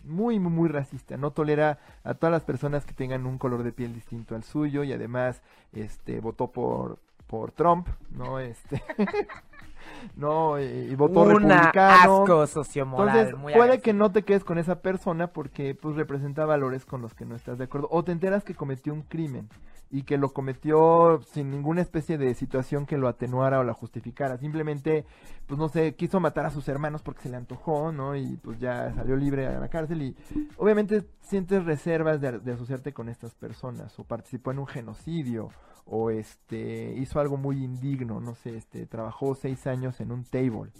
Muy, 0.04 0.38
muy, 0.38 0.52
muy 0.52 0.68
racista. 0.68 1.16
No 1.16 1.32
tolera 1.32 1.80
a 2.04 2.14
todas 2.14 2.32
las 2.32 2.44
personas 2.44 2.86
que 2.86 2.94
tengan 2.94 3.26
un 3.26 3.38
color 3.38 3.62
de 3.62 3.72
piel 3.72 3.92
distinto 3.92 4.36
al 4.36 4.44
suyo 4.44 4.84
y 4.84 4.92
además 4.92 5.42
este 5.72 6.20
votó 6.20 6.52
por 6.52 7.00
por 7.26 7.52
Trump, 7.52 7.88
¿no? 8.10 8.38
Este 8.38 8.82
no, 10.16 10.60
y, 10.60 10.94
votó 10.94 11.22
Un 11.22 11.28
republicano. 11.42 12.22
asco 12.22 12.46
sociomoral. 12.46 13.08
Entonces, 13.16 13.38
muy 13.38 13.52
puede 13.52 13.64
agresivo. 13.64 13.82
que 13.84 13.92
no 13.92 14.12
te 14.12 14.22
quedes 14.22 14.44
con 14.44 14.58
esa 14.58 14.80
persona 14.80 15.28
porque 15.28 15.74
pues 15.74 15.96
representa 15.96 16.44
valores 16.44 16.84
con 16.84 17.02
los 17.02 17.14
que 17.14 17.24
no 17.24 17.34
estás 17.34 17.58
de 17.58 17.64
acuerdo 17.64 17.88
o 17.90 18.04
te 18.04 18.12
enteras 18.12 18.44
que 18.44 18.54
cometió 18.54 18.92
un 18.92 19.02
crimen 19.02 19.48
y 19.90 20.02
que 20.02 20.18
lo 20.18 20.32
cometió 20.32 21.20
sin 21.32 21.50
ninguna 21.50 21.80
especie 21.80 22.18
de 22.18 22.34
situación 22.34 22.86
que 22.86 22.98
lo 22.98 23.08
atenuara 23.08 23.60
o 23.60 23.64
la 23.64 23.72
justificara, 23.72 24.36
simplemente 24.36 25.04
pues 25.46 25.58
no 25.58 25.68
sé, 25.68 25.94
quiso 25.94 26.18
matar 26.18 26.44
a 26.46 26.50
sus 26.50 26.68
hermanos 26.68 27.02
porque 27.02 27.22
se 27.22 27.28
le 27.28 27.36
antojó, 27.36 27.92
¿no? 27.92 28.16
Y 28.16 28.36
pues 28.38 28.58
ya 28.58 28.92
salió 28.94 29.14
libre 29.16 29.46
a 29.46 29.60
la 29.60 29.68
cárcel 29.68 30.02
y 30.02 30.16
obviamente 30.56 31.04
sientes 31.20 31.64
reservas 31.64 32.20
de, 32.20 32.52
asociarte 32.52 32.92
con 32.92 33.08
estas 33.08 33.34
personas 33.34 33.96
o 33.98 34.04
participó 34.04 34.50
en 34.50 34.58
un 34.58 34.66
genocidio 34.66 35.50
o 35.84 36.10
este 36.10 36.94
hizo 36.96 37.20
algo 37.20 37.36
muy 37.36 37.62
indigno, 37.62 38.20
no 38.20 38.34
sé, 38.34 38.56
este 38.56 38.86
trabajó 38.86 39.36
seis 39.36 39.68
años 39.68 40.00
en 40.00 40.10
un 40.10 40.24
table. 40.24 40.72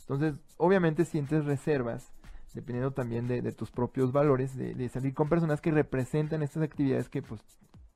Entonces, 0.00 0.34
obviamente 0.58 1.06
sientes 1.06 1.46
reservas, 1.46 2.12
dependiendo 2.52 2.90
también 2.90 3.26
de, 3.26 3.40
de 3.40 3.52
tus 3.52 3.70
propios 3.70 4.12
valores, 4.12 4.54
de, 4.54 4.74
de 4.74 4.88
salir 4.90 5.14
con 5.14 5.30
personas 5.30 5.62
que 5.62 5.70
representan 5.70 6.42
estas 6.42 6.62
actividades 6.62 7.08
que 7.08 7.22
pues 7.22 7.40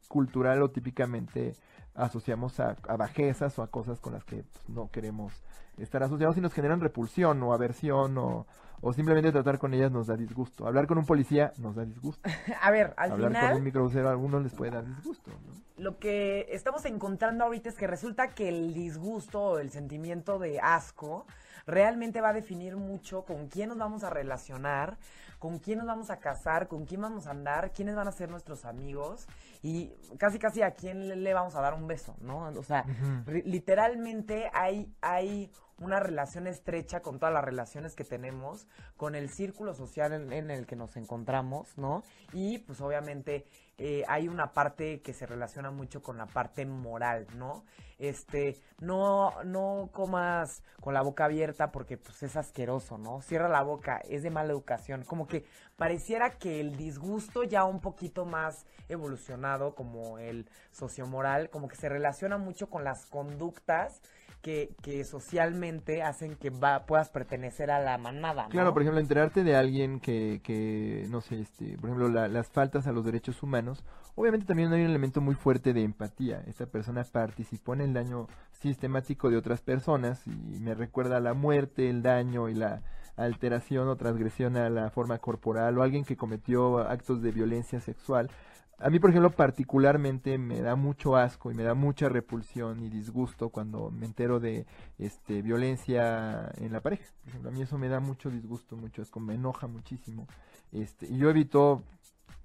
cultural 0.09 0.63
o 0.63 0.71
típicamente 0.71 1.55
asociamos 1.95 2.59
a, 2.61 2.77
bajezas 2.97 3.59
o 3.59 3.63
a 3.63 3.69
cosas 3.69 4.01
con 4.01 4.15
las 4.15 4.25
que 4.25 4.45
pues, 4.45 4.69
no 4.69 4.91
queremos 4.91 5.33
estar 5.79 6.03
asociados 6.03 6.37
y 6.37 6.41
nos 6.41 6.53
generan 6.53 6.81
repulsión 6.81 7.43
o 7.43 7.53
aversión 7.53 8.19
o, 8.19 8.47
o 8.81 8.93
simplemente 8.93 9.33
tratar 9.33 9.59
con 9.59 9.75
ellas 9.75 9.91
nos 9.91 10.09
da 10.09 10.17
disgusto. 10.17 10.67
Hablar 10.67 10.87
con 10.87 10.99
un 10.99 11.07
policía 11.07 11.53
nos 11.59 11.75
da 11.75 11.85
disgusto. 11.85 12.23
a 12.61 12.71
ver, 12.71 12.93
al 12.97 13.13
Hablar 13.13 13.49
con 13.49 13.59
un 13.59 13.65
microbusero 13.65 14.09
a 14.09 14.13
algunos 14.13 14.43
les 14.43 14.53
puede 14.53 14.73
dar 14.73 14.87
disgusto. 14.87 15.31
Lo 15.77 15.99
que 15.99 16.47
estamos 16.51 16.85
encontrando 16.85 17.45
ahorita 17.45 17.69
es 17.69 17.77
que 17.77 17.87
resulta 17.87 18.29
que 18.29 18.49
el 18.49 18.75
disgusto 18.75 19.41
o 19.41 19.59
el 19.59 19.71
sentimiento 19.71 20.39
de 20.39 20.61
asco 20.61 21.27
realmente 21.67 22.21
va 22.21 22.29
a 22.29 22.33
definir 22.33 22.77
mucho 22.77 23.25
con 23.25 23.49
quién 23.49 23.71
nos 23.71 23.79
vamos 23.79 24.05
a 24.05 24.11
relacionar, 24.11 24.99
con 25.45 25.59
quién 25.59 25.77
nos 25.77 25.87
vamos 25.87 26.09
a 26.09 26.21
casar, 26.21 26.69
con 26.69 26.87
quién 26.87 27.03
vamos 27.03 27.27
a 27.27 27.33
andar, 27.33 27.71
quiénes 27.73 27.95
van 27.95 28.09
a 28.09 28.13
ser 28.13 28.31
nuestros 28.31 28.65
amigos 28.65 29.29
y 29.63 29.93
casi 30.17 30.39
casi 30.39 30.63
a 30.63 30.71
quién 30.71 31.23
le 31.23 31.35
vamos 31.35 31.55
a 31.55 31.61
dar 31.61 31.75
un 31.75 31.87
beso, 31.87 32.17
¿no? 32.23 32.47
O 32.59 32.63
sea, 32.63 32.87
literalmente 33.27 34.49
hay, 34.55 34.91
hay 35.03 35.53
una 35.79 36.01
relación 36.01 36.47
estrecha 36.47 37.01
con 37.01 37.19
todas 37.19 37.35
las 37.35 37.45
relaciones 37.45 37.95
que 37.95 38.05
tenemos, 38.05 38.67
con 38.97 39.15
el 39.15 39.29
círculo 39.29 39.75
social 39.75 40.33
en, 40.33 40.51
el 40.51 40.67
que 40.67 40.77
nos 40.77 40.97
encontramos, 40.97 41.77
¿no? 41.77 42.03
Y 42.33 42.59
pues 42.59 42.81
obviamente 42.81 43.45
eh, 43.79 44.05
hay 44.09 44.29
una 44.29 44.53
parte 44.53 45.01
que 45.03 45.13
se 45.13 45.27
relaciona 45.27 45.71
mucho 45.71 46.03
con 46.03 46.17
la 46.17 46.27
parte 46.27 46.65
moral, 46.65 47.27
¿no? 47.37 47.65
Este, 47.99 48.61
no, 48.81 49.43
no 49.45 49.91
comas 49.93 50.63
con 50.81 50.95
la 50.95 51.03
boca 51.03 51.25
abierta 51.25 51.71
porque 51.73 51.97
pues 51.97 52.23
es 52.23 52.37
asqueroso, 52.37 52.99
¿no? 52.99 53.21
Cierra 53.23 53.49
la 53.49 53.63
boca, 53.63 53.99
es 54.09 54.23
de 54.23 54.31
mala 54.31 54.53
educación. 54.53 55.05
Como 55.05 55.27
que 55.27 55.45
pareciera 55.77 56.31
que 56.31 56.61
el 56.61 56.77
disgusto 56.77 57.43
ya 57.45 57.65
un 57.65 57.81
poquito 57.81 58.25
más 58.25 58.67
evolucionado 58.89 59.75
como 59.75 60.19
el 60.19 60.49
sociomoral, 60.71 61.51
como 61.51 61.69
que 61.69 61.77
se 61.77 61.89
relaciona 61.89 62.39
mucho 62.39 62.69
con 62.69 62.85
las 62.85 63.07
conductas 63.07 64.03
que, 64.45 65.05
socialmente 65.05 66.03
hacen 66.03 66.37
que 66.37 66.51
va, 66.51 66.85
puedas 66.85 67.09
pertenecer 67.09 67.71
a 67.71 67.81
la 67.81 67.97
manada. 67.97 68.47
Claro, 68.51 68.75
por 68.75 68.83
ejemplo, 68.83 69.01
enterarte 69.01 69.43
de 69.43 69.57
alguien 69.57 70.01
que, 70.01 70.41
que 70.45 71.07
no 71.09 71.23
sé, 71.23 71.41
este, 71.41 71.79
por 71.79 71.89
ejemplo, 71.91 72.09
las 72.29 72.49
faltas 72.49 72.87
a 72.87 72.93
los 72.93 73.05
derechos 73.07 73.43
humanos, 73.43 73.85
obviamente 74.15 74.47
también 74.47 74.71
hay 74.73 74.83
un 74.83 74.91
elemento 74.91 75.23
muy 75.23 75.35
fuerte 75.35 75.73
de 75.73 75.83
empatía. 75.83 76.43
Esta 76.47 76.67
persona 76.67 77.05
participó 77.05 77.73
en 77.73 77.81
el 77.81 77.95
daño 77.95 78.29
sistemático 78.53 79.31
de 79.31 79.39
otras 79.39 79.63
personas 79.63 80.27
y 80.27 80.61
me 80.61 80.75
recuerda 80.75 81.21
la 81.21 81.33
muerte, 81.33 81.89
el 81.89 82.03
daño 82.03 82.51
y 82.51 82.55
la 82.55 82.83
alteración 83.17 83.89
o 83.89 83.97
transgresión 83.97 84.57
a 84.57 84.69
la 84.69 84.91
forma 84.91 85.19
corporal 85.19 85.79
o 85.79 85.83
alguien 85.83 86.05
que 86.05 86.17
cometió 86.17 86.79
actos 86.79 87.23
de 87.23 87.31
violencia 87.31 87.81
sexual 87.81 88.31
a 88.79 88.91
mí, 88.91 88.99
por 88.99 89.11
ejemplo, 89.11 89.31
particularmente 89.31 90.39
me 90.39 90.61
da 90.61 90.75
mucho 90.77 91.17
asco 91.17 91.51
y 91.51 91.55
me 91.55 91.63
da 91.63 91.75
mucha 91.75 92.09
repulsión 92.09 92.83
y 92.83 92.89
disgusto 92.89 93.49
cuando 93.51 93.91
me 93.91 94.07
entero 94.07 94.41
de 94.41 94.67
este 94.99 95.43
violencia 95.43 96.51
en 96.57 96.73
la 96.73 96.81
pareja. 96.81 97.05
Por 97.21 97.29
ejemplo, 97.29 97.51
a 97.51 97.53
mí 97.53 97.63
eso 97.63 97.79
me 97.79 97.89
da 97.89 98.01
mucho 98.01 98.31
disgusto, 98.31 98.77
mucho 98.77 99.03
asco, 99.03 99.21
me 99.21 99.35
enoja 99.35 99.67
muchísimo. 99.67 100.27
Este, 100.73 101.07
y 101.07 101.19
yo 101.19 101.31
evito, 101.31 101.85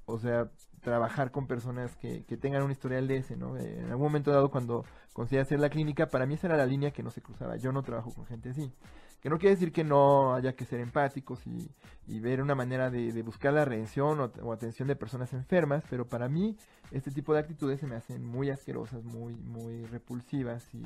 o 0.06 0.20
sea, 0.20 0.50
trabajar 0.80 1.32
con 1.32 1.48
personas 1.48 1.96
que, 1.98 2.24
que 2.26 2.38
tengan 2.38 2.64
un 2.64 2.72
historial 2.72 3.08
de 3.08 3.18
ese, 3.18 3.36
¿no? 3.36 3.58
En 3.58 3.86
algún 3.86 4.08
momento 4.08 4.32
dado, 4.32 4.50
cuando 4.50 4.86
conseguí 5.14 5.40
hacer 5.40 5.60
la 5.60 5.70
clínica, 5.70 6.08
para 6.08 6.26
mí 6.26 6.36
esa 6.36 6.48
era 6.48 6.58
la 6.58 6.66
línea 6.66 6.92
que 6.92 7.04
no 7.04 7.12
se 7.12 7.22
cruzaba. 7.22 7.58
Yo 7.58 7.72
no 7.72 7.84
trabajo 7.84 8.14
con 8.14 8.26
gente 8.26 8.50
así. 8.50 8.72
Que 9.22 9.30
no 9.30 9.38
quiere 9.38 9.56
decir 9.56 9.74
que 9.74 9.84
no 9.84 10.34
haya 10.34 10.54
que 10.54 10.66
ser 10.66 10.80
empáticos 10.80 11.46
y, 11.46 11.70
y 12.08 12.20
ver 12.22 12.42
una 12.42 12.56
manera 12.56 12.90
de, 12.90 13.12
de 13.12 13.22
buscar 13.22 13.54
la 13.54 13.66
redención 13.66 14.32
o, 14.42 14.54
atención 14.54 14.88
de 14.88 14.96
personas 14.96 15.34
enfermas, 15.34 15.84
pero 15.90 16.08
para 16.08 16.30
mí 16.30 16.58
este 16.92 17.12
tipo 17.12 17.34
de 17.34 17.40
actitudes 17.40 17.82
se 17.82 17.88
me 17.88 17.96
hacen 17.96 18.24
muy 18.26 18.50
asquerosas, 18.50 19.04
muy, 19.04 19.36
muy 19.36 19.86
repulsivas 19.86 20.74
y, 20.74 20.86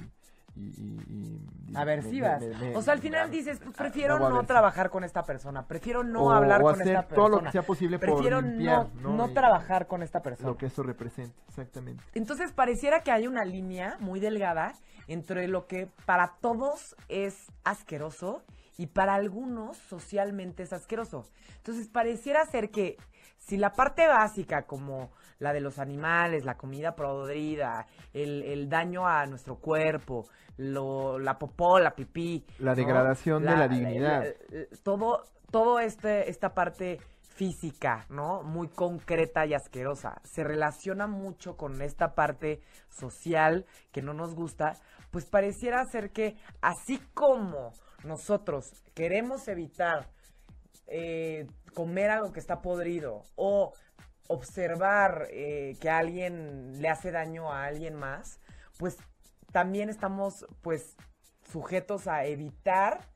y, 0.56 1.40
aversivas. 1.76 2.44
o 2.76 2.82
sea, 2.82 2.94
al 2.94 3.00
final 3.00 3.32
dices, 3.32 3.60
pues 3.64 3.76
prefiero 3.76 4.20
no, 4.20 4.44
trabajar 4.46 4.90
con 4.90 5.04
esta 5.04 5.24
persona, 5.24 5.68
prefiero 5.68 6.04
no 6.04 6.32
hablar 6.32 6.62
con 6.62 6.80
esta 6.82 7.08
persona. 7.08 7.16
todo 7.16 7.30
lo 7.30 7.44
que 7.44 7.52
sea 7.52 7.64
posible 7.64 7.98
prefiero 7.98 8.42
no, 8.42 8.90
no, 9.02 9.30
trabajar 9.34 9.88
con 9.88 10.04
esta 10.04 10.22
persona. 10.22 10.50
Lo 10.50 10.58
que 10.58 10.68
eso 10.68 10.84
representa, 10.84 11.36
exactamente. 11.48 12.04
Entonces 12.14 12.52
pareciera 12.52 13.02
que 13.02 13.12
hay 13.12 13.28
una 13.28 13.46
línea 13.46 13.98
muy 14.00 14.20
delgada 14.20 14.74
entre 15.08 15.48
lo 15.48 15.68
que 15.68 15.88
para 16.06 16.36
todos 16.40 16.96
es 17.10 17.52
asqueroso 17.64 18.44
y 18.78 18.88
para 18.88 19.16
algunos 19.16 19.78
socialmente 19.78 20.64
es 20.64 20.74
asqueroso. 20.74 21.26
Entonces 21.58 21.88
pareciera 21.88 22.46
ser 22.46 22.70
que 22.70 22.98
si 23.38 23.58
la 23.58 23.74
parte 23.74 24.08
básica 24.08 24.64
como 24.64 25.12
la 25.40 25.54
de 25.54 25.62
los 25.62 25.80
animales, 25.80 26.46
la 26.46 26.56
comida 26.56 26.96
podrida, 26.96 27.86
el, 28.14 28.44
el 28.44 28.70
daño 28.70 29.08
a 29.08 29.26
nuestro 29.26 29.58
cuerpo, 29.58 30.26
lo, 30.58 31.20
la 31.20 31.38
popó, 31.38 31.80
la 31.80 31.96
pipí. 31.96 32.46
La 32.60 32.76
degradación 32.76 33.44
de 33.44 33.58
la 33.58 33.68
dignidad. 33.68 34.26
todo, 34.84 35.24
todo 35.52 35.80
este, 35.80 36.30
esta 36.30 36.54
parte 36.54 37.00
física, 37.34 38.06
¿no? 38.10 38.44
Muy 38.44 38.68
concreta 38.70 39.46
y 39.46 39.54
asquerosa. 39.54 40.22
Se 40.24 40.44
relaciona 40.44 41.08
mucho 41.08 41.58
con 41.58 41.82
esta 41.82 42.14
parte 42.14 42.62
social 42.90 43.66
que 43.92 44.02
no 44.02 44.14
nos 44.14 44.36
gusta, 44.36 44.74
pues 45.12 45.26
pareciera 45.26 45.84
ser 45.86 46.12
que 46.12 46.36
así 46.62 47.00
como 47.14 47.72
nosotros 48.04 48.66
queremos 48.94 49.48
evitar 49.48 50.10
eh, 50.88 51.48
comer 51.74 52.12
algo 52.12 52.32
que 52.32 52.40
está 52.40 52.62
podrido 52.62 53.24
o 53.36 53.74
observar 54.28 55.28
eh, 55.32 55.78
que 55.80 55.90
alguien 55.90 56.82
le 56.82 56.90
hace 56.90 57.12
daño 57.12 57.52
a 57.52 57.66
alguien 57.66 57.96
más, 57.96 58.40
pues 58.78 58.98
también 59.52 59.90
estamos 59.90 60.46
pues 60.62 60.96
sujetos 61.52 62.08
a 62.08 62.26
evitar 62.26 63.08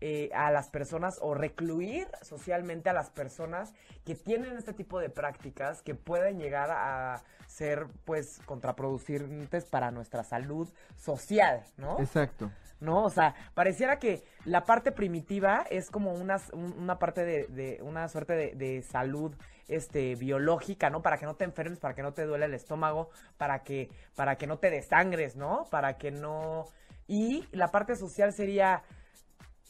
eh, 0.00 0.28
a 0.34 0.50
las 0.50 0.68
personas 0.68 1.18
o 1.22 1.34
recluir 1.34 2.08
socialmente 2.20 2.90
a 2.90 2.92
las 2.92 3.10
personas 3.10 3.72
que 4.04 4.14
tienen 4.14 4.56
este 4.56 4.72
tipo 4.72 4.98
de 4.98 5.08
prácticas 5.08 5.82
que 5.82 5.94
pueden 5.94 6.38
llegar 6.38 6.70
a 6.70 7.22
ser 7.46 7.86
pues 8.04 8.40
contraproducentes 8.44 9.64
para 9.64 9.90
nuestra 9.92 10.24
salud 10.24 10.68
social, 10.96 11.64
¿no? 11.76 11.98
Exacto. 12.00 12.50
¿No? 12.84 13.04
O 13.04 13.10
sea, 13.10 13.34
pareciera 13.54 13.98
que 13.98 14.22
la 14.44 14.64
parte 14.64 14.92
primitiva 14.92 15.64
es 15.70 15.90
como 15.90 16.12
una, 16.12 16.40
una 16.52 16.98
parte 16.98 17.24
de, 17.24 17.80
una 17.82 18.08
suerte 18.08 18.34
de, 18.34 18.54
de, 18.54 18.82
salud 18.82 19.34
este 19.66 20.14
biológica, 20.14 20.90
¿no? 20.90 21.02
Para 21.02 21.18
que 21.18 21.26
no 21.26 21.34
te 21.36 21.44
enfermes, 21.44 21.80
para 21.80 21.94
que 21.94 22.02
no 22.02 22.12
te 22.12 22.26
duele 22.26 22.44
el 22.44 22.54
estómago, 22.54 23.10
para 23.38 23.64
que 23.64 23.90
para 24.14 24.36
que 24.36 24.46
no 24.46 24.58
te 24.58 24.70
desangres, 24.70 25.36
¿no? 25.36 25.66
Para 25.70 25.96
que 25.96 26.10
no 26.10 26.66
y 27.06 27.46
la 27.52 27.68
parte 27.68 27.96
social 27.96 28.32
sería 28.32 28.82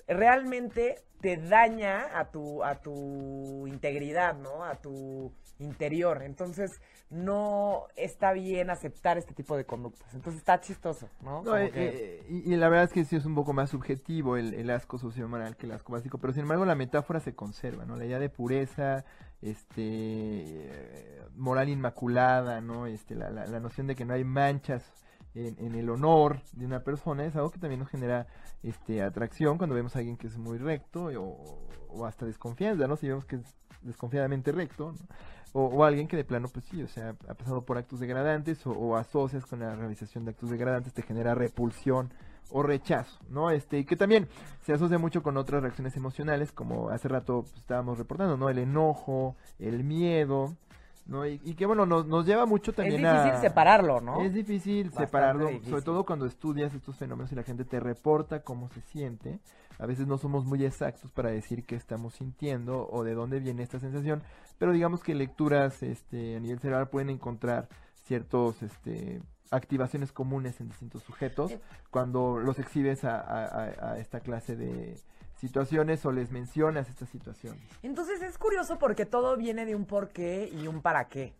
realmente 0.06 1.02
te 1.20 1.36
daña 1.36 2.18
a 2.18 2.30
tu 2.30 2.62
a 2.62 2.76
tu 2.76 3.66
integridad, 3.66 4.36
¿no? 4.36 4.64
A 4.64 4.76
tu 4.76 5.32
interior. 5.58 6.22
Entonces, 6.22 6.80
no 7.10 7.86
está 7.96 8.32
bien 8.32 8.70
aceptar 8.70 9.18
este 9.18 9.34
tipo 9.34 9.56
de 9.56 9.64
conductas. 9.64 10.12
Entonces 10.14 10.40
está 10.40 10.60
chistoso, 10.60 11.08
¿no? 11.22 11.56
Eh, 11.56 11.70
eh, 11.74 12.26
y, 12.28 12.56
la 12.56 12.68
verdad 12.68 12.84
es 12.84 12.92
que 12.92 13.04
sí 13.04 13.16
es 13.16 13.24
un 13.24 13.34
poco 13.34 13.52
más 13.52 13.70
subjetivo 13.70 14.36
el, 14.36 14.54
el 14.54 14.70
asco 14.70 14.98
sociomoral 14.98 15.56
que 15.56 15.66
el 15.66 15.72
asco 15.72 15.92
básico, 15.92 16.18
pero 16.18 16.32
sin 16.32 16.42
embargo 16.42 16.64
la 16.64 16.74
metáfora 16.74 17.20
se 17.20 17.34
conserva, 17.34 17.84
¿no? 17.84 17.96
La 17.96 18.04
idea 18.04 18.18
de 18.18 18.30
pureza, 18.30 19.04
este 19.42 21.20
moral 21.36 21.68
inmaculada, 21.68 22.60
¿no? 22.60 22.86
Este, 22.86 23.14
la, 23.14 23.30
la, 23.30 23.60
noción 23.60 23.86
de 23.86 23.94
que 23.94 24.04
no 24.04 24.14
hay 24.14 24.24
manchas 24.24 24.92
en, 25.34 25.74
el 25.74 25.90
honor 25.90 26.40
de 26.52 26.66
una 26.66 26.80
persona 26.80 27.24
es 27.24 27.34
algo 27.36 27.50
que 27.50 27.58
también 27.58 27.80
nos 27.80 27.88
genera 27.88 28.26
este 28.62 29.02
atracción 29.02 29.58
cuando 29.58 29.74
vemos 29.74 29.96
a 29.96 29.98
alguien 29.98 30.16
que 30.16 30.28
es 30.28 30.36
muy 30.36 30.58
recto 30.58 31.06
o, 31.06 31.58
o 31.88 32.06
hasta 32.06 32.26
desconfianza, 32.26 32.86
¿no? 32.86 32.96
Si 32.96 33.08
vemos 33.08 33.24
que 33.24 33.36
es 33.36 33.56
desconfiadamente 33.82 34.52
recto, 34.52 34.92
¿no? 34.92 34.98
o, 35.54 35.84
alguien 35.84 36.08
que 36.08 36.16
de 36.16 36.24
plano, 36.24 36.48
pues 36.48 36.64
sí, 36.66 36.82
o 36.82 36.88
sea, 36.88 37.14
ha 37.28 37.34
pasado 37.34 37.62
por 37.62 37.78
actos 37.78 38.00
degradantes 38.00 38.66
o, 38.66 38.96
asocias 38.96 39.46
con 39.46 39.60
la 39.60 39.74
realización 39.76 40.24
de 40.24 40.32
actos 40.32 40.50
degradantes, 40.50 40.92
te 40.92 41.02
genera 41.02 41.34
repulsión 41.34 42.12
o 42.50 42.62
rechazo, 42.62 43.20
¿no? 43.30 43.50
Este, 43.50 43.78
y 43.78 43.84
que 43.84 43.96
también 43.96 44.28
se 44.62 44.72
asocia 44.72 44.98
mucho 44.98 45.22
con 45.22 45.36
otras 45.36 45.62
reacciones 45.62 45.96
emocionales, 45.96 46.50
como 46.50 46.90
hace 46.90 47.08
rato 47.08 47.42
pues, 47.42 47.54
estábamos 47.54 47.98
reportando, 47.98 48.36
¿no? 48.36 48.48
El 48.48 48.58
enojo, 48.58 49.36
el 49.60 49.84
miedo, 49.84 50.56
¿no? 51.06 51.26
Y, 51.26 51.38
que 51.54 51.66
bueno, 51.66 51.86
nos, 51.86 52.06
nos 52.06 52.26
lleva 52.26 52.46
mucho 52.46 52.72
también 52.72 53.04
a... 53.04 53.18
Es 53.18 53.24
difícil 53.24 53.40
separarlo, 53.48 54.00
¿no? 54.00 54.20
Es 54.22 54.32
difícil 54.32 54.92
separarlo, 54.92 55.48
sobre 55.64 55.82
todo 55.82 56.04
cuando 56.04 56.26
estudias 56.26 56.74
estos 56.74 56.96
fenómenos 56.96 57.30
y 57.32 57.34
la 57.34 57.42
gente 57.42 57.64
te 57.64 57.80
reporta 57.80 58.42
cómo 58.42 58.68
se 58.70 58.80
siente. 58.80 59.40
A 59.78 59.86
veces 59.86 60.06
no 60.06 60.18
somos 60.18 60.44
muy 60.44 60.64
exactos 60.64 61.10
para 61.10 61.30
decir 61.30 61.64
qué 61.64 61.74
estamos 61.74 62.14
sintiendo 62.14 62.88
o 62.90 63.04
de 63.04 63.14
dónde 63.14 63.40
viene 63.40 63.62
esta 63.62 63.80
sensación, 63.80 64.22
pero 64.58 64.72
digamos 64.72 65.02
que 65.02 65.14
lecturas 65.14 65.82
este, 65.82 66.36
a 66.36 66.40
nivel 66.40 66.60
cerebral 66.60 66.88
pueden 66.88 67.10
encontrar 67.10 67.68
ciertos 68.04 68.62
este, 68.62 69.20
activaciones 69.50 70.12
comunes 70.12 70.60
en 70.60 70.68
distintos 70.68 71.02
sujetos 71.02 71.52
cuando 71.90 72.38
los 72.38 72.58
exhibes 72.58 73.04
a, 73.04 73.96
esta 73.98 74.20
clase 74.20 74.56
de 74.56 74.96
situaciones 75.36 76.04
o 76.06 76.12
les 76.12 76.30
mencionas 76.30 76.88
estas 76.88 77.08
situaciones. 77.08 77.62
Entonces 77.82 78.22
es 78.22 78.38
curioso 78.38 78.78
porque 78.78 79.06
todo 79.06 79.36
viene 79.36 79.66
de 79.66 79.74
un 79.74 79.84
por 79.84 80.08
qué 80.08 80.48
y 80.52 80.66
un 80.66 80.80
para 80.80 81.08
qué. 81.08 81.34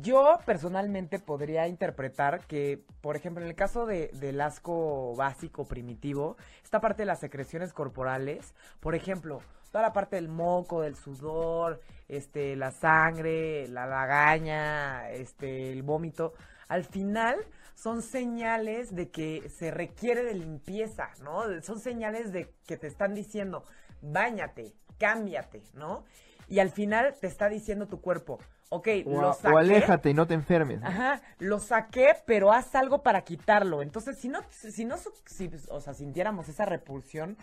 Yo 0.00 0.38
personalmente 0.46 1.18
podría 1.18 1.66
interpretar 1.66 2.46
que, 2.46 2.84
por 3.00 3.16
ejemplo, 3.16 3.42
en 3.42 3.48
el 3.48 3.56
caso 3.56 3.84
de, 3.84 4.10
del 4.14 4.40
asco 4.40 5.16
básico 5.16 5.64
primitivo, 5.64 6.36
esta 6.62 6.80
parte 6.80 7.02
de 7.02 7.06
las 7.06 7.18
secreciones 7.18 7.72
corporales, 7.72 8.54
por 8.78 8.94
ejemplo, 8.94 9.40
toda 9.72 9.82
la 9.82 9.92
parte 9.92 10.16
del 10.16 10.28
moco, 10.28 10.82
del 10.82 10.94
sudor, 10.94 11.80
este, 12.06 12.54
la 12.54 12.70
sangre, 12.70 13.66
la 13.68 13.86
lagaña, 13.86 15.10
este, 15.10 15.72
el 15.72 15.82
vómito, 15.82 16.34
al 16.68 16.84
final 16.84 17.36
son 17.74 18.02
señales 18.02 18.94
de 18.94 19.10
que 19.10 19.48
se 19.48 19.70
requiere 19.70 20.22
de 20.24 20.34
limpieza, 20.34 21.10
¿no? 21.22 21.42
Son 21.62 21.78
señales 21.80 22.32
de 22.32 22.54
que 22.66 22.76
te 22.76 22.86
están 22.86 23.14
diciendo, 23.14 23.64
báñate, 24.00 24.74
cámbiate, 24.98 25.62
¿no? 25.74 26.04
Y 26.48 26.58
al 26.58 26.70
final 26.70 27.14
te 27.20 27.26
está 27.26 27.48
diciendo 27.48 27.86
tu 27.86 28.00
cuerpo, 28.00 28.38
ok, 28.68 28.88
O, 29.06 29.20
lo 29.20 29.32
saqué. 29.32 29.54
o 29.54 29.58
aléjate 29.58 30.10
y 30.10 30.14
no 30.14 30.26
te 30.26 30.34
enfermes. 30.34 30.80
¿no? 30.80 30.86
Ajá, 30.86 31.22
lo 31.38 31.58
saqué, 31.60 32.14
pero 32.26 32.52
haz 32.52 32.74
algo 32.74 33.02
para 33.02 33.22
quitarlo. 33.22 33.82
Entonces, 33.82 34.18
si 34.18 34.28
no, 34.28 34.40
si 34.50 34.84
no, 34.84 34.96
si, 35.26 35.50
o 35.68 35.80
sea, 35.80 35.94
sintiéramos 35.94 36.48
esa 36.48 36.64
repulsión, 36.66 37.36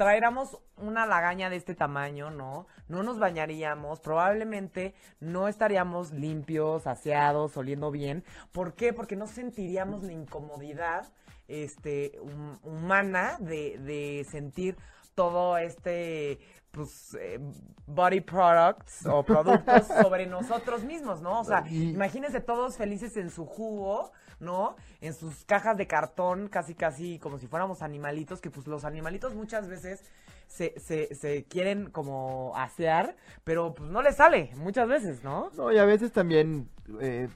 traéramos 0.00 0.58
una 0.78 1.04
lagaña 1.04 1.50
de 1.50 1.56
este 1.56 1.74
tamaño, 1.74 2.30
¿no? 2.30 2.66
No 2.88 3.02
nos 3.02 3.18
bañaríamos, 3.18 4.00
probablemente 4.00 4.94
no 5.20 5.46
estaríamos 5.46 6.12
limpios, 6.12 6.86
aseados, 6.86 7.54
oliendo 7.58 7.90
bien. 7.90 8.24
¿Por 8.50 8.72
qué? 8.72 8.94
Porque 8.94 9.14
no 9.14 9.26
sentiríamos 9.26 10.02
la 10.02 10.12
incomodidad, 10.14 11.12
este, 11.48 12.18
hum- 12.22 12.58
humana 12.62 13.36
de, 13.40 13.76
de 13.76 14.24
sentir 14.30 14.78
todo 15.14 15.58
este 15.58 16.38
pues 16.70 17.16
eh, 17.20 17.40
body 17.86 18.20
products 18.20 19.04
o 19.06 19.24
productos 19.24 19.86
sobre 20.02 20.26
nosotros 20.26 20.84
mismos, 20.84 21.20
¿no? 21.20 21.40
O 21.40 21.44
sea, 21.44 21.64
imagínense 21.68 22.40
todos 22.40 22.76
felices 22.76 23.16
en 23.16 23.30
su 23.30 23.44
jugo, 23.44 24.12
¿no? 24.38 24.76
En 25.00 25.12
sus 25.12 25.44
cajas 25.44 25.76
de 25.76 25.86
cartón, 25.86 26.48
casi 26.48 26.74
casi 26.74 27.18
como 27.18 27.38
si 27.38 27.48
fuéramos 27.48 27.82
animalitos, 27.82 28.40
que 28.40 28.50
pues 28.50 28.66
los 28.66 28.84
animalitos 28.84 29.34
muchas 29.34 29.68
veces 29.68 30.04
se, 30.46 30.78
se, 30.78 31.14
se 31.14 31.44
quieren 31.44 31.90
como 31.90 32.52
asear, 32.56 33.16
pero 33.44 33.74
pues 33.74 33.90
no 33.90 34.02
les 34.02 34.16
sale, 34.16 34.50
muchas 34.56 34.88
veces, 34.88 35.24
¿no? 35.24 35.50
No, 35.56 35.72
y 35.72 35.78
a 35.78 35.84
veces 35.84 36.12
también 36.12 36.68
eh, 37.00 37.28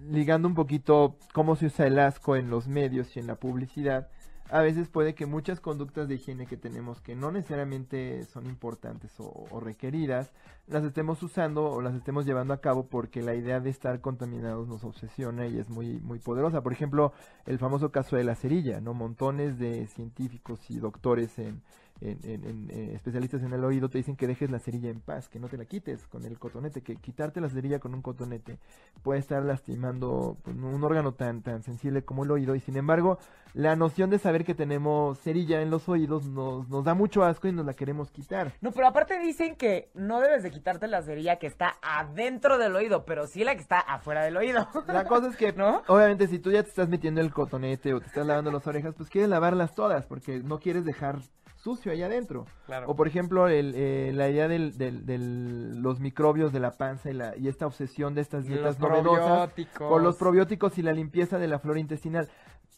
ligando 0.00 0.48
un 0.48 0.54
poquito 0.54 1.16
cómo 1.32 1.56
se 1.56 1.66
usa 1.66 1.86
el 1.86 1.98
asco 1.98 2.36
en 2.36 2.50
los 2.50 2.68
medios 2.68 3.16
y 3.16 3.20
en 3.20 3.26
la 3.26 3.36
publicidad, 3.36 4.08
a 4.50 4.62
veces 4.62 4.88
puede 4.88 5.14
que 5.14 5.26
muchas 5.26 5.60
conductas 5.60 6.08
de 6.08 6.14
higiene 6.14 6.46
que 6.46 6.56
tenemos 6.56 7.00
que 7.00 7.14
no 7.14 7.30
necesariamente 7.30 8.24
son 8.24 8.46
importantes 8.46 9.12
o, 9.18 9.60
requeridas, 9.60 10.32
las 10.66 10.84
estemos 10.84 11.22
usando 11.22 11.64
o 11.64 11.82
las 11.82 11.94
estemos 11.94 12.24
llevando 12.24 12.54
a 12.54 12.60
cabo 12.60 12.86
porque 12.86 13.22
la 13.22 13.34
idea 13.34 13.60
de 13.60 13.70
estar 13.70 14.00
contaminados 14.00 14.68
nos 14.68 14.84
obsesiona 14.84 15.46
y 15.46 15.58
es 15.58 15.68
muy, 15.68 16.00
muy 16.00 16.18
poderosa. 16.18 16.62
Por 16.62 16.72
ejemplo, 16.72 17.12
el 17.46 17.58
famoso 17.58 17.90
caso 17.90 18.16
de 18.16 18.24
la 18.24 18.34
cerilla, 18.34 18.80
¿no? 18.80 18.94
Montones 18.94 19.58
de 19.58 19.86
científicos 19.86 20.70
y 20.70 20.78
doctores 20.78 21.38
en, 21.38 21.62
en- 22.00 22.18
en- 22.22 22.44
en, 22.44 22.70
eh, 22.70 22.92
especialistas 22.94 23.42
en 23.42 23.52
el 23.52 23.64
oído 23.64 23.88
te 23.88 23.98
dicen 23.98 24.16
que 24.16 24.26
dejes 24.26 24.50
la 24.50 24.58
cerilla 24.58 24.90
en 24.90 25.00
paz, 25.00 25.28
que 25.28 25.38
no 25.40 25.48
te 25.48 25.56
la 25.56 25.64
quites 25.64 26.06
con 26.06 26.24
el 26.24 26.38
cotonete, 26.38 26.82
que 26.82 26.96
quitarte 26.96 27.40
la 27.40 27.48
cerilla 27.48 27.78
con 27.80 27.94
un 27.94 28.02
cotonete 28.02 28.58
puede 29.02 29.20
estar 29.20 29.42
lastimando 29.44 30.36
pues, 30.42 30.56
un 30.56 30.82
órgano 30.84 31.12
tan, 31.12 31.42
tan 31.42 31.62
sensible 31.62 32.02
como 32.04 32.24
el 32.24 32.30
oído 32.30 32.54
y 32.54 32.60
sin 32.60 32.76
embargo 32.76 33.18
la 33.54 33.74
noción 33.76 34.10
de 34.10 34.18
saber 34.18 34.44
que 34.44 34.54
tenemos 34.54 35.18
cerilla 35.18 35.60
en 35.62 35.70
los 35.70 35.88
oídos 35.88 36.26
nos, 36.26 36.68
nos 36.68 36.84
da 36.84 36.94
mucho 36.94 37.24
asco 37.24 37.48
y 37.48 37.52
nos 37.52 37.66
la 37.66 37.74
queremos 37.74 38.10
quitar. 38.10 38.52
No, 38.60 38.70
pero 38.72 38.86
aparte 38.86 39.18
dicen 39.18 39.56
que 39.56 39.90
no 39.94 40.20
debes 40.20 40.42
de 40.42 40.50
quitarte 40.50 40.86
la 40.86 41.02
cerilla 41.02 41.36
que 41.38 41.46
está 41.46 41.76
adentro 41.82 42.58
del 42.58 42.76
oído, 42.76 43.04
pero 43.04 43.26
sí 43.26 43.44
la 43.44 43.54
que 43.54 43.62
está 43.62 43.80
afuera 43.80 44.22
del 44.22 44.36
oído. 44.36 44.68
La 44.86 45.04
cosa 45.04 45.28
es 45.28 45.36
que, 45.36 45.52
¿No? 45.56 45.82
obviamente, 45.88 46.28
si 46.28 46.38
tú 46.38 46.50
ya 46.52 46.62
te 46.62 46.68
estás 46.68 46.88
metiendo 46.88 47.20
el 47.20 47.32
cotonete 47.32 47.94
o 47.94 48.00
te 48.00 48.06
estás 48.06 48.26
lavando 48.26 48.52
las 48.52 48.66
orejas, 48.66 48.94
pues 48.94 49.08
quieres 49.08 49.30
lavarlas 49.30 49.74
todas 49.74 50.04
porque 50.06 50.38
no 50.40 50.58
quieres 50.60 50.84
dejar 50.84 51.18
sucio 51.58 51.92
allá 51.92 52.06
adentro. 52.06 52.46
Claro. 52.66 52.88
O 52.90 52.96
por 52.96 53.06
ejemplo, 53.08 53.48
el, 53.48 53.74
eh, 53.76 54.12
la 54.14 54.28
idea 54.28 54.48
de 54.48 54.70
del, 54.70 55.04
del- 55.06 55.80
los 55.82 56.00
microbios 56.00 56.52
de 56.52 56.60
la 56.60 56.72
panza 56.72 57.10
y, 57.10 57.14
la, 57.14 57.36
y 57.36 57.48
esta 57.48 57.66
obsesión 57.66 58.14
de 58.14 58.20
estas 58.22 58.44
dietas 58.46 58.78
Los 58.78 58.78
novedosas 59.04 59.50
por 59.88 60.02
los 60.02 60.16
probióticos 60.16 60.78
y 60.78 60.82
la 60.82 60.92
limpieza 60.92 61.38
de 61.38 61.48
la 61.48 61.58
flora 61.58 61.80
intestinal. 61.80 62.28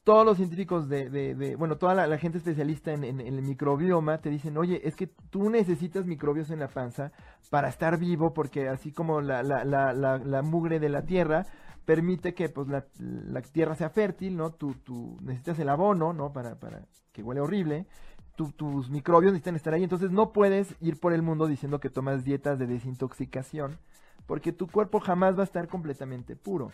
Todos 0.03 0.25
los 0.25 0.39
científicos 0.39 0.89
de, 0.89 1.11
de- 1.11 1.35
de- 1.35 1.57
bueno, 1.57 1.77
toda 1.77 1.95
la, 1.95 2.07
la 2.07 2.17
gente 2.17 2.39
especialista 2.39 2.93
en, 2.93 3.05
en- 3.05 3.21
en 3.21 3.35
el 3.35 3.43
microbioma 3.43 4.19
te 4.19 4.31
dicen, 4.31 4.57
oye, 4.57 4.81
es 4.89 4.97
que 4.97 5.07
tú 5.31 5.51
necesitas 5.51 6.07
microbios 6.07 6.51
en 6.51 6.59
la 6.61 6.69
panza 6.69 7.13
para 7.51 7.69
estar 7.69 7.99
vivo, 7.99 8.33
porque 8.33 8.69
así 8.69 8.93
como 8.93 9.21
la, 9.21 9.43
la, 9.43 9.65
la, 9.65 9.93
la, 9.93 10.17
la 10.19 10.43
mugre 10.43 10.81
de 10.81 10.89
la 10.89 11.03
tierra 11.03 11.45
permite 11.85 12.35
que 12.35 12.49
pues 12.49 12.69
la, 12.69 12.87
la 12.99 13.43
tierra 13.43 13.75
sea 13.75 13.91
fértil, 13.91 14.37
¿no? 14.37 14.53
Tú, 14.53 14.75
tú 14.85 15.19
necesitas 15.23 15.59
el 15.59 15.69
abono, 15.69 16.13
¿no? 16.13 16.33
Para, 16.33 16.55
para 16.59 16.83
que 17.13 17.23
huele 17.23 17.41
horrible. 17.41 17.87
Tu- 18.37 18.53
tus 18.53 18.89
microbios 18.91 19.33
necesitan 19.33 19.57
estar 19.57 19.75
ahí, 19.75 19.83
entonces 19.85 20.11
no 20.11 20.33
puedes 20.33 20.75
ir 20.81 20.99
por 20.99 21.13
el 21.13 21.23
mundo 21.23 21.47
diciendo 21.47 21.79
que 21.81 21.91
tomas 21.91 22.25
dietas 22.25 22.59
de 22.59 22.67
desintoxicación, 22.67 23.79
porque 24.27 24.53
tu 24.53 24.67
cuerpo 24.67 25.01
jamás 25.01 25.37
va 25.37 25.43
a 25.43 25.45
estar 25.45 25.69
completamente 25.69 26.37
puro. 26.37 26.73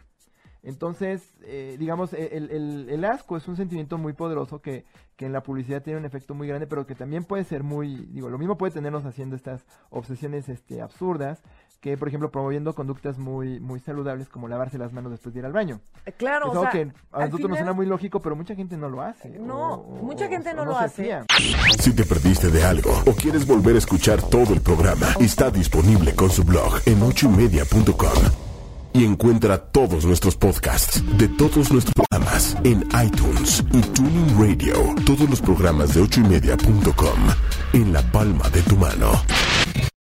Entonces, 0.63 1.33
eh, 1.43 1.77
digamos, 1.79 2.13
e- 2.13 2.37
el, 2.37 2.51
el- 2.51 2.89
el 2.91 3.05
asco 3.05 3.37
es 3.37 3.47
un 3.47 3.57
sentimiento 3.57 3.99
muy 3.99 4.15
poderoso 4.15 4.61
que, 4.61 4.85
que 5.17 5.27
en 5.27 5.33
la 5.33 5.43
publicidad 5.43 5.83
tiene 5.83 5.99
un 6.01 6.05
efecto 6.05 6.35
muy 6.35 6.49
grande, 6.49 6.67
pero 6.67 6.87
que 6.87 6.95
también 6.97 7.25
puede 7.25 7.45
ser 7.45 7.63
muy, 7.63 8.07
digo, 8.07 8.29
lo 8.31 8.39
mismo 8.39 8.57
puede 8.59 8.73
tenernos 8.73 9.05
haciendo 9.05 9.37
estas 9.37 9.65
obsesiones 9.91 10.49
este, 10.49 10.83
absurdas, 10.83 11.43
que 11.81 11.97
por 11.97 12.09
ejemplo 12.09 12.31
promoviendo 12.31 12.75
conductas 12.75 13.19
muy, 13.19 13.61
muy 13.61 13.79
saludables 13.81 14.29
como 14.29 14.49
lavarse 14.49 14.77
las 14.79 14.93
manos 14.93 15.13
después 15.13 15.33
de 15.35 15.41
ir 15.41 15.47
al 15.47 15.53
baño. 15.53 15.81
Eh, 16.05 16.13
Claro, 16.13 16.47
es 16.47 16.49
o 16.49 16.51
algo 16.53 16.63
sea, 16.63 16.71
que 16.73 16.81
a 17.13 17.17
al 17.19 17.25
nosotros 17.31 17.51
nos 17.51 17.59
suena 17.59 17.73
muy 17.73 17.87
lógico, 17.87 18.21
pero 18.21 18.35
mucha 18.35 18.55
gente 18.55 18.77
no 18.77 18.89
lo 18.89 19.03
hace. 19.03 19.29
No, 19.39 19.75
o- 19.75 20.03
mucha 20.03 20.27
o- 20.27 20.29
gente 20.29 20.51
o 20.51 20.55
no 20.55 20.65
lo 20.65 20.77
hace. 20.79 21.05
fía. 21.05 21.25
Si 21.81 21.93
te 21.95 22.05
perdiste 22.05 22.51
de 22.51 22.65
algo 22.65 22.91
o 23.07 23.13
quieres 23.13 23.47
volver 23.47 23.75
a 23.77 23.79
escuchar 23.79 24.21
todo 24.23 24.53
el 24.55 24.61
programa, 24.61 25.07
está 25.21 25.51
disponible 25.51 26.15
con 26.15 26.31
su 26.31 26.43
blog 26.45 26.81
en 26.87 27.03
ochoymedia.com. 27.03 28.13
Y 28.93 29.05
encuentra 29.05 29.59
todos 29.59 30.07
nuestros 30.07 30.37
podcasts 30.37 31.03
de 31.19 31.29
todos 31.29 31.71
nuestros 31.71 31.93
programas 31.95 32.57
en 32.65 32.83
iTunes 33.05 33.63
y 33.75 33.81
Tuning 33.83 34.39
Radio. 34.41 34.75
Todos 35.05 35.29
los 35.29 35.43
programas 35.43 35.93
de 35.95 36.01
ochoymedia.com 36.01 37.19
en 37.75 37.93
la 37.93 38.01
palma 38.11 38.49
de 38.49 38.63
tu 38.63 38.75
mano. 38.77 39.11